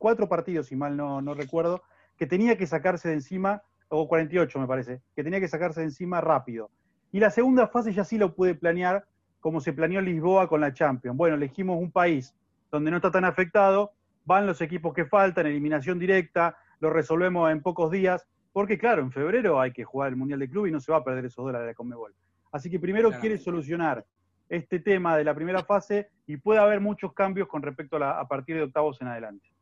64 0.03 0.27
partidos, 0.27 0.67
si 0.67 0.75
mal 0.75 0.97
no, 0.97 1.21
no 1.21 1.33
recuerdo, 1.33 1.81
que 2.17 2.27
tenía 2.27 2.57
que 2.57 2.67
sacarse 2.67 3.07
de 3.07 3.15
encima, 3.15 3.63
o 3.87 4.07
48 4.07 4.59
me 4.59 4.67
parece, 4.67 5.01
que 5.15 5.23
tenía 5.23 5.39
que 5.39 5.47
sacarse 5.47 5.79
de 5.79 5.87
encima 5.87 6.19
rápido. 6.19 6.69
Y 7.11 7.19
la 7.19 7.29
segunda 7.29 7.67
fase 7.67 7.93
ya 7.93 8.03
sí 8.03 8.17
lo 8.17 8.35
pude 8.35 8.55
planear 8.55 9.05
como 9.39 9.61
se 9.61 9.71
planeó 9.71 10.01
Lisboa 10.01 10.47
con 10.47 10.61
la 10.61 10.73
Champions. 10.73 11.17
Bueno, 11.17 11.35
elegimos 11.35 11.77
un 11.79 11.91
país 11.91 12.35
donde 12.71 12.91
no 12.91 12.97
está 12.97 13.11
tan 13.11 13.23
afectado, 13.23 13.91
van 14.25 14.45
los 14.45 14.61
equipos 14.61 14.93
que 14.93 15.05
faltan, 15.05 15.45
eliminación 15.45 15.99
directa, 15.99 16.57
lo 16.79 16.89
resolvemos 16.89 17.49
en 17.51 17.61
pocos 17.61 17.91
días, 17.91 18.27
porque 18.51 18.77
claro, 18.77 19.01
en 19.01 19.11
febrero 19.11 19.59
hay 19.59 19.71
que 19.71 19.83
jugar 19.83 20.09
el 20.09 20.15
Mundial 20.15 20.39
de 20.39 20.49
Club 20.49 20.67
y 20.67 20.71
no 20.71 20.79
se 20.79 20.91
va 20.91 20.99
a 20.99 21.03
perder 21.03 21.25
esos 21.25 21.45
dólares 21.45 21.67
de 21.67 21.75
Conmebol. 21.75 22.13
Así 22.51 22.69
que 22.69 22.79
primero 22.79 23.11
quiere 23.19 23.37
solucionar 23.37 24.05
este 24.49 24.79
tema 24.79 25.17
de 25.17 25.23
la 25.23 25.33
primera 25.33 25.63
fase 25.63 26.09
y 26.27 26.37
puede 26.37 26.59
haber 26.59 26.79
muchos 26.79 27.13
cambios 27.13 27.47
con 27.47 27.61
respecto 27.61 27.97
a, 27.97 28.19
a 28.19 28.27
partir 28.27 28.55
de 28.55 28.63
octavos 28.63 29.01
en 29.01 29.07
adelante. 29.07 29.52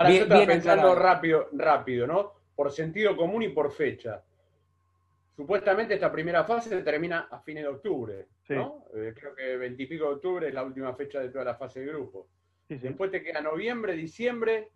Ahora 0.00 0.14
yo 0.14 0.22
estaba 0.22 0.46
pensando 0.46 0.94
rápido, 0.94 1.48
rápido, 1.52 2.06
¿no? 2.06 2.32
Por 2.56 2.72
sentido 2.72 3.14
común 3.14 3.42
y 3.42 3.48
por 3.48 3.70
fecha. 3.70 4.22
Supuestamente 5.36 5.94
esta 5.94 6.10
primera 6.10 6.44
fase 6.44 6.82
termina 6.82 7.28
a 7.30 7.38
fines 7.40 7.64
de 7.64 7.68
octubre, 7.68 8.26
¿no? 8.48 8.86
Eh, 8.94 9.12
creo 9.14 9.34
que 9.34 9.58
20 9.58 9.82
y 9.82 9.86
pico 9.86 10.06
de 10.06 10.14
octubre 10.14 10.48
es 10.48 10.54
la 10.54 10.64
última 10.64 10.94
fecha 10.94 11.20
de 11.20 11.28
toda 11.28 11.44
la 11.44 11.54
fase 11.54 11.80
de 11.80 11.86
grupo. 11.86 12.28
Después 12.66 13.10
te 13.10 13.22
queda 13.22 13.42
noviembre, 13.42 13.94
diciembre, 13.94 14.70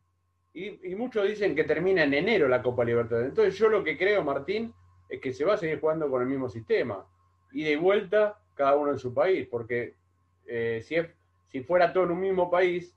y, 0.53 0.91
y, 0.91 0.95
muchos 0.95 1.27
dicen 1.27 1.55
que 1.55 1.65
termina 1.65 2.05
en 2.05 2.13
enero 2.13 2.47
la 2.47 2.63
Copa 2.63 2.85
Libertadores. 2.85 3.31
Entonces 3.31 3.57
yo 3.59 3.69
lo 3.69 3.83
que 3.83 3.97
creo, 3.97 4.23
Martín, 4.23 4.75
es 5.09 5.21
que 5.21 5.33
se 5.33 5.45
va 5.45 5.55
a 5.55 5.57
seguir 5.57 5.81
jugando 5.81 6.11
con 6.11 6.21
el 6.21 6.29
mismo 6.29 6.51
sistema. 6.51 7.07
Y 7.51 7.65
de 7.65 7.77
vuelta, 7.77 8.39
cada 8.55 8.77
uno 8.77 8.93
en 8.93 8.99
su 8.99 9.15
país, 9.15 9.49
porque 9.51 9.95
eh, 10.47 10.81
si, 10.85 10.97
si 11.49 11.63
fuera 11.63 11.93
todo 11.93 12.05
en 12.05 12.11
un 12.11 12.21
mismo 12.21 12.51
país, 12.51 12.95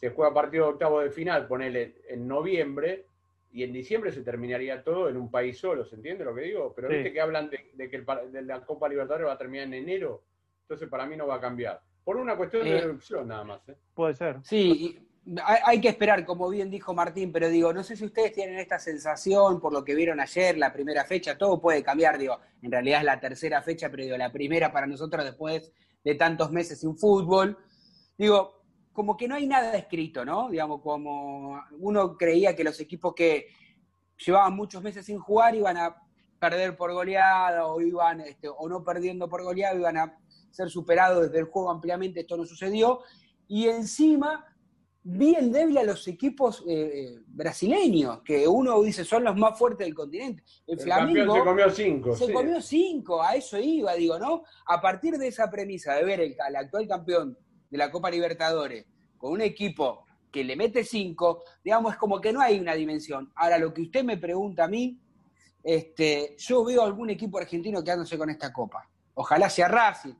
se 0.00 0.10
juega 0.10 0.32
partido 0.32 0.66
de 0.66 0.72
octavo 0.72 1.00
de 1.00 1.10
final, 1.10 1.46
ponele 1.46 1.96
en 2.08 2.26
noviembre, 2.26 3.06
y 3.52 3.64
en 3.64 3.72
diciembre 3.72 4.12
se 4.12 4.22
terminaría 4.22 4.82
todo 4.82 5.08
en 5.08 5.16
un 5.16 5.30
país 5.30 5.58
solo, 5.58 5.84
¿se 5.84 5.96
entiende 5.96 6.24
lo 6.24 6.34
que 6.34 6.42
digo? 6.42 6.72
Pero 6.74 6.88
viste 6.88 7.12
que 7.12 7.20
hablan 7.20 7.50
de, 7.50 7.90
que 7.90 7.96
el, 7.96 8.46
la 8.46 8.64
Copa 8.64 8.88
Libertadores 8.88 9.26
va 9.26 9.32
a 9.32 9.38
terminar 9.38 9.66
en 9.66 9.74
enero, 9.74 10.22
entonces 10.62 10.88
para 10.88 11.06
mí 11.06 11.16
no 11.16 11.26
va 11.26 11.36
a 11.36 11.40
cambiar. 11.40 11.80
Por 12.04 12.16
una 12.16 12.36
cuestión 12.36 12.64
de 12.64 12.80
reducción 12.80 13.28
nada 13.28 13.44
más. 13.44 13.68
¿eh? 13.68 13.76
Puede 13.94 14.14
ser. 14.14 14.38
Sí, 14.42 14.98
hay, 15.44 15.80
que 15.80 15.88
esperar, 15.88 16.24
como 16.24 16.48
bien 16.48 16.70
dijo 16.70 16.94
Martín, 16.94 17.32
pero 17.32 17.48
digo, 17.48 17.72
no 17.72 17.82
sé 17.82 17.96
si 17.96 18.04
ustedes 18.04 18.32
tienen 18.32 18.58
esta 18.58 18.78
sensación 18.78 19.60
por 19.60 19.72
lo 19.72 19.84
que 19.84 19.94
vieron 19.94 20.20
ayer, 20.20 20.56
la 20.56 20.72
primera 20.72 21.04
fecha, 21.04 21.36
todo 21.36 21.60
puede 21.60 21.82
cambiar, 21.82 22.18
digo, 22.18 22.38
en 22.62 22.72
realidad 22.72 23.00
es 23.00 23.04
la 23.04 23.20
tercera 23.20 23.62
fecha, 23.62 23.90
pero 23.90 24.04
digo, 24.04 24.16
la 24.16 24.32
primera 24.32 24.72
para 24.72 24.86
nosotros 24.86 25.24
después 25.24 25.72
de 26.02 26.14
tantos 26.14 26.50
meses 26.50 26.80
sin 26.80 26.96
fútbol. 26.96 27.58
Digo, 28.16 28.59
como 29.00 29.16
que 29.16 29.26
no 29.26 29.34
hay 29.34 29.46
nada 29.46 29.78
escrito, 29.78 30.26
¿no? 30.26 30.50
Digamos, 30.50 30.82
como 30.82 31.58
uno 31.78 32.18
creía 32.18 32.54
que 32.54 32.62
los 32.62 32.78
equipos 32.80 33.14
que 33.14 33.46
llevaban 34.18 34.54
muchos 34.54 34.82
meses 34.82 35.06
sin 35.06 35.18
jugar 35.18 35.54
iban 35.54 35.78
a 35.78 35.96
perder 36.38 36.76
por 36.76 36.92
goleada 36.92 37.66
o 37.66 37.80
iban, 37.80 38.20
este, 38.20 38.50
o 38.50 38.68
no 38.68 38.84
perdiendo 38.84 39.26
por 39.26 39.42
goleada, 39.42 39.74
iban 39.74 39.96
a 39.96 40.18
ser 40.50 40.68
superados 40.68 41.22
desde 41.22 41.38
el 41.38 41.46
juego 41.46 41.70
ampliamente, 41.70 42.20
esto 42.20 42.36
no 42.36 42.44
sucedió. 42.44 43.00
Y 43.48 43.68
encima 43.68 44.44
bien 45.02 45.50
débil 45.50 45.78
a 45.78 45.84
los 45.84 46.06
equipos 46.06 46.62
eh, 46.68 46.74
eh, 46.92 47.18
brasileños, 47.26 48.20
que 48.20 48.46
uno 48.46 48.82
dice 48.82 49.02
son 49.02 49.24
los 49.24 49.34
más 49.34 49.58
fuertes 49.58 49.86
del 49.86 49.94
continente. 49.94 50.44
El, 50.66 50.78
Flamengo 50.78 51.36
se 51.36 51.40
comió 51.40 51.70
cinco. 51.70 52.16
Se 52.16 52.30
comió 52.30 52.60
cinco, 52.60 53.22
a 53.22 53.34
eso 53.34 53.58
iba, 53.58 53.94
digo, 53.94 54.18
¿no? 54.18 54.42
A 54.66 54.78
partir 54.78 55.16
de 55.16 55.28
esa 55.28 55.50
premisa 55.50 55.94
de 55.94 56.04
ver 56.04 56.20
el, 56.20 56.36
al 56.38 56.56
actual 56.56 56.86
campeón 56.86 57.38
de 57.70 57.78
la 57.78 57.90
Copa 57.90 58.10
Libertadores 58.10 58.86
con 59.16 59.32
un 59.32 59.40
equipo 59.40 60.04
que 60.30 60.44
le 60.44 60.56
mete 60.56 60.84
cinco, 60.84 61.42
digamos, 61.64 61.92
es 61.92 61.98
como 61.98 62.20
que 62.20 62.32
no 62.32 62.40
hay 62.40 62.58
una 62.58 62.74
dimensión. 62.74 63.32
Ahora, 63.34 63.58
lo 63.58 63.72
que 63.72 63.82
usted 63.82 64.04
me 64.04 64.16
pregunta 64.16 64.64
a 64.64 64.68
mí, 64.68 64.98
este, 65.62 66.36
yo 66.38 66.64
veo 66.64 66.82
algún 66.82 67.10
equipo 67.10 67.38
argentino 67.38 67.82
quedándose 67.82 68.16
con 68.16 68.30
esta 68.30 68.52
copa. 68.52 68.88
Ojalá 69.14 69.50
sea 69.50 69.68
Racing. 69.68 70.14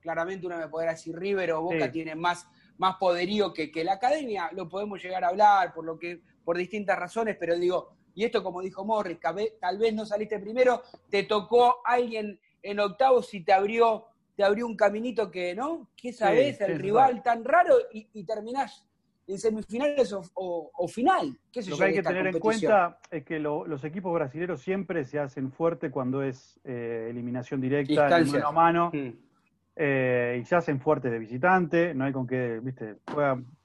Claramente 0.00 0.46
uno 0.46 0.58
me 0.58 0.68
podrá 0.68 0.90
decir 0.90 1.16
River 1.16 1.52
o 1.52 1.62
Boca 1.62 1.90
tiene 1.90 2.14
más 2.14 2.46
más 2.82 2.96
poderío 2.96 3.52
que, 3.52 3.70
que 3.70 3.84
la 3.84 3.94
academia, 3.94 4.50
lo 4.52 4.68
podemos 4.68 5.00
llegar 5.00 5.22
a 5.22 5.28
hablar 5.28 5.72
por 5.72 5.84
lo 5.84 5.98
que, 5.98 6.20
por 6.44 6.56
distintas 6.56 6.98
razones, 6.98 7.36
pero 7.38 7.56
digo, 7.56 7.94
y 8.14 8.24
esto 8.24 8.42
como 8.42 8.60
dijo 8.60 8.84
Morris, 8.84 9.18
tal 9.60 9.78
vez 9.78 9.94
no 9.94 10.04
saliste 10.04 10.40
primero, 10.40 10.82
te 11.08 11.22
tocó 11.22 11.76
alguien 11.84 12.40
en 12.60 12.80
octavos 12.80 13.32
y 13.34 13.44
te 13.44 13.52
abrió, 13.52 14.06
te 14.36 14.44
abrió 14.44 14.66
un 14.66 14.76
caminito 14.76 15.30
que, 15.30 15.54
¿no? 15.54 15.88
¿Qué 15.96 16.12
sabes? 16.12 16.60
el 16.60 16.78
rival 16.78 17.22
tan 17.22 17.44
raro 17.44 17.74
y, 17.92 18.24
terminás 18.24 18.86
en 19.26 19.38
semifinales 19.38 20.14
o, 20.34 20.88
final. 20.88 21.38
lo 21.68 21.76
que 21.76 21.84
hay 21.84 21.94
que 21.94 22.02
tener 22.02 22.26
en 22.26 22.38
cuenta 22.38 22.98
es 23.10 23.24
que 23.24 23.38
los 23.38 23.84
equipos 23.84 24.12
brasileños 24.12 24.60
siempre 24.60 25.04
se 25.04 25.18
hacen 25.18 25.52
fuerte 25.52 25.90
cuando 25.90 26.22
es 26.22 26.58
eh, 26.64 27.08
eliminación 27.10 27.60
directa, 27.60 28.08
mano 28.08 28.48
a 28.48 28.52
mano. 28.52 28.90
Mm. 28.92 29.10
Eh, 29.74 30.38
y 30.42 30.44
se 30.44 30.54
hacen 30.54 30.80
fuertes 30.80 31.10
de 31.10 31.18
visitante, 31.18 31.94
no 31.94 32.04
hay 32.04 32.12
con 32.12 32.26
qué, 32.26 32.60
viste, 32.62 32.96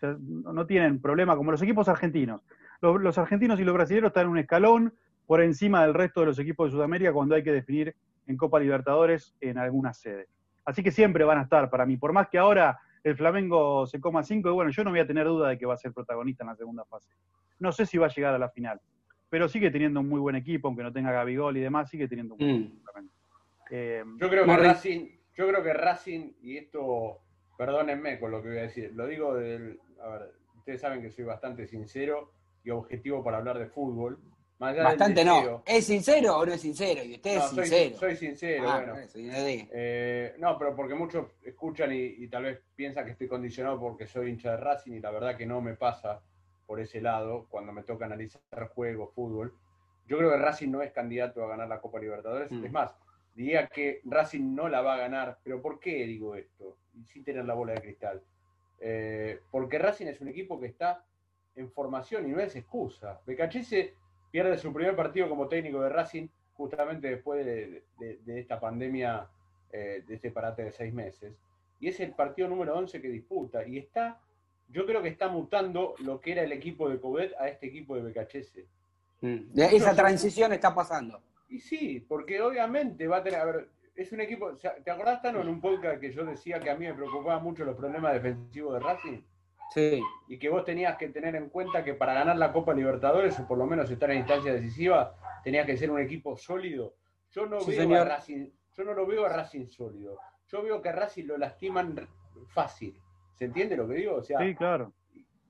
no 0.02 0.66
tienen 0.66 1.02
problema 1.02 1.36
como 1.36 1.52
los 1.52 1.62
equipos 1.62 1.90
argentinos. 1.90 2.42
Los, 2.80 3.18
argentinos 3.18 3.60
y 3.60 3.64
los 3.64 3.74
brasileños 3.74 4.10
están 4.10 4.26
en 4.26 4.30
un 4.30 4.38
escalón 4.38 4.94
por 5.26 5.42
encima 5.42 5.82
del 5.82 5.94
resto 5.94 6.22
de 6.22 6.28
los 6.28 6.40
equipos 6.40 6.68
de 6.68 6.72
Sudamérica 6.72 7.12
cuando 7.12 7.36
hay 7.36 7.44
que 7.44 7.52
definir 7.52 7.96
en 8.28 8.38
Copa 8.38 8.60
Libertadores 8.60 9.36
en 9.42 9.58
alguna 9.58 9.94
sede. 9.94 10.28
Así 10.68 10.84
que 10.84 10.92
siempre 10.92 11.24
van 11.24 11.38
a 11.38 11.44
estar 11.44 11.70
para 11.70 11.86
mí, 11.86 11.96
por 11.96 12.12
más 12.12 12.28
que 12.28 12.38
ahora 12.38 12.78
el 13.02 13.16
Flamengo 13.16 13.88
se 13.88 14.02
coma 14.02 14.22
cinco, 14.22 14.50
y 14.50 14.52
bueno, 14.52 14.70
yo 14.70 14.84
no 14.84 14.90
voy 14.90 15.00
a 15.00 15.08
tener 15.08 15.26
duda 15.26 15.48
de 15.48 15.58
que 15.58 15.66
va 15.66 15.76
a 15.76 15.78
ser 15.78 15.94
protagonista 15.94 16.44
en 16.44 16.50
la 16.50 16.56
segunda 16.58 16.84
fase. 16.84 17.08
No 17.60 17.72
sé 17.72 17.86
si 17.86 17.98
va 17.98 18.08
a 18.08 18.10
llegar 18.10 18.34
a 18.34 18.38
la 18.38 18.50
final, 18.50 18.82
pero 19.30 19.48
sigue 19.48 19.72
teniendo 19.72 20.02
un 20.02 20.10
muy 20.10 20.20
buen 20.20 20.36
equipo, 20.36 20.68
aunque 20.68 20.84
no 20.84 20.92
tenga 20.92 21.14
Gabigol 21.14 21.56
y 21.56 21.62
demás, 21.62 21.90
sigue 21.90 22.10
teniendo 22.10 22.34
un 22.34 22.40
buen 22.40 22.52
mm. 22.52 22.66
equipo. 22.66 22.92
Eh, 23.72 24.04
yo 24.20 24.30
creo 24.30 24.46
que 24.46 24.58
Racing, 24.58 25.08
yo 25.36 25.48
creo 25.48 25.64
que 25.64 25.74
Racing, 25.74 26.34
y 26.42 26.58
esto, 26.58 27.22
perdónenme 27.58 28.20
con 28.20 28.32
lo 28.32 28.42
que 28.42 28.50
voy 28.50 28.58
a 28.58 28.64
decir, 28.64 28.92
lo 28.94 29.08
digo 29.08 29.36
del. 29.36 29.80
A 30.02 30.10
ver, 30.10 30.34
ustedes 30.58 30.82
saben 30.82 31.02
que 31.02 31.12
soy 31.12 31.24
bastante 31.24 31.66
sincero 31.66 32.34
y 32.66 32.72
objetivo 32.72 33.24
para 33.24 33.38
hablar 33.38 33.58
de 33.58 33.68
fútbol. 33.68 34.20
Bastante 34.60 35.24
no. 35.24 35.64
¿Es 35.66 35.86
sincero 35.86 36.38
o 36.38 36.46
no 36.46 36.54
es 36.54 36.62
sincero? 36.62 37.04
Y 37.04 37.16
usted 37.16 37.38
es 37.38 37.44
sincero. 37.50 37.98
Soy, 37.98 38.16
sincero, 38.16 38.70
ah, 38.70 38.84
bueno. 38.84 39.08
Eh, 39.14 40.36
no, 40.40 40.58
pero 40.58 40.76
porque 40.76 40.96
muchos 40.96 41.28
escuchan 41.44 41.92
y, 41.94 42.28
tal 42.28 42.44
vez 42.44 42.62
piensan 42.76 43.06
que 43.06 43.12
estoy 43.12 43.28
condicionado 43.28 43.80
porque 43.80 44.08
soy 44.08 44.30
hincha 44.30 44.52
de 44.52 44.58
Racing 44.58 44.94
y 44.94 45.00
la 45.00 45.12
verdad 45.12 45.38
que 45.38 45.46
no 45.46 45.62
me 45.62 45.76
pasa 45.76 46.22
por 46.66 46.80
ese 46.80 47.02
lado 47.02 47.48
cuando 47.50 47.72
me 47.72 47.84
toca 47.84 48.06
analizar 48.06 48.42
juego, 48.74 49.12
fútbol. 49.14 49.54
Yo 50.08 50.18
creo 50.18 50.32
que 50.32 50.38
Racing 50.38 50.72
no 50.72 50.82
es 50.82 50.92
candidato 50.92 51.44
a 51.44 51.48
ganar 51.48 51.68
la 51.68 51.80
Copa 51.80 52.00
Libertadores. 52.00 52.52
Mm. 52.52 52.66
Es 52.66 52.72
más, 52.72 52.96
diría 53.36 53.68
que 53.68 54.02
Racing 54.06 54.56
no 54.56 54.70
la 54.70 54.82
va 54.82 54.96
a 54.96 55.00
ganar. 55.00 55.40
¿Pero 55.44 55.62
por 55.62 55.80
qué 55.80 56.06
digo 56.06 56.36
esto? 56.36 56.78
Sin 57.06 57.24
tener 57.24 57.46
la 57.46 57.54
bola 57.54 57.74
de 57.74 57.82
cristal. 57.82 58.22
Eh, 58.80 59.42
porque 59.52 59.78
Racing 59.80 60.08
es 60.08 60.22
un 60.22 60.30
equipo 60.30 60.60
que 60.60 60.68
está 60.68 61.04
en 61.56 61.72
formación 61.72 62.28
y 62.28 62.32
no 62.32 62.40
es 62.40 62.56
excusa. 62.56 63.20
Becachese 63.26 63.96
pierde 64.32 64.58
su 64.58 64.74
primer 64.74 64.96
partido 64.96 65.30
como 65.30 65.48
técnico 65.48 65.82
de 65.82 65.90
Racing 65.90 66.28
justamente 66.54 67.10
después 67.10 67.46
de, 67.46 67.84
esta 68.28 68.60
pandemia, 68.60 69.28
eh, 69.72 70.04
de 70.08 70.16
este 70.16 70.32
parate 70.32 70.64
de 70.64 70.72
seis 70.72 70.94
meses. 70.94 71.34
Y 71.80 71.88
es 71.88 72.00
el 72.00 72.12
partido 72.12 72.48
número 72.48 72.76
11 72.76 73.02
que 73.02 73.10
disputa. 73.10 73.66
Y 73.66 73.78
está, 73.78 74.20
yo 74.70 74.86
creo 74.86 75.02
que 75.02 75.10
está 75.10 75.28
mutando 75.28 75.94
lo 76.00 76.20
que 76.20 76.32
era 76.32 76.44
el 76.44 76.52
equipo 76.52 76.90
de 76.90 77.00
Coudet 77.00 77.34
a 77.40 77.48
este 77.48 77.68
equipo 77.68 77.96
de 77.96 78.02
Becachese. 78.02 78.66
Mm. 79.22 79.60
Esa 79.60 79.96
transición 79.96 80.54
está 80.54 80.74
pasando. 80.74 81.22
Y 81.50 81.60
sí, 81.60 82.04
porque 82.08 82.42
obviamente 82.42 83.08
va 83.08 83.18
a 83.18 83.24
tener, 83.24 83.40
a 83.40 83.46
ver, 83.46 83.70
es 83.96 84.12
un 84.12 84.22
equipo, 84.22 84.54
¿te 84.56 84.92
acordás, 84.92 85.22
Tano, 85.22 85.42
en 85.42 85.48
un 85.48 85.62
podcast 85.62 86.00
que 86.00 86.12
yo 86.12 86.26
decía 86.26 86.60
que 86.60 86.70
a 86.70 86.76
mí 86.76 86.86
me 86.86 86.94
preocupaban 86.94 87.44
mucho 87.44 87.64
los 87.66 87.76
problemas 87.76 88.14
defensivos 88.14 88.74
de 88.74 88.80
Racing? 88.80 89.22
Sí. 89.74 90.02
Y 90.28 90.40
que 90.40 90.50
vos 90.50 90.64
tenías 90.64 90.98
que 90.98 91.10
tener 91.10 91.36
en 91.36 91.50
cuenta 91.50 91.84
que 91.84 91.94
para 91.94 92.14
ganar 92.14 92.38
la 92.38 92.54
Copa 92.54 92.74
Libertadores, 92.74 93.40
o 93.40 93.48
por 93.48 93.58
lo 93.58 93.66
menos 93.66 93.90
estar 93.90 94.10
en 94.12 94.20
instancia 94.20 94.54
decisiva, 94.54 95.16
tenías 95.44 95.66
que 95.66 95.78
ser 95.78 95.92
un 95.92 96.00
equipo 96.00 96.38
sólido. 96.38 96.96
Yo 97.32 97.46
no, 97.46 97.64
veo 97.64 98.02
a 98.02 98.06
Racing, 98.06 98.50
yo 98.74 98.84
no 98.84 98.94
lo 98.94 99.06
veo 99.06 99.26
a 99.26 99.30
Racing 99.30 99.68
sólido. 99.68 100.18
Yo 100.48 100.64
veo 100.64 100.82
que 100.82 100.90
a 100.90 100.94
Racing 100.94 101.26
lo 101.26 101.38
lastiman 101.38 102.08
fácil. 102.48 103.00
¿Se 103.34 103.46
entiende 103.46 103.76
lo 103.76 103.88
que 103.88 103.96
digo? 103.96 104.16
O 104.16 104.24
sea, 104.24 104.40
sí, 104.40 104.56
claro. 104.56 104.94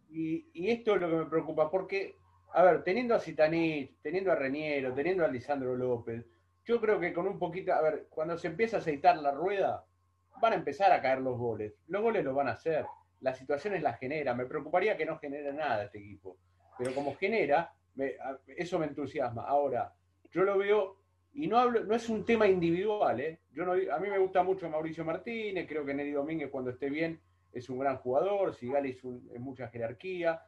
Y, 0.10 0.50
y 0.54 0.72
esto 0.72 0.96
es 0.96 1.02
lo 1.02 1.10
que 1.10 1.16
me 1.16 1.26
preocupa, 1.26 1.70
porque 1.70 2.18
a 2.54 2.64
ver, 2.64 2.84
teniendo 2.84 3.16
a 3.16 3.20
Citanich, 3.20 4.00
teniendo 4.02 4.32
a 4.32 4.36
Reniero, 4.36 4.94
teniendo 4.94 5.24
a 5.24 5.28
Lisandro 5.28 5.76
López, 5.76 6.26
yo 6.66 6.82
creo 6.82 7.00
que 7.00 7.14
con 7.14 7.28
un 7.28 7.40
poquito, 7.40 7.74
a 7.74 7.82
ver, 7.82 8.08
cuando 8.10 8.38
se 8.38 8.48
empieza 8.48 8.78
a 8.78 8.80
aceitar 8.80 9.18
la 9.18 9.32
rueda, 9.32 9.86
van 10.42 10.54
a 10.54 10.56
empezar 10.56 10.92
a 10.92 11.02
caer 11.02 11.22
los 11.22 11.38
goles. 11.38 11.74
Los 11.88 12.02
goles 12.02 12.24
los 12.24 12.36
van 12.36 12.48
a 12.48 12.54
hacer. 12.54 12.86
Las 13.22 13.38
situaciones 13.38 13.82
las 13.82 14.00
genera. 14.00 14.34
Me 14.34 14.46
preocuparía 14.46 14.96
que 14.96 15.06
no 15.06 15.18
genere 15.18 15.54
nada 15.54 15.86
este 15.86 16.00
equipo. 16.00 16.38
Pero 16.78 16.94
como 16.94 17.16
genera, 17.16 17.74
eso 18.48 18.80
me 18.80 18.86
entusiasma. 18.86 19.44
Ahora, 19.44 19.94
yo 20.32 20.44
lo 20.44 20.58
veo, 20.58 20.98
y 21.34 21.48
no 21.48 21.58
hablo, 21.58 21.84
no 21.84 21.96
es 21.96 22.10
un 22.10 22.26
tema 22.26 22.48
individual, 22.48 23.20
¿eh? 23.20 23.40
Yo 23.52 23.72
a 23.72 24.00
mí 24.00 24.10
me 24.10 24.20
gusta 24.20 24.44
mucho 24.44 24.70
Mauricio 24.70 25.04
Martínez, 25.04 25.68
creo 25.68 25.86
que 25.86 25.94
Nelly 25.94 26.12
Domínguez 26.12 26.52
cuando 26.52 26.70
esté 26.70 26.90
bien 26.90 27.20
es 27.52 27.70
un 27.70 27.80
gran 27.80 27.98
jugador, 27.98 28.54
Sigali 28.54 28.92
es, 28.92 28.98
es 28.98 29.40
mucha 29.40 29.68
jerarquía, 29.70 30.42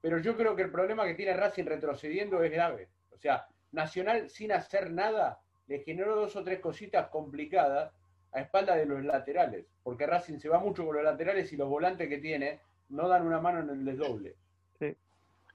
pero 0.00 0.18
yo 0.18 0.36
creo 0.36 0.56
que 0.56 0.62
el 0.62 0.72
problema 0.72 1.06
que 1.06 1.14
tiene 1.14 1.34
Racing 1.34 1.64
retrocediendo 1.64 2.42
es 2.42 2.50
grave. 2.50 2.88
O 3.12 3.18
sea, 3.18 3.46
Nacional 3.72 4.30
sin 4.30 4.52
hacer 4.52 4.90
nada 4.90 5.40
le 5.66 5.80
generó 5.80 6.16
dos 6.16 6.34
o 6.36 6.42
tres 6.42 6.60
cositas 6.60 7.08
complicadas 7.08 7.92
a 8.32 8.40
espalda 8.40 8.76
de 8.76 8.86
los 8.86 9.04
laterales, 9.04 9.66
porque 9.82 10.06
Racing 10.06 10.38
se 10.38 10.48
va 10.48 10.58
mucho 10.58 10.84
con 10.84 10.96
los 10.96 11.04
laterales 11.04 11.52
y 11.52 11.56
los 11.56 11.68
volantes 11.68 12.08
que 12.08 12.18
tiene 12.18 12.60
no 12.88 13.08
dan 13.08 13.26
una 13.26 13.40
mano 13.40 13.60
en 13.60 13.70
el 13.70 13.84
desdoble. 13.84 14.36
Sí. 14.78 14.96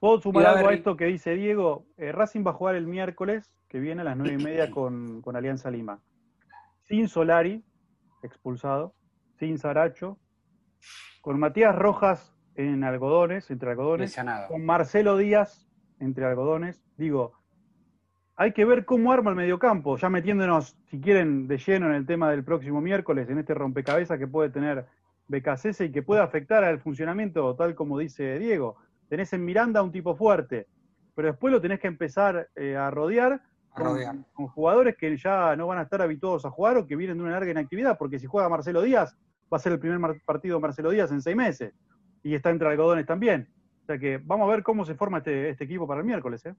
¿Puedo 0.00 0.20
sumar 0.20 0.46
algo 0.46 0.68
a 0.68 0.74
esto 0.74 0.96
que 0.96 1.06
dice 1.06 1.34
Diego? 1.34 1.86
Eh, 1.96 2.12
Racing 2.12 2.44
va 2.46 2.50
a 2.50 2.54
jugar 2.54 2.74
el 2.74 2.86
miércoles, 2.86 3.52
que 3.68 3.80
viene 3.80 4.02
a 4.02 4.04
las 4.04 4.16
nueve 4.16 4.36
y 4.38 4.44
media 4.44 4.70
con, 4.70 5.22
con 5.22 5.36
Alianza 5.36 5.70
Lima. 5.70 6.00
Sin 6.82 7.08
Solari, 7.08 7.64
expulsado, 8.22 8.94
sin 9.38 9.58
Saracho, 9.58 10.18
con 11.20 11.38
Matías 11.38 11.74
Rojas 11.74 12.34
en 12.54 12.84
algodones, 12.84 13.50
entre 13.50 13.70
algodones, 13.70 14.16
con 14.48 14.64
Marcelo 14.64 15.16
Díaz 15.16 15.66
entre 15.98 16.24
algodones. 16.26 16.82
Digo, 16.96 17.32
hay 18.36 18.52
que 18.52 18.64
ver 18.64 18.84
cómo 18.84 19.12
arma 19.12 19.30
el 19.30 19.36
mediocampo, 19.36 19.96
ya 19.96 20.08
metiéndonos, 20.08 20.76
si 20.90 21.00
quieren, 21.00 21.46
de 21.46 21.58
lleno 21.58 21.86
en 21.86 21.94
el 21.94 22.06
tema 22.06 22.30
del 22.30 22.44
próximo 22.44 22.80
miércoles, 22.80 23.28
en 23.30 23.38
este 23.38 23.54
rompecabezas 23.54 24.18
que 24.18 24.26
puede 24.26 24.50
tener 24.50 24.86
BKC 25.28 25.80
y 25.80 25.92
que 25.92 26.02
puede 26.02 26.20
afectar 26.20 26.64
al 26.64 26.80
funcionamiento, 26.80 27.54
tal 27.54 27.74
como 27.74 27.98
dice 27.98 28.38
Diego. 28.38 28.76
Tenés 29.08 29.32
en 29.32 29.44
Miranda 29.44 29.82
un 29.82 29.92
tipo 29.92 30.16
fuerte, 30.16 30.66
pero 31.14 31.28
después 31.28 31.52
lo 31.52 31.60
tenés 31.60 31.78
que 31.78 31.86
empezar 31.86 32.48
eh, 32.56 32.76
a 32.76 32.90
rodear, 32.90 33.40
con, 33.74 34.48
jugadores 34.48 34.96
que 34.96 35.16
ya 35.16 35.56
no 35.56 35.66
van 35.66 35.78
a 35.78 35.82
estar 35.82 36.00
habituados 36.00 36.44
a 36.44 36.50
jugar 36.50 36.76
o 36.76 36.86
que 36.86 36.94
vienen 36.94 37.16
de 37.16 37.24
una 37.24 37.32
larga 37.32 37.50
inactividad, 37.50 37.98
porque 37.98 38.18
si 38.18 38.26
juega 38.26 38.48
Marcelo 38.48 38.82
Díaz, 38.82 39.16
va 39.52 39.56
a 39.56 39.60
ser 39.60 39.72
el 39.72 39.80
primer 39.80 40.20
partido 40.24 40.60
Marcelo 40.60 40.90
Díaz 40.90 41.10
en 41.10 41.22
seis 41.22 41.36
meses, 41.36 41.72
y 42.22 42.34
está 42.34 42.50
entre 42.50 42.68
algodones 42.68 43.06
también. 43.06 43.48
O 43.82 43.86
sea 43.86 43.98
que 43.98 44.18
vamos 44.18 44.48
a 44.48 44.52
ver 44.52 44.62
cómo 44.62 44.84
se 44.84 44.94
forma 44.94 45.18
este, 45.18 45.50
este 45.50 45.64
equipo 45.64 45.86
para 45.86 46.00
el 46.00 46.06
miércoles. 46.06 46.46
¿eh? 46.46 46.54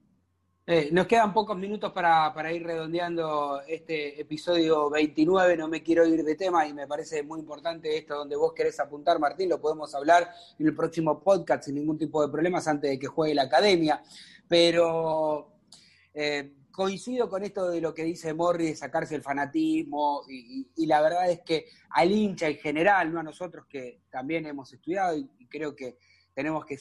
Eh, 0.68 0.88
nos 0.90 1.06
quedan 1.06 1.32
pocos 1.32 1.56
minutos 1.56 1.92
para, 1.92 2.52
ir 2.52 2.64
redondeando 2.64 3.62
este 3.68 4.20
episodio 4.20 4.90
29. 4.90 5.56
No 5.56 5.68
me 5.68 5.80
quiero 5.80 6.04
ir 6.04 6.24
de 6.24 6.34
tema 6.34 6.66
y 6.66 6.74
me 6.74 6.88
parece 6.88 7.22
muy 7.22 7.38
importante 7.38 7.96
esto 7.96 8.16
donde 8.16 8.34
vos 8.34 8.52
querés 8.52 8.80
apuntar, 8.80 9.20
Martín. 9.20 9.48
Lo 9.48 9.60
podemos 9.60 9.94
hablar 9.94 10.28
en 10.58 10.66
el 10.66 10.74
próximo 10.74 11.22
podcast 11.22 11.66
sin 11.66 11.76
ningún 11.76 11.96
tipo 11.96 12.20
de 12.20 12.32
problemas 12.32 12.66
antes 12.66 12.90
de 12.90 12.98
que 12.98 13.06
juegue 13.06 13.32
la 13.32 13.42
academia. 13.42 14.02
Pero 14.48 15.52
eh, 16.12 16.54
coincido 16.72 17.30
con 17.30 17.44
esto 17.44 17.68
de 17.70 17.80
lo 17.80 17.94
que 17.94 18.02
dice 18.02 18.34
Morri 18.34 18.66
de 18.66 18.74
sacarse 18.74 19.14
el 19.14 19.22
fanatismo 19.22 20.24
y, 20.28 20.84
la 20.84 21.00
verdad 21.00 21.30
es 21.30 21.42
que 21.42 21.66
al 21.90 22.10
hincha 22.10 22.48
en 22.48 22.56
general, 22.56 23.12
no 23.12 23.20
a 23.20 23.22
nosotros 23.22 23.66
que 23.68 24.00
también 24.10 24.46
hemos 24.46 24.72
estudiado 24.72 25.16
y 25.16 25.46
creo 25.48 25.76
que 25.76 25.96
tenemos 26.34 26.66
que 26.66 26.76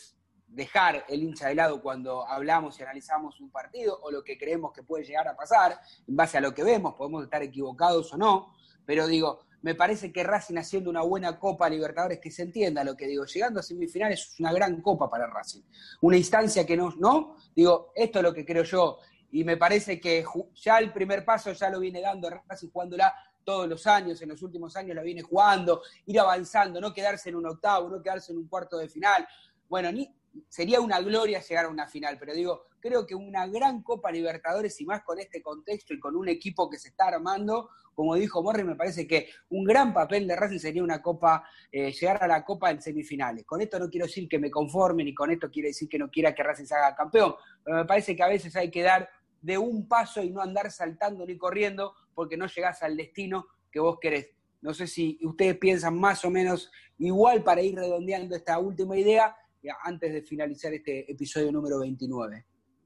dejar 0.56 1.06
el 1.10 1.22
hincha 1.22 1.50
de 1.50 1.56
lado 1.56 1.82
cuando 1.82 2.26
hablamos 2.28 2.80
y 2.80 2.84
analizamos 2.84 3.40
un 3.42 3.52
partido 3.52 4.00
o 4.02 4.10
lo 4.10 4.24
que 4.24 4.38
creemos 4.38 4.72
que 4.72 4.84
puede 4.84 5.04
llegar 5.04 5.28
a 5.28 5.36
pasar, 5.36 5.80
en 6.08 6.16
base 6.16 6.38
a 6.38 6.42
lo 6.42 6.54
que 6.54 6.64
vemos, 6.64 6.96
podemos 6.96 7.24
estar 7.24 7.44
equivocados 7.44 8.14
o 8.14 8.18
no, 8.18 8.56
pero 8.86 9.06
digo, 9.06 9.42
me 9.62 9.76
parece 9.76 10.14
que 10.14 10.24
Racing 10.24 10.58
haciendo 10.58 10.90
una 10.90 11.02
buena 11.02 11.38
Copa 11.40 11.70
Libertadores, 11.70 12.20
que 12.20 12.32
se 12.32 12.44
entienda 12.44 12.84
lo 12.84 12.96
que 12.96 13.08
digo, 13.08 13.26
llegando 13.26 13.60
a 13.60 13.64
semifinales 13.64 14.22
es 14.22 14.40
una 14.40 14.54
gran 14.54 14.82
Copa 14.82 15.10
para 15.10 15.28
Racing, 15.28 15.64
una 16.02 16.18
instancia 16.18 16.66
que 16.66 16.78
no, 16.78 16.94
no, 16.98 17.36
digo, 17.54 17.92
esto 17.94 18.20
es 18.20 18.24
lo 18.24 18.34
que 18.34 18.46
creo 18.46 18.64
yo, 18.64 19.00
y 19.32 19.44
me 19.44 19.58
parece 19.58 20.00
que 20.00 20.24
ya 20.54 20.78
el 20.78 20.94
primer 20.94 21.26
paso 21.26 21.52
ya 21.52 21.70
lo 21.70 21.80
viene 21.80 22.00
dando 22.00 22.30
Racing 22.30 22.70
jugándola 22.70 23.14
todos 23.44 23.68
los 23.68 23.86
años, 23.88 24.22
en 24.22 24.30
los 24.30 24.42
últimos 24.42 24.76
años 24.78 24.96
la 24.96 25.04
viene 25.04 25.22
jugando, 25.22 25.82
ir 26.06 26.20
avanzando, 26.20 26.80
no 26.80 26.94
quedarse 26.94 27.30
en 27.30 27.36
un 27.36 27.46
octavo, 27.46 27.90
no 27.90 28.02
quedarse 28.02 28.32
en 28.32 28.40
un 28.40 28.48
cuarto 28.48 28.78
de 28.78 28.90
final. 28.90 29.28
Bueno, 29.70 29.92
ni, 29.92 30.14
sería 30.50 30.82
una 30.82 31.00
gloria 31.00 31.42
llegar 31.42 31.66
a 31.66 31.70
una 31.70 31.88
final, 31.88 32.18
pero 32.20 32.34
digo, 32.34 32.66
creo 32.80 33.06
que 33.06 33.16
una 33.16 33.48
gran 33.48 33.82
Copa 33.82 34.12
Libertadores 34.12 34.80
y 34.82 34.86
más 34.86 35.04
con 35.04 35.20
este 35.20 35.42
contexto 35.42 35.94
y 35.94 36.00
con 36.00 36.16
un 36.16 36.28
equipo 36.28 36.70
que 36.70 36.78
se 36.78 36.90
está 36.90 37.08
armando, 37.08 37.70
como 37.94 38.16
dijo 38.16 38.44
Morri, 38.44 38.64
me 38.64 38.76
parece 38.76 39.08
que 39.08 39.30
un 39.50 39.64
gran 39.64 39.94
papel 39.94 40.28
de 40.28 40.36
Racing 40.36 40.60
sería 40.60 40.84
una 40.84 41.02
Copa, 41.02 41.48
eh, 41.72 41.92
llegar 41.92 42.24
a 42.24 42.28
la 42.28 42.44
Copa 42.44 42.70
en 42.72 42.82
semifinales. 42.82 43.46
Con 43.46 43.62
esto 43.62 43.80
no 43.80 43.90
quiero 43.90 44.06
decir 44.06 44.28
que 44.28 44.38
me 44.38 44.52
conforme, 44.52 45.04
ni 45.04 45.14
con 45.14 45.32
esto 45.32 45.50
quiero 45.50 45.68
decir 45.68 45.88
que 45.88 45.98
no 45.98 46.10
quiera 46.10 46.36
que 46.36 46.44
Racing 46.44 46.66
se 46.66 46.76
haga 46.76 46.96
campeón, 46.96 47.36
pero 47.64 47.78
me 47.78 47.86
parece 47.86 48.16
que 48.16 48.24
a 48.24 48.28
veces 48.28 48.56
hay 48.56 48.70
que 48.70 48.82
dar 48.82 49.10
de 49.42 49.58
un 49.58 49.88
paso 49.88 50.22
y 50.22 50.30
no 50.30 50.42
andar 50.42 50.72
saltando 50.72 51.26
ni 51.26 51.38
corriendo 51.38 51.94
porque 52.14 52.38
no 52.38 52.48
llegás 52.48 52.84
al 52.84 52.98
destino 52.98 53.48
que 53.72 53.80
vos 53.80 53.98
querés. 54.00 54.30
No 54.62 54.74
sé 54.74 54.88
si 54.88 55.20
ustedes 55.22 55.58
piensan 55.58 56.00
más 56.00 56.26
o 56.26 56.32
menos 56.32 56.72
igual 56.98 57.44
para 57.44 57.62
ir 57.62 57.76
redondeando 57.76 58.36
esta 58.36 58.58
última 58.58 58.98
idea 58.98 59.36
antes 59.84 60.14
de 60.14 60.22
finalizar 60.22 60.74
este 60.74 61.12
episodio 61.12 61.52
número 61.52 61.80
29. 61.80 62.46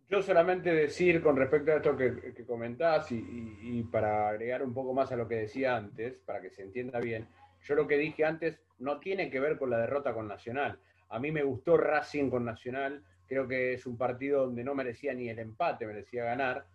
Yo 0.10 0.22
solamente 0.24 0.74
decir 0.74 1.22
con 1.22 1.36
respecto 1.36 1.72
a 1.72 1.76
esto 1.76 1.96
que, 1.96 2.46
comentás 2.46 3.12
y, 3.12 3.84
para 3.92 4.30
agregar 4.30 4.64
un 4.64 4.74
poco 4.74 4.94
más 4.94 5.12
a 5.12 5.16
lo 5.16 5.28
que 5.28 5.36
decía 5.36 5.76
antes, 5.76 6.18
para 6.26 6.42
que 6.42 6.50
se 6.50 6.64
entienda 6.64 7.00
bien, 7.00 7.28
yo 7.62 7.76
lo 7.76 7.88
que 7.88 7.98
dije 7.98 8.26
antes 8.26 8.60
no 8.80 9.00
tiene 9.00 9.30
que 9.30 9.40
ver 9.40 9.58
con 9.58 9.70
la 9.70 9.78
derrota 9.78 10.14
con 10.14 10.28
Nacional. 10.28 10.80
A 11.10 11.20
mí 11.20 11.32
me 11.32 11.44
gustó 11.44 11.78
Racing 11.78 12.30
con 12.30 12.44
Nacional, 12.44 13.04
creo 13.28 13.48
que 13.48 13.74
es 13.74 13.86
un 13.86 13.98
partido 13.98 14.46
donde 14.46 14.64
no 14.64 14.74
merecía 14.74 15.14
ni 15.14 15.30
el 15.30 15.38
empate, 15.38 15.86
merecía 15.86 16.24
ganar, 16.24 16.66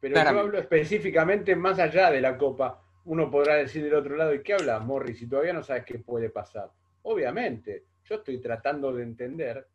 pero 0.00 0.16
yo 0.16 0.38
hablo 0.38 0.58
específicamente 0.58 1.54
más 1.54 1.78
allá 1.78 2.10
de 2.10 2.20
la 2.20 2.36
Copa. 2.36 2.82
Uno 3.04 3.30
podrá 3.30 3.54
decir 3.54 3.84
del 3.84 3.94
otro 3.94 4.16
lado, 4.16 4.34
¿y 4.34 4.42
qué 4.42 4.54
hablas, 4.54 4.84
Morris? 4.84 5.18
Si 5.18 5.28
todavía 5.28 5.52
no 5.52 5.62
sabes 5.62 5.84
qué 5.84 5.98
puede 5.98 6.30
pasar. 6.30 6.70
Obviamente, 7.02 7.84
yo 8.10 8.16
estoy 8.16 8.38
tratando 8.38 8.92
de 8.92 9.04
entender, 9.04 9.66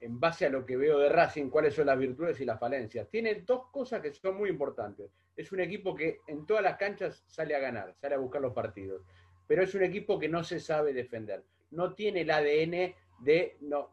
en 0.00 0.18
base 0.18 0.46
a 0.46 0.50
lo 0.50 0.64
que 0.64 0.76
veo 0.76 0.98
de 1.00 1.08
Racing, 1.10 1.50
cuáles 1.50 1.74
son 1.74 1.86
las 1.86 1.98
virtudes 1.98 2.40
y 2.40 2.44
las 2.44 2.58
falencias. 2.58 3.08
Tiene 3.10 3.34
dos 3.44 3.66
cosas 3.70 4.00
que 4.00 4.12
son 4.14 4.36
muy 4.36 4.48
importantes. 4.48 5.10
Es 5.36 5.50
un 5.52 5.60
equipo 5.60 5.94
que 5.94 6.20
en 6.28 6.46
todas 6.46 6.62
las 6.62 6.76
canchas 6.76 7.24
sale 7.26 7.54
a 7.54 7.58
ganar, 7.58 7.94
sale 8.00 8.14
a 8.14 8.18
buscar 8.18 8.40
los 8.40 8.54
partidos, 8.54 9.02
pero 9.46 9.62
es 9.62 9.74
un 9.74 9.82
equipo 9.82 10.18
que 10.18 10.28
no 10.28 10.44
se 10.44 10.60
sabe 10.60 10.94
defender. 10.94 11.42
No 11.72 11.92
tiene 11.94 12.22
el 12.22 12.30
ADN 12.30 12.94
de, 13.18 13.56
no, 13.60 13.90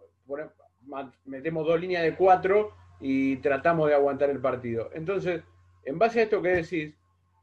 metemos 1.26 1.66
dos 1.66 1.82
líneas 1.82 2.04
de 2.04 2.16
cuatro 2.16 2.74
y 3.02 3.38
tratamos 3.38 3.90
de 3.90 3.96
aguantar 3.96 4.30
el 4.30 4.40
partido. 4.40 4.92
Entonces, 4.94 5.44
en 5.84 5.98
base 5.98 6.20
a 6.20 6.24
esto 6.24 6.42
que 6.42 6.50
decís, 6.50 6.94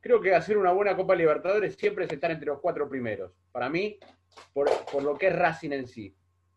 creo 0.04 0.20
que 0.20 0.34
hacer 0.34 0.58
una 0.58 0.70
buena 0.70 0.94
Copa 0.94 1.14
Libertadores 1.14 1.76
siempre 1.76 2.04
es 2.04 2.12
estar 2.12 2.30
entre 2.30 2.48
los 2.48 2.60
cuatro 2.60 2.86
primeros. 2.86 3.32
Para 3.50 3.70
mí, 3.70 3.98
por, 4.52 4.68
lo 5.02 5.16
que 5.16 5.28
es 5.28 5.34
Racing 5.34 5.70
en 5.70 5.86
sí. 5.86 6.14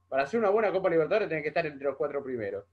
Para 0.10 0.24
hacer 0.24 0.38
una 0.38 0.50
buena 0.50 0.70
Copa 0.70 0.90
Libertadores 0.90 1.30
tenés 1.30 1.44
que 1.44 1.48
estar 1.48 1.66
entre 1.66 1.88
los 1.88 1.96
cuatro 1.96 2.22
primeros. 2.22 2.66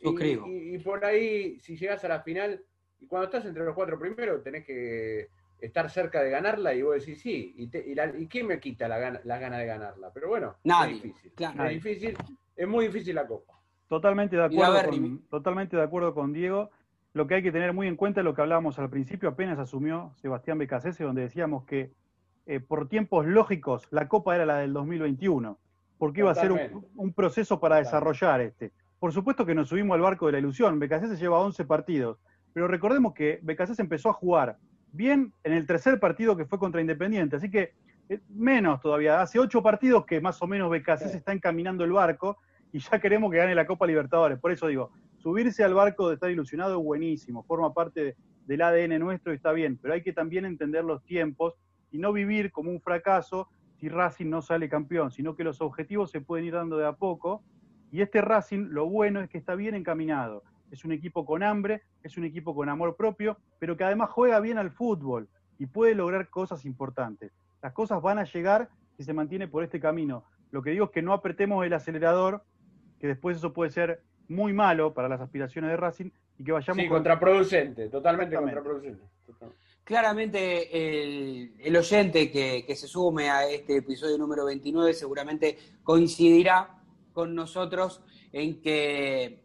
Suscribo. 0.00 0.46
Y, 0.46 0.78
por 0.78 1.04
ahí, 1.04 1.58
si 1.58 1.76
llegas 1.76 2.04
a 2.04 2.08
la 2.08 2.20
final, 2.20 2.62
y 3.00 3.08
cuando 3.08 3.24
estás 3.24 3.44
entre 3.46 3.64
los 3.64 3.74
cuatro 3.74 3.98
primeros, 3.98 4.40
tenés 4.44 4.64
que 4.64 5.30
estar 5.58 5.90
cerca 5.90 6.22
de 6.22 6.30
ganarla 6.30 6.72
y 6.74 6.82
vos 6.82 6.94
decís 6.94 7.20
sí. 7.20 7.52
¿Y, 7.58 8.28
quién 8.28 8.46
me 8.46 8.60
quita 8.60 8.86
la 8.86 8.98
gana, 8.98 9.20
ganas 9.24 9.58
de 9.58 9.66
ganarla? 9.66 10.12
Pero 10.14 10.28
bueno, 10.28 10.58
es 10.62 10.88
difícil. 10.90 11.32
Es 11.36 11.70
difícil, 11.70 12.16
es 12.54 12.68
muy 12.68 12.86
difícil 12.86 13.16
la 13.16 13.26
Copa. 13.26 13.60
Totalmente 13.88 14.36
de 14.36 14.44
acuerdo, 14.44 14.90
con, 14.90 15.26
totalmente 15.26 15.76
de 15.76 15.82
acuerdo 15.82 16.14
con 16.14 16.32
Diego. 16.32 16.70
Lo 17.14 17.28
que 17.28 17.36
hay 17.36 17.42
que 17.44 17.52
tener 17.52 17.72
muy 17.72 17.86
en 17.86 17.94
cuenta 17.94 18.20
es 18.20 18.24
lo 18.24 18.34
que 18.34 18.42
hablábamos 18.42 18.76
al 18.80 18.90
principio, 18.90 19.28
apenas 19.28 19.60
asumió 19.60 20.12
Sebastián 20.16 20.58
Becasese, 20.58 21.04
donde 21.04 21.22
decíamos 21.22 21.64
que 21.64 21.92
eh, 22.46 22.58
por 22.58 22.88
tiempos 22.88 23.24
lógicos, 23.24 23.86
la 23.90 24.08
Copa 24.08 24.34
era 24.34 24.44
la 24.44 24.58
del 24.58 24.72
2021, 24.72 25.56
porque 25.96 26.20
iba 26.20 26.32
a 26.32 26.34
ser 26.34 26.50
un, 26.52 27.12
proceso 27.12 27.60
para 27.60 27.76
desarrollar 27.76 28.40
este. 28.40 28.72
Por 28.98 29.12
supuesto 29.12 29.46
que 29.46 29.54
nos 29.54 29.68
subimos 29.68 29.94
al 29.94 30.00
barco 30.00 30.26
de 30.26 30.32
la 30.32 30.38
ilusión, 30.40 30.80
BKC 30.80 31.06
se 31.06 31.16
lleva 31.16 31.38
11 31.38 31.64
partidos, 31.66 32.18
pero 32.52 32.66
recordemos 32.66 33.14
que 33.14 33.38
BKC 33.42 33.78
empezó 33.78 34.10
a 34.10 34.14
jugar 34.14 34.58
bien 34.90 35.32
en 35.44 35.52
el 35.52 35.68
tercer 35.68 36.00
partido 36.00 36.36
que 36.36 36.46
fue 36.46 36.58
contra 36.58 36.80
Independiente, 36.80 37.36
así 37.36 37.48
que 37.48 37.74
eh, 38.08 38.20
menos 38.28 38.80
todavía, 38.80 39.22
hace 39.22 39.38
8 39.38 39.62
partidos 39.62 40.04
que 40.04 40.20
más 40.20 40.42
o 40.42 40.48
menos 40.48 40.68
BKC 40.68 41.10
se 41.10 41.18
está 41.18 41.32
encaminando 41.32 41.84
el 41.84 41.92
barco 41.92 42.38
y 42.72 42.80
ya 42.80 42.98
queremos 42.98 43.30
que 43.30 43.38
gane 43.38 43.54
la 43.54 43.66
Copa 43.66 43.86
Libertadores, 43.86 44.40
por 44.40 44.50
eso 44.50 44.66
digo, 44.66 44.90
subirse 45.24 45.64
al 45.64 45.72
barco 45.72 46.08
de 46.08 46.16
estar 46.16 46.30
ilusionado 46.30 46.78
es 46.78 46.84
buenísimo, 46.84 47.44
forma 47.44 47.72
parte 47.72 48.14
del 48.44 48.60
ADN 48.60 48.98
nuestro 48.98 49.32
y 49.32 49.36
está 49.36 49.52
bien, 49.52 49.78
pero 49.80 49.94
hay 49.94 50.02
que 50.02 50.12
también 50.12 50.44
entender 50.44 50.84
los 50.84 51.02
tiempos 51.02 51.54
y 51.90 51.96
no 51.96 52.12
vivir 52.12 52.52
como 52.52 52.70
un 52.70 52.82
fracaso 52.82 53.48
si 53.80 53.88
Racing 53.88 54.28
no 54.28 54.42
sale 54.42 54.68
campeón, 54.68 55.10
sino 55.10 55.34
que 55.34 55.42
los 55.42 55.62
objetivos 55.62 56.10
se 56.10 56.20
pueden 56.20 56.44
ir 56.44 56.52
dando 56.52 56.76
de 56.76 56.86
a 56.86 56.92
poco. 56.92 57.42
Y 57.90 58.02
este 58.02 58.20
Racing, 58.20 58.66
lo 58.68 58.86
bueno 58.86 59.22
es 59.22 59.30
que 59.30 59.38
está 59.38 59.54
bien 59.54 59.74
encaminado. 59.74 60.42
Es 60.70 60.84
un 60.84 60.92
equipo 60.92 61.24
con 61.24 61.42
hambre, 61.42 61.80
es 62.02 62.18
un 62.18 62.24
equipo 62.24 62.54
con 62.54 62.68
amor 62.68 62.94
propio, 62.94 63.38
pero 63.58 63.78
que 63.78 63.84
además 63.84 64.10
juega 64.10 64.40
bien 64.40 64.58
al 64.58 64.72
fútbol 64.72 65.30
y 65.58 65.64
puede 65.64 65.94
lograr 65.94 66.28
cosas 66.28 66.66
importantes. 66.66 67.32
Las 67.62 67.72
cosas 67.72 68.02
van 68.02 68.18
a 68.18 68.24
llegar 68.24 68.68
si 68.98 69.04
se 69.04 69.14
mantiene 69.14 69.48
por 69.48 69.64
este 69.64 69.80
camino. 69.80 70.24
Lo 70.50 70.60
que 70.60 70.72
digo 70.72 70.84
es 70.84 70.90
que 70.90 71.00
no 71.00 71.14
apretemos 71.14 71.64
el 71.64 71.72
acelerador, 71.72 72.44
que 73.00 73.06
después 73.06 73.38
eso 73.38 73.54
puede 73.54 73.70
ser 73.70 74.02
muy 74.28 74.52
malo 74.52 74.94
para 74.94 75.08
las 75.08 75.20
aspiraciones 75.20 75.70
de 75.70 75.76
Racing 75.76 76.10
y 76.38 76.44
que 76.44 76.52
vayamos. 76.52 76.82
Sí, 76.82 76.88
contraproducente, 76.88 77.88
totalmente 77.88 78.36
contraproducente. 78.36 79.04
Claramente 79.84 81.66
el, 81.66 81.76
oyente 81.76 82.30
que, 82.30 82.64
que, 82.66 82.74
se 82.74 82.86
sume 82.88 83.28
a 83.28 83.46
este 83.48 83.76
episodio 83.76 84.16
número 84.16 84.46
29 84.46 84.94
seguramente 84.94 85.58
coincidirá 85.82 86.78
con 87.12 87.34
nosotros 87.34 88.02
en 88.32 88.62
que 88.62 89.44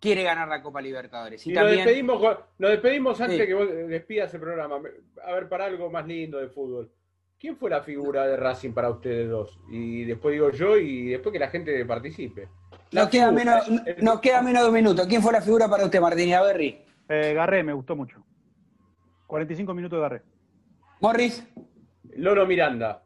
quiere 0.00 0.22
ganar 0.22 0.48
la 0.48 0.62
Copa 0.62 0.80
Libertadores. 0.80 1.46
Y, 1.46 1.52
también... 1.52 1.78
despedimos, 1.78 2.38
lo 2.58 2.68
despedimos 2.68 3.20
antes 3.20 3.46
que 3.46 3.54
vos 3.54 3.68
despidas 3.88 4.32
el 4.34 4.40
programa. 4.40 4.80
A 5.24 5.32
ver, 5.32 5.48
para 5.48 5.66
algo 5.66 5.90
más 5.90 6.06
lindo 6.06 6.38
de 6.38 6.48
fútbol. 6.48 6.90
¿Quién 7.38 7.56
fue 7.56 7.70
la 7.70 7.82
figura 7.82 8.26
de 8.26 8.36
Racing 8.36 8.72
para 8.72 8.90
ustedes 8.90 9.28
dos? 9.28 9.58
Y 9.70 10.04
después 10.04 10.32
digo 10.32 10.50
yo 10.50 10.76
y 10.76 11.08
después 11.08 11.32
que 11.32 11.38
la 11.38 11.48
gente 11.48 11.84
participe. 11.84 12.48
Nos 12.90 13.08
queda, 13.08 13.30
menos, 13.30 13.68
nos 13.98 14.20
queda 14.20 14.42
menos 14.42 14.62
de 14.62 14.68
un 14.68 14.74
minuto. 14.74 15.06
¿Quién 15.06 15.22
fue 15.22 15.32
la 15.32 15.42
figura 15.42 15.68
para 15.68 15.84
usted, 15.84 16.00
Martín 16.00 16.32
Averri? 16.34 16.84
Eh, 17.08 17.32
Garré, 17.34 17.62
me 17.62 17.72
gustó 17.72 17.94
mucho. 17.94 18.24
45 19.26 19.74
minutos 19.74 19.98
de 19.98 20.02
Garré. 20.02 20.22
Morris. 21.00 21.46
Loro 22.16 22.46
Miranda. 22.46 23.02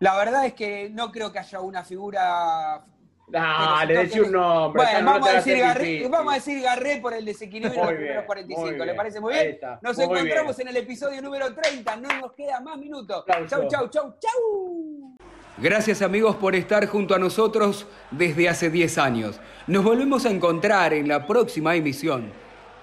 La 0.00 0.16
verdad 0.16 0.46
es 0.46 0.54
que 0.54 0.90
no 0.90 1.10
creo 1.10 1.32
que 1.32 1.38
haya 1.40 1.60
una 1.60 1.84
figura 1.84 2.84
Dale, 3.28 3.94
decí 3.94 4.20
un 4.20 4.32
nombre. 4.32 4.82
Bueno, 4.82 5.12
vamos, 5.12 5.28
a 5.28 5.32
decir 5.32 5.58
Garré, 5.58 6.08
vamos 6.08 6.32
a 6.32 6.36
decir 6.36 6.62
Garré 6.62 6.98
por 6.98 7.12
el 7.12 7.24
desequilibrio 7.24 7.72
de 7.72 7.86
los 7.86 7.94
primeros 7.94 8.24
45. 8.24 8.84
¿Le 8.84 8.94
parece 8.94 9.20
muy 9.20 9.34
bien? 9.34 9.58
Nos 9.82 9.98
encontramos 9.98 10.58
en 10.58 10.68
el 10.68 10.76
episodio 10.76 11.20
número 11.20 11.54
30. 11.54 11.96
No 11.96 12.08
nos 12.20 12.32
queda 12.32 12.60
más 12.60 12.78
minutos. 12.78 13.24
Chau, 13.26 13.68
chau, 13.68 13.88
chau, 13.88 14.14
chau. 14.18 15.16
Gracias 15.60 16.02
amigos 16.02 16.36
por 16.36 16.54
estar 16.54 16.86
junto 16.86 17.16
a 17.16 17.18
nosotros 17.18 17.86
desde 18.12 18.48
hace 18.48 18.70
10 18.70 18.98
años. 18.98 19.40
Nos 19.66 19.82
volvemos 19.82 20.24
a 20.24 20.30
encontrar 20.30 20.94
en 20.94 21.08
la 21.08 21.26
próxima 21.26 21.74
emisión. 21.74 22.30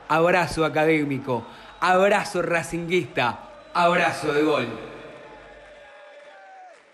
Abrazo 0.09 0.65
académico, 0.65 1.45
abrazo 1.79 2.41
racinguista, 2.41 3.39
abrazo 3.73 4.33
de 4.33 4.43
gol. 4.43 4.94